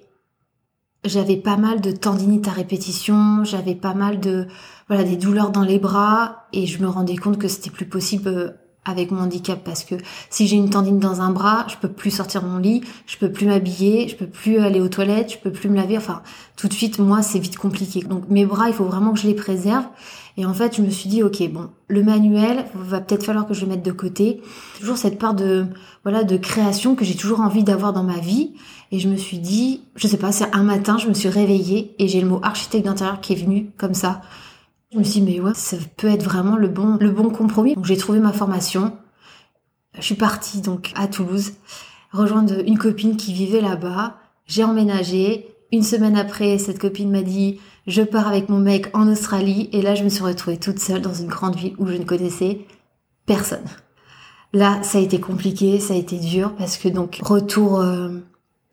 j'avais 1.05 1.37
pas 1.37 1.57
mal 1.57 1.81
de 1.81 1.91
tendinite 1.91 2.47
à 2.47 2.51
répétition, 2.51 3.43
j'avais 3.43 3.75
pas 3.75 3.93
mal 3.93 4.19
de, 4.19 4.47
voilà, 4.87 5.03
des 5.03 5.15
douleurs 5.15 5.51
dans 5.51 5.63
les 5.63 5.79
bras, 5.79 6.47
et 6.53 6.65
je 6.65 6.81
me 6.81 6.87
rendais 6.87 7.15
compte 7.15 7.37
que 7.37 7.47
c'était 7.47 7.69
plus 7.69 7.87
possible 7.87 8.27
euh, 8.27 8.49
avec 8.85 9.11
mon 9.11 9.21
handicap 9.21 9.63
parce 9.63 9.83
que 9.83 9.95
si 10.29 10.47
j'ai 10.47 10.55
une 10.55 10.69
tendine 10.69 10.99
dans 10.99 11.21
un 11.21 11.31
bras, 11.31 11.65
je 11.67 11.75
peux 11.75 11.91
plus 11.91 12.11
sortir 12.11 12.43
de 12.43 12.47
mon 12.47 12.59
lit, 12.59 12.81
je 13.07 13.17
peux 13.17 13.31
plus 13.31 13.47
m'habiller, 13.47 14.07
je 14.07 14.15
peux 14.15 14.27
plus 14.27 14.59
aller 14.59 14.79
aux 14.79 14.87
toilettes, 14.87 15.33
je 15.33 15.37
peux 15.39 15.51
plus 15.51 15.69
me 15.69 15.75
laver. 15.75 15.97
Enfin, 15.97 16.21
tout 16.55 16.67
de 16.67 16.73
suite, 16.73 16.99
moi, 16.99 17.23
c'est 17.23 17.39
vite 17.39 17.57
compliqué. 17.57 18.01
Donc 18.01 18.29
mes 18.29 18.45
bras, 18.45 18.67
il 18.67 18.73
faut 18.73 18.85
vraiment 18.85 19.13
que 19.13 19.19
je 19.19 19.27
les 19.27 19.33
préserve. 19.33 19.85
Et 20.37 20.45
en 20.45 20.53
fait, 20.53 20.75
je 20.75 20.81
me 20.81 20.89
suis 20.89 21.09
dit, 21.09 21.23
ok, 21.23 21.49
bon, 21.49 21.69
le 21.87 22.03
manuel, 22.03 22.65
va 22.73 22.99
peut-être 22.99 23.23
falloir 23.23 23.47
que 23.47 23.53
je 23.53 23.61
le 23.61 23.67
mette 23.67 23.83
de 23.83 23.91
côté. 23.91 24.41
Toujours 24.79 24.97
cette 24.97 25.17
part 25.17 25.33
de, 25.33 25.65
voilà, 26.03 26.23
de 26.23 26.35
création 26.35 26.95
que 26.95 27.05
j'ai 27.05 27.15
toujours 27.15 27.39
envie 27.39 27.63
d'avoir 27.63 27.93
dans 27.93 28.03
ma 28.03 28.19
vie. 28.19 28.53
Et 28.91 28.99
je 28.99 29.07
me 29.07 29.15
suis 29.15 29.39
dit, 29.39 29.81
je 29.95 30.07
sais 30.07 30.17
pas, 30.17 30.31
c'est 30.31 30.53
un 30.53 30.63
matin, 30.63 30.97
je 30.97 31.07
me 31.07 31.13
suis 31.13 31.29
réveillée 31.29 31.95
et 31.99 32.07
j'ai 32.07 32.19
le 32.19 32.27
mot 32.27 32.39
architecte 32.43 32.85
d'intérieur 32.85 33.21
qui 33.21 33.33
est 33.33 33.37
venu 33.37 33.71
comme 33.77 33.93
ça. 33.93 34.21
Je 34.91 34.99
me 34.99 35.03
suis 35.03 35.21
dit, 35.21 35.25
mais 35.25 35.39
ouais, 35.39 35.53
ça 35.53 35.77
peut 35.97 36.07
être 36.07 36.23
vraiment 36.23 36.57
le 36.57 36.67
bon, 36.67 36.97
le 36.99 37.11
bon 37.11 37.29
compromis. 37.29 37.75
Donc 37.75 37.85
j'ai 37.85 37.97
trouvé 37.97 38.19
ma 38.19 38.33
formation. 38.33 38.93
Je 39.97 40.01
suis 40.01 40.15
partie 40.15 40.61
donc 40.61 40.91
à 40.95 41.07
Toulouse, 41.07 41.53
rejoindre 42.11 42.55
une 42.65 42.77
copine 42.77 43.15
qui 43.15 43.33
vivait 43.33 43.61
là-bas. 43.61 44.17
J'ai 44.45 44.63
emménagé. 44.63 45.47
Une 45.71 45.83
semaine 45.83 46.15
après, 46.15 46.57
cette 46.57 46.79
copine 46.79 47.09
m'a 47.09 47.23
dit, 47.23 47.59
je 47.87 48.01
pars 48.01 48.27
avec 48.27 48.49
mon 48.49 48.57
mec 48.57 48.89
en 48.93 49.07
Australie. 49.07 49.69
Et 49.71 49.81
là, 49.81 49.95
je 49.95 50.03
me 50.03 50.09
suis 50.09 50.23
retrouvée 50.23 50.57
toute 50.57 50.79
seule 50.79 51.01
dans 51.01 51.13
une 51.13 51.27
grande 51.27 51.55
ville 51.55 51.75
où 51.77 51.87
je 51.87 51.93
ne 51.93 52.03
connaissais 52.03 52.61
personne. 53.25 53.65
Là, 54.53 54.81
ça 54.83 54.97
a 54.97 55.01
été 55.01 55.19
compliqué, 55.19 55.79
ça 55.79 55.93
a 55.93 55.97
été 55.97 56.17
dur 56.17 56.55
parce 56.55 56.77
que 56.77 56.87
donc 56.87 57.19
retour, 57.21 57.79
euh, 57.79 58.19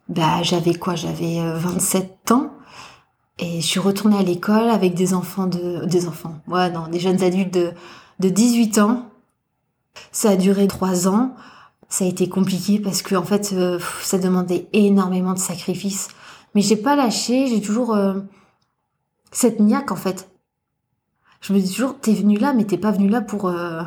bah 0.08 0.42
j'avais 0.42 0.74
quoi? 0.74 0.94
J'avais 0.94 1.40
27 1.40 2.10
euh, 2.30 2.34
ans. 2.34 2.50
Et 3.38 3.60
je 3.60 3.66
suis 3.66 3.80
retournée 3.80 4.18
à 4.18 4.22
l'école 4.22 4.68
avec 4.68 4.94
des 4.94 5.14
enfants 5.14 5.46
de, 5.46 5.84
des 5.86 6.06
enfants, 6.06 6.36
ouais, 6.46 6.70
non, 6.70 6.86
des 6.86 7.00
jeunes 7.00 7.22
adultes 7.22 7.52
de, 7.52 7.72
de 8.20 8.28
18 8.28 8.78
ans. 8.78 9.10
Ça 10.12 10.30
a 10.30 10.36
duré 10.36 10.68
trois 10.68 11.08
ans. 11.08 11.34
Ça 11.88 12.04
a 12.04 12.08
été 12.08 12.28
compliqué 12.28 12.78
parce 12.78 13.02
que, 13.02 13.16
en 13.16 13.24
fait, 13.24 13.52
euh, 13.52 13.78
ça 14.02 14.18
demandait 14.18 14.68
énormément 14.72 15.34
de 15.34 15.38
sacrifices. 15.38 16.08
Mais 16.54 16.62
j'ai 16.62 16.76
pas 16.76 16.94
lâché, 16.94 17.48
j'ai 17.48 17.60
toujours 17.60 17.94
cette 19.32 19.58
niaque, 19.58 19.90
en 19.90 19.96
fait. 19.96 20.30
Je 21.40 21.52
me 21.52 21.58
dis 21.58 21.70
toujours, 21.70 21.98
t'es 21.98 22.14
venu 22.14 22.38
là, 22.38 22.52
mais 22.52 22.64
t'es 22.64 22.78
pas 22.78 22.92
venu 22.92 23.08
là 23.08 23.20
pour, 23.20 23.48
euh, 23.48 23.82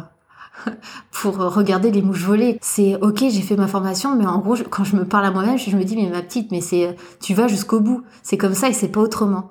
pour 1.11 1.37
regarder 1.37 1.91
les 1.91 2.01
mouches 2.01 2.23
voler. 2.23 2.57
C'est 2.61 2.95
ok, 3.01 3.19
j'ai 3.19 3.41
fait 3.41 3.55
ma 3.55 3.67
formation, 3.67 4.15
mais 4.15 4.25
en 4.25 4.39
gros, 4.39 4.55
quand 4.69 4.83
je 4.83 4.95
me 4.95 5.05
parle 5.05 5.25
à 5.25 5.31
moi-même, 5.31 5.57
je 5.57 5.75
me 5.75 5.83
dis 5.83 5.95
mais 5.95 6.09
ma 6.09 6.21
petite, 6.21 6.51
mais 6.51 6.61
c'est 6.61 6.95
tu 7.21 7.33
vas 7.33 7.47
jusqu'au 7.47 7.79
bout. 7.79 8.03
C'est 8.23 8.37
comme 8.37 8.53
ça 8.53 8.67
et 8.67 8.73
c'est 8.73 8.89
pas 8.89 8.99
autrement. 8.99 9.49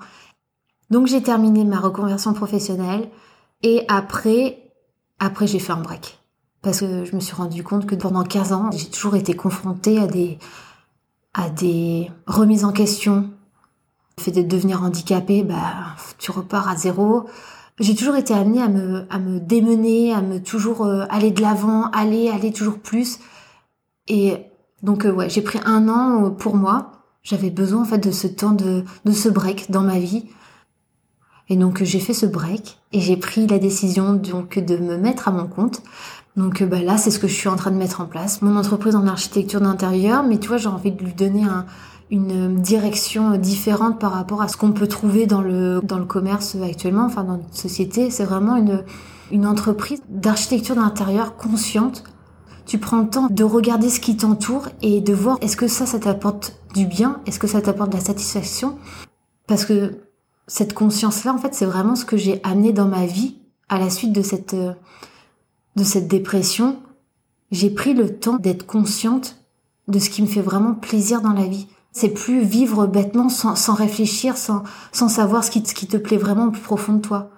Donc 0.91 1.07
j'ai 1.07 1.23
terminé 1.23 1.65
ma 1.65 1.81
reconversion 1.81 2.35
professionnelle 2.35 3.09
et 3.63 3.85
après, 3.89 4.59
après 5.19 5.47
j'ai 5.47 5.59
fait 5.59 5.73
un 5.73 5.81
break 5.81 6.19
parce 6.61 6.81
que 6.81 7.05
je 7.05 7.15
me 7.15 7.21
suis 7.21 7.35
rendu 7.35 7.63
compte 7.63 7.87
que 7.87 7.95
pendant 7.95 8.23
15 8.23 8.53
ans, 8.53 8.71
j'ai 8.73 8.87
toujours 8.87 9.17
été 9.17 9.35
confrontée 9.35 9.99
à 9.99 10.07
des 10.07 10.39
à 11.35 11.49
des 11.51 12.11
remises 12.27 12.65
en 12.65 12.73
question. 12.73 13.31
Le 14.19 14.23
fait 14.23 14.31
de 14.31 14.43
devenir 14.43 14.83
handicapé, 14.83 15.43
bah 15.43 15.97
tu 16.19 16.31
repars 16.31 16.69
à 16.69 16.77
zéro 16.77 17.27
j'ai 17.81 17.95
toujours 17.95 18.17
été 18.17 18.33
amenée 18.33 18.63
à 18.63 18.69
me, 18.69 19.05
à 19.11 19.19
me 19.19 19.41
démener, 19.41 20.13
à 20.13 20.23
me 20.23 20.41
toujours 20.41 20.85
euh, 20.85 21.05
aller 21.11 21.31
de 21.31 21.43
l'avant, 21.43 21.91
aller, 21.91 22.29
aller 22.29 22.53
toujours 22.53 22.79
plus. 22.79 23.19
Et 24.07 24.37
donc, 24.83 25.05
euh, 25.05 25.13
ouais, 25.13 25.29
j'ai 25.29 25.43
pris 25.43 25.59
un 25.65 25.89
an 25.89 26.27
euh, 26.27 26.31
pour 26.31 26.55
moi. 26.57 26.93
J'avais 27.23 27.51
besoin, 27.51 27.83
en 27.83 27.85
fait, 27.85 27.99
de 27.99 28.13
ce 28.13 28.27
temps 28.29 28.53
de, 28.53 28.85
de 29.05 29.13
ce 29.13 29.29
break 29.29 29.71
dans 29.71 29.83
ma 29.83 29.99
vie. 29.99 30.27
Et 31.49 31.57
donc, 31.57 31.83
j'ai 31.83 31.99
fait 31.99 32.15
ce 32.15 32.27
break 32.27 32.79
et 32.93 33.01
j'ai 33.01 33.17
pris 33.17 33.47
la 33.47 33.59
décision, 33.59 34.15
donc, 34.15 34.59
de 34.59 34.77
me 34.77 34.97
mettre 34.97 35.27
à 35.29 35.33
mon 35.33 35.47
compte. 35.47 35.83
Donc, 36.37 36.63
bah, 36.63 36.81
là, 36.81 36.97
c'est 36.97 37.11
ce 37.11 37.19
que 37.19 37.27
je 37.27 37.35
suis 37.35 37.49
en 37.49 37.57
train 37.57 37.71
de 37.71 37.77
mettre 37.77 38.01
en 38.01 38.07
place. 38.07 38.41
Mon 38.41 38.57
entreprise 38.57 38.95
en 38.95 39.07
architecture 39.07 39.61
d'intérieur, 39.61 40.23
mais 40.23 40.39
tu 40.39 40.49
vois, 40.49 40.59
j'ai 40.59 40.69
envie 40.69 40.93
de 40.93 41.03
lui 41.03 41.13
donner 41.15 41.45
un, 41.45 41.67
une 42.15 42.61
direction 42.61 43.37
différente 43.37 43.99
par 43.99 44.13
rapport 44.13 44.41
à 44.41 44.47
ce 44.47 44.57
qu'on 44.57 44.71
peut 44.71 44.87
trouver 44.87 45.27
dans 45.27 45.41
le, 45.43 45.81
dans 45.83 45.99
le 45.99 46.05
commerce 46.05 46.57
actuellement, 46.63 47.05
enfin 47.07 47.25
dans 47.25 47.39
notre 47.39 47.57
société. 47.57 48.09
C'est 48.11 48.25
vraiment 48.25 48.55
une, 48.55 48.85
une 49.33 49.47
entreprise 49.47 50.01
d'architecture 50.09 50.77
d'intérieur 50.77 51.37
consciente. 51.37 52.05
Tu 52.67 52.79
prends 52.79 53.01
le 53.01 53.09
temps 53.09 53.27
de 53.29 53.43
regarder 53.43 53.91
ce 53.91 53.99
qui 53.99 54.17
t'entoure 54.17 54.69
et 54.81 55.01
de 55.01 55.13
voir 55.13 55.39
est-ce 55.41 55.57
que 55.57 55.67
ça, 55.67 55.87
ça 55.87 55.99
t'apporte 55.99 56.57
du 56.73 56.87
bien, 56.87 57.21
est-ce 57.27 57.41
que 57.41 57.49
ça 57.49 57.61
t'apporte 57.61 57.91
de 57.91 57.97
la 57.97 58.05
satisfaction? 58.05 58.79
Parce 59.49 59.65
que 59.65 59.99
cette 60.47 60.73
conscience-là, 60.73 61.35
en 61.35 61.39
fait, 61.39 61.53
c'est 61.53 61.67
vraiment 61.67 61.97
ce 61.97 62.05
que 62.05 62.17
j'ai 62.17 62.41
amené 62.45 62.73
dans 62.73 62.87
ma 62.87 63.07
vie 63.07 63.39
à 63.69 63.81
la 63.81 63.91
suite 63.91 64.13
de 64.13 64.23
cette, 64.23 64.55
de 64.55 65.85
cette 65.85 66.07
dépression. 66.07 66.79
J'ai 67.51 67.71
pris 67.71 67.93
le 67.93 68.19
temps 68.19 68.37
d'être 68.37 68.67
consciente 68.67 69.37
de 69.89 69.99
ce 69.99 70.11
qui 70.11 70.23
me 70.23 70.29
fait 70.29 70.41
vraiment 70.41 70.75
plaisir 70.75 71.21
dans 71.21 71.33
la 71.33 71.47
vie. 71.47 71.67
C'est 71.97 72.09
plus 72.09 72.43
vivre 72.43 72.87
bêtement 72.87 73.29
sans, 73.29 73.55
sans 73.55 73.75
réfléchir, 73.75 74.37
sans, 74.37 74.65
savoir 74.93 75.45
ce 75.45 75.51
qui, 75.51 75.65
ce 75.65 75.75
qui 75.75 75.87
te 75.87 75.97
plaît 75.97 76.17
vraiment 76.17 76.47
au 76.47 76.51
plus 76.51 76.61
profond 76.61 76.95
de 76.95 77.01
toi. 77.01 77.31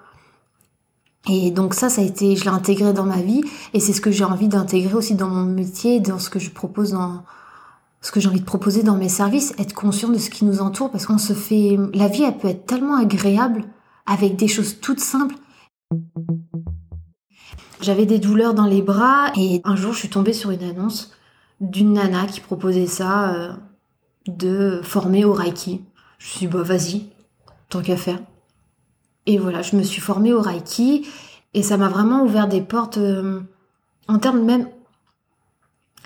Et 1.29 1.51
donc 1.51 1.75
ça, 1.75 1.89
ça 1.89 2.01
a 2.01 2.03
été, 2.03 2.35
je 2.35 2.43
l'ai 2.43 2.49
intégré 2.49 2.91
dans 2.91 3.05
ma 3.05 3.21
vie, 3.21 3.43
et 3.73 3.79
c'est 3.79 3.93
ce 3.93 4.01
que 4.01 4.11
j'ai 4.11 4.23
envie 4.23 4.47
d'intégrer 4.47 4.95
aussi 4.95 5.13
dans 5.13 5.27
mon 5.27 5.43
métier, 5.43 5.99
dans 5.99 6.17
ce 6.19 6.31
que 6.31 6.39
je 6.39 6.49
propose 6.49 6.91
dans, 6.91 7.23
ce 8.01 8.11
que 8.11 8.19
j'ai 8.19 8.29
envie 8.29 8.39
de 8.39 8.45
proposer 8.45 8.81
dans 8.81 8.95
mes 8.95 9.09
services, 9.09 9.53
être 9.59 9.73
conscient 9.73 10.09
de 10.09 10.17
ce 10.17 10.31
qui 10.31 10.43
nous 10.43 10.61
entoure, 10.61 10.89
parce 10.89 11.05
qu'on 11.05 11.17
se 11.17 11.33
fait, 11.33 11.77
la 11.93 12.07
vie, 12.07 12.23
elle 12.23 12.37
peut 12.37 12.47
être 12.47 12.65
tellement 12.65 12.95
agréable 12.95 13.65
avec 14.05 14.37
des 14.37 14.47
choses 14.47 14.79
toutes 14.79 15.01
simples. 15.01 15.35
J'avais 17.81 18.05
des 18.05 18.17
douleurs 18.19 18.53
dans 18.53 18.65
les 18.65 18.81
bras, 18.81 19.31
et 19.35 19.61
un 19.65 19.75
jour, 19.75 19.93
je 19.93 19.99
suis 19.99 20.09
tombée 20.09 20.33
sur 20.33 20.49
une 20.49 20.63
annonce 20.63 21.11
d'une 21.59 21.93
nana 21.93 22.25
qui 22.25 22.39
proposait 22.39 22.87
ça. 22.87 23.33
Euh, 23.33 23.53
de 24.27 24.81
former 24.83 25.25
au 25.25 25.33
Reiki. 25.33 25.81
Je 26.19 26.25
me 26.25 26.29
suis 26.29 26.39
dit, 26.39 26.47
bah 26.47 26.63
vas-y, 26.63 27.09
tant 27.69 27.81
qu'à 27.81 27.97
faire. 27.97 28.19
Et 29.25 29.37
voilà, 29.37 29.61
je 29.61 29.75
me 29.75 29.83
suis 29.83 30.01
formée 30.01 30.33
au 30.33 30.41
Reiki 30.41 31.07
et 31.53 31.63
ça 31.63 31.77
m'a 31.77 31.89
vraiment 31.89 32.23
ouvert 32.23 32.47
des 32.47 32.61
portes 32.61 32.97
euh, 32.97 33.41
en 34.07 34.19
termes 34.19 34.43
même 34.43 34.69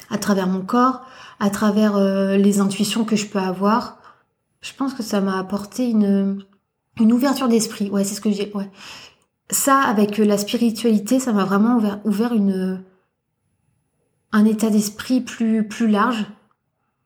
à 0.09 0.17
travers 0.17 0.47
mon 0.47 0.61
corps, 0.61 1.01
à 1.39 1.49
travers 1.49 1.95
euh, 1.95 2.35
les 2.37 2.59
intuitions 2.59 3.05
que 3.05 3.15
je 3.15 3.27
peux 3.27 3.39
avoir. 3.39 3.99
Je 4.61 4.73
pense 4.73 4.93
que 4.93 5.03
ça 5.03 5.21
m'a 5.21 5.37
apporté 5.37 5.89
une, 5.89 6.43
une 6.99 7.13
ouverture 7.13 7.47
d'esprit. 7.47 7.89
Ouais, 7.89 8.03
c'est 8.03 8.15
ce 8.15 8.21
que 8.21 8.31
j'ai. 8.31 8.51
Ouais. 8.53 8.69
Ça, 9.49 9.79
avec 9.79 10.17
la 10.17 10.37
spiritualité, 10.37 11.19
ça 11.19 11.33
m'a 11.33 11.45
vraiment 11.45 11.77
ouvert, 11.77 11.99
ouvert 12.05 12.33
une, 12.33 12.83
un 14.31 14.45
état 14.45 14.69
d'esprit 14.69 15.21
plus, 15.21 15.67
plus 15.67 15.87
large 15.87 16.25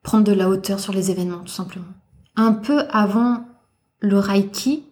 prendre 0.06 0.24
de 0.24 0.32
la 0.32 0.47
hauteur 0.47 0.80
sur 0.80 0.93
les 0.93 1.12
événements, 1.12 1.39
tout 1.39 1.51
simplement. 1.51 1.86
Un 2.38 2.53
peu 2.53 2.84
avant 2.91 3.43
le 3.99 4.20
Reiki, 4.20 4.84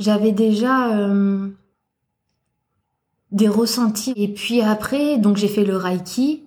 j'avais 0.00 0.32
déjà 0.32 0.96
euh, 0.96 1.50
des 3.30 3.48
ressentis. 3.48 4.14
Et 4.16 4.28
puis 4.28 4.62
après, 4.62 5.18
donc 5.18 5.36
j'ai 5.36 5.48
fait 5.48 5.64
le 5.64 5.76
Reiki. 5.76 6.42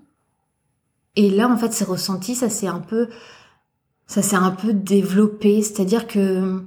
Et 1.15 1.29
là, 1.29 1.47
en 1.47 1.55
fait, 1.55 1.71
ces 1.71 1.85
ressentis, 1.85 2.35
ça 2.35 2.49
s'est 2.49 2.67
un 2.67 2.79
peu, 2.79 3.09
ça 4.07 4.21
s'est 4.21 4.35
un 4.35 4.51
peu 4.51 4.73
développé. 4.73 5.61
C'est-à-dire 5.61 6.07
que 6.07 6.63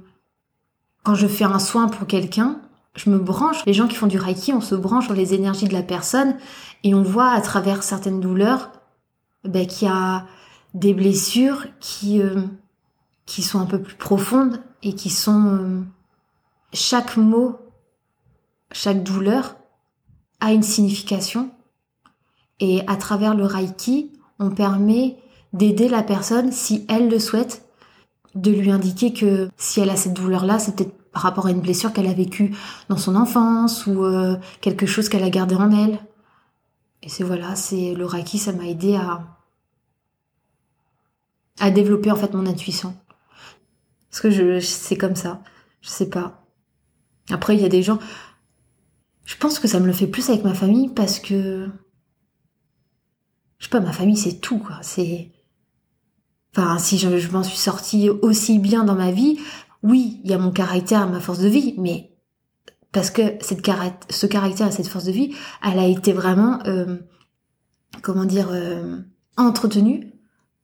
quand 1.03 1.15
je 1.15 1.27
fais 1.27 1.43
un 1.43 1.59
soin 1.59 1.89
pour 1.89 2.07
quelqu'un, 2.07 2.61
je 2.95 3.09
me 3.09 3.17
branche. 3.17 3.65
Les 3.65 3.73
gens 3.73 3.87
qui 3.87 3.95
font 3.95 4.07
du 4.07 4.17
Reiki, 4.17 4.53
on 4.53 4.61
se 4.61 4.75
branche 4.75 5.05
sur 5.05 5.13
les 5.13 5.33
énergies 5.33 5.67
de 5.67 5.73
la 5.73 5.83
personne 5.83 6.35
et 6.85 6.93
on 6.93 7.03
voit 7.03 7.31
à 7.31 7.41
travers 7.41 7.83
certaines 7.83 8.21
douleurs 8.21 8.71
ben, 9.43 9.67
qu'il 9.67 9.89
y 9.89 9.91
a 9.91 10.25
des 10.73 10.93
blessures 10.93 11.65
qui 11.79 12.21
euh, 12.21 12.41
qui 13.25 13.41
sont 13.41 13.59
un 13.59 13.65
peu 13.65 13.81
plus 13.81 13.95
profondes 13.95 14.61
et 14.81 14.93
qui 14.93 15.09
sont 15.09 15.45
euh, 15.45 15.81
chaque 16.73 17.17
mot, 17.17 17.57
chaque 18.71 19.03
douleur 19.03 19.55
a 20.39 20.51
une 20.51 20.63
signification. 20.63 21.51
Et 22.59 22.81
à 22.87 22.95
travers 22.95 23.35
le 23.35 23.45
Reiki, 23.45 24.11
on 24.39 24.49
permet 24.49 25.17
d'aider 25.53 25.87
la 25.87 26.03
personne, 26.03 26.51
si 26.51 26.85
elle 26.89 27.09
le 27.09 27.19
souhaite, 27.19 27.65
de 28.35 28.51
lui 28.51 28.71
indiquer 28.71 29.13
que 29.13 29.49
si 29.57 29.79
elle 29.79 29.89
a 29.89 29.95
cette 29.95 30.13
douleur-là, 30.13 30.59
c'est 30.59 30.75
peut-être 30.75 31.11
par 31.11 31.21
rapport 31.21 31.45
à 31.45 31.51
une 31.51 31.61
blessure 31.61 31.93
qu'elle 31.93 32.07
a 32.07 32.13
vécue 32.13 32.55
dans 32.89 32.97
son 32.97 33.15
enfance 33.15 33.85
ou 33.85 34.03
euh, 34.03 34.35
quelque 34.61 34.87
chose 34.87 35.09
qu'elle 35.09 35.23
a 35.23 35.29
gardé 35.29 35.55
en 35.55 35.71
elle. 35.71 35.99
Et 37.03 37.09
c'est 37.09 37.23
voilà, 37.23 37.55
c'est 37.55 37.93
le 37.93 38.05
Reiki, 38.05 38.39
ça 38.39 38.51
m'a 38.51 38.65
aidé 38.65 38.95
à 38.95 39.21
à 41.59 41.71
développer 41.71 42.11
en 42.11 42.15
fait 42.15 42.33
mon 42.33 42.45
intuition. 42.45 42.95
Parce 44.09 44.21
que 44.21 44.29
je 44.29 44.59
c'est 44.59 44.97
comme 44.97 45.15
ça, 45.15 45.41
je 45.81 45.89
sais 45.89 46.09
pas. 46.09 46.45
Après 47.29 47.55
il 47.55 47.61
y 47.61 47.65
a 47.65 47.69
des 47.69 47.83
gens 47.83 47.99
je 49.25 49.37
pense 49.37 49.59
que 49.59 49.67
ça 49.67 49.79
me 49.79 49.87
le 49.87 49.93
fait 49.93 50.07
plus 50.07 50.29
avec 50.29 50.43
ma 50.43 50.53
famille 50.53 50.89
parce 50.89 51.19
que 51.19 51.69
je 53.57 53.63
sais 53.63 53.69
pas, 53.69 53.79
ma 53.79 53.93
famille 53.93 54.17
c'est 54.17 54.39
tout 54.39 54.59
quoi, 54.59 54.79
c'est 54.81 55.31
Enfin, 56.55 56.77
si 56.77 56.99
je, 56.99 57.31
m'en 57.31 57.43
suis 57.43 57.57
sortie 57.57 58.09
aussi 58.09 58.59
bien 58.59 58.83
dans 58.83 58.93
ma 58.93 59.11
vie, 59.11 59.39
oui, 59.81 60.21
il 60.23 60.29
y 60.29 60.33
a 60.33 60.37
mon 60.37 60.51
caractère, 60.51 61.09
ma 61.09 61.19
force 61.19 61.39
de 61.39 61.47
vie, 61.47 61.73
mais 61.79 62.15
parce 62.91 63.09
que 63.09 63.21
cette 63.41 63.67
ce 64.11 64.27
caractère 64.27 64.67
et 64.67 64.71
cette 64.71 64.87
force 64.87 65.05
de 65.05 65.11
vie, 65.11 65.33
elle 65.63 65.79
a 65.79 65.87
été 65.87 66.13
vraiment, 66.13 66.59
euh, 66.67 66.97
comment 68.03 68.25
dire, 68.25 68.49
euh, 68.51 68.99
entretenue 69.35 70.13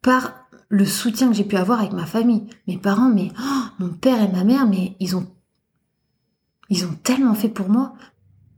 par 0.04 0.39
le 0.70 0.86
soutien 0.86 1.28
que 1.30 1.36
j'ai 1.36 1.44
pu 1.44 1.58
avoir 1.58 1.80
avec 1.80 1.94
ma 1.94 2.06
famille. 2.06 2.48
Mes 2.68 2.78
parents, 2.78 3.10
mais 3.10 3.32
oh, 3.40 3.64
mon 3.80 3.90
père 3.90 4.22
et 4.22 4.32
ma 4.32 4.44
mère, 4.44 4.68
mais 4.68 4.96
ils 5.00 5.16
ont, 5.16 5.28
ils 6.70 6.86
ont 6.86 6.96
tellement 7.04 7.36
fait 7.36 7.50
pour 7.50 7.70
moi. 7.70 7.94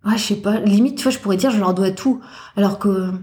Ouais, 0.06 0.18
je 0.18 0.24
sais 0.24 0.36
pas, 0.36 0.60
limite, 0.60 0.98
tu 0.98 1.04
vois, 1.04 1.12
je 1.12 1.20
pourrais 1.20 1.38
dire, 1.38 1.52
je 1.52 1.60
leur 1.60 1.74
dois 1.74 1.92
tout, 1.92 2.22
alors 2.56 2.80
que 2.80 3.14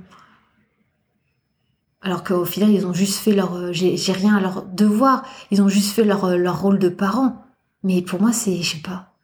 alors 2.00 2.22
qu'au 2.22 2.44
final, 2.44 2.70
ils 2.70 2.86
ont 2.86 2.92
juste 2.92 3.18
fait 3.18 3.32
leur, 3.32 3.54
euh, 3.54 3.72
j'ai 3.72 4.12
rien 4.12 4.36
à 4.36 4.40
leur 4.40 4.62
devoir. 4.62 5.24
Ils 5.50 5.62
ont 5.62 5.68
juste 5.68 5.92
fait 5.92 6.04
leur, 6.04 6.24
euh, 6.24 6.36
leur 6.36 6.60
rôle 6.60 6.78
de 6.78 6.88
parents. 6.88 7.44
Mais 7.82 8.02
pour 8.02 8.20
moi, 8.20 8.32
c'est, 8.32 8.62
je 8.62 8.76
sais 8.76 8.82
pas. 8.82 9.14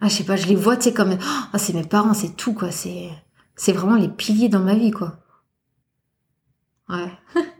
Ah, 0.00 0.08
je 0.08 0.14
sais 0.14 0.24
pas, 0.24 0.36
je 0.36 0.46
les 0.46 0.54
vois, 0.54 0.76
tu 0.76 0.84
sais, 0.84 0.94
comme, 0.94 1.18
ah, 1.52 1.58
c'est 1.58 1.72
mes 1.72 1.84
parents, 1.84 2.14
c'est 2.14 2.36
tout, 2.36 2.54
quoi. 2.54 2.70
C'est, 2.70 3.10
c'est 3.56 3.72
vraiment 3.72 3.96
les 3.96 4.08
piliers 4.08 4.48
dans 4.48 4.60
ma 4.60 4.74
vie, 4.74 4.90
quoi. 4.90 5.18
Ouais. 6.88 7.10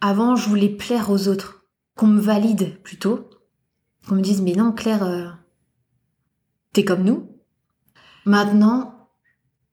Avant, 0.00 0.36
je 0.36 0.48
voulais 0.48 0.68
plaire 0.68 1.10
aux 1.10 1.28
autres. 1.28 1.64
Qu'on 1.96 2.06
me 2.06 2.20
valide, 2.20 2.80
plutôt. 2.82 3.28
Qu'on 4.08 4.14
me 4.16 4.22
dise, 4.22 4.40
mais 4.40 4.54
non, 4.54 4.72
Claire, 4.72 5.02
euh, 5.02 5.28
t'es 6.72 6.84
comme 6.84 7.04
nous. 7.04 7.28
Maintenant, 8.24 9.08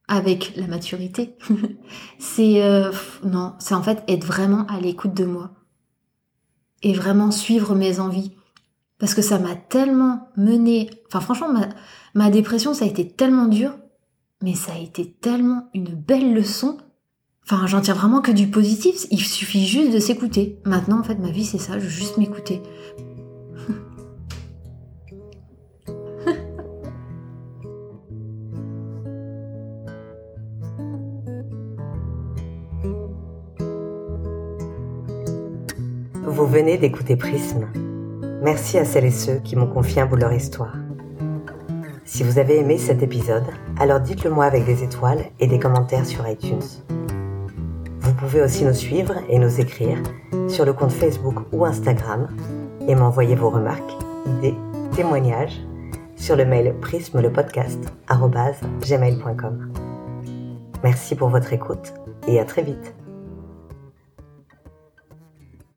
avec 0.07 0.53
la 0.55 0.67
maturité, 0.67 1.38
c'est 2.19 2.63
euh, 2.63 2.91
non, 3.23 3.55
c'est 3.59 3.75
en 3.75 3.84
fait 3.84 4.03
être 4.07 4.25
vraiment 4.25 4.65
à 4.67 4.80
l'écoute 4.80 5.13
de 5.13 5.25
moi 5.25 5.51
et 6.82 6.93
vraiment 6.93 7.32
suivre 7.32 7.75
mes 7.75 7.99
envies 7.99 8.36
parce 8.99 9.13
que 9.13 9.21
ça 9.21 9.38
m'a 9.38 9.55
tellement 9.55 10.30
mené. 10.38 10.89
Enfin, 11.07 11.19
franchement, 11.19 11.51
ma, 11.51 11.69
ma 12.13 12.30
dépression, 12.30 12.73
ça 12.73 12.86
a 12.86 12.88
été 12.88 13.07
tellement 13.07 13.47
dur, 13.47 13.78
mais 14.41 14.55
ça 14.55 14.73
a 14.73 14.80
été 14.80 15.11
tellement 15.11 15.69
une 15.73 15.93
belle 15.93 16.34
leçon. 16.34 16.78
Enfin, 17.49 17.65
j'en 17.65 17.79
tire 17.79 17.95
vraiment 17.95 18.19
que 18.19 18.31
du 18.31 18.47
positif. 18.47 19.05
Il 19.09 19.21
suffit 19.21 19.65
juste 19.65 19.93
de 19.93 19.99
s'écouter. 19.99 20.59
Maintenant, 20.65 20.99
en 20.99 21.03
fait, 21.03 21.15
ma 21.15 21.31
vie, 21.31 21.45
c'est 21.45 21.59
ça. 21.59 21.79
Je 21.79 21.85
veux 21.85 21.89
juste 21.89 22.17
m'écouter. 22.17 22.61
Vous 36.25 36.47
venez 36.47 36.77
d'écouter 36.77 37.15
Prisme. 37.15 37.69
Merci 38.43 38.77
à 38.77 38.83
celles 38.83 39.05
et 39.05 39.11
ceux 39.11 39.37
qui 39.37 39.55
m'ont 39.55 39.67
confié 39.67 40.01
un 40.01 40.05
bout 40.05 40.17
de 40.17 40.21
leur 40.21 40.33
histoire. 40.33 40.75
Si 42.03 42.23
vous 42.23 42.39
avez 42.39 42.57
aimé 42.57 42.77
cet 42.77 43.03
épisode, 43.03 43.45
alors 43.79 44.01
dites-le 44.01 44.31
moi 44.31 44.43
avec 44.45 44.65
des 44.65 44.83
étoiles 44.83 45.23
et 45.39 45.47
des 45.47 45.59
commentaires 45.59 46.05
sur 46.05 46.27
iTunes. 46.27 46.59
Vous 48.28 48.34
pouvez 48.34 48.43
aussi 48.43 48.65
nous 48.65 48.73
suivre 48.73 49.15
et 49.30 49.39
nous 49.39 49.61
écrire 49.61 49.99
sur 50.49 50.65
le 50.65 50.73
compte 50.73 50.91
Facebook 50.91 51.36
ou 51.53 51.63
Instagram 51.63 52.28
et 52.86 52.93
m'envoyer 52.93 53.36
vos 53.36 53.49
remarques, 53.49 53.93
idées, 54.25 54.53
témoignages 54.93 55.61
sur 56.17 56.36
le 56.36 56.43
mail 56.43 56.75
prismelepodcast.gmail.com. 56.82 59.71
Merci 60.84 61.15
pour 61.15 61.30
votre 61.30 61.53
écoute 61.53 61.93
et 62.28 62.41
à 62.41 62.43
très 62.43 62.63
vite. 62.63 62.93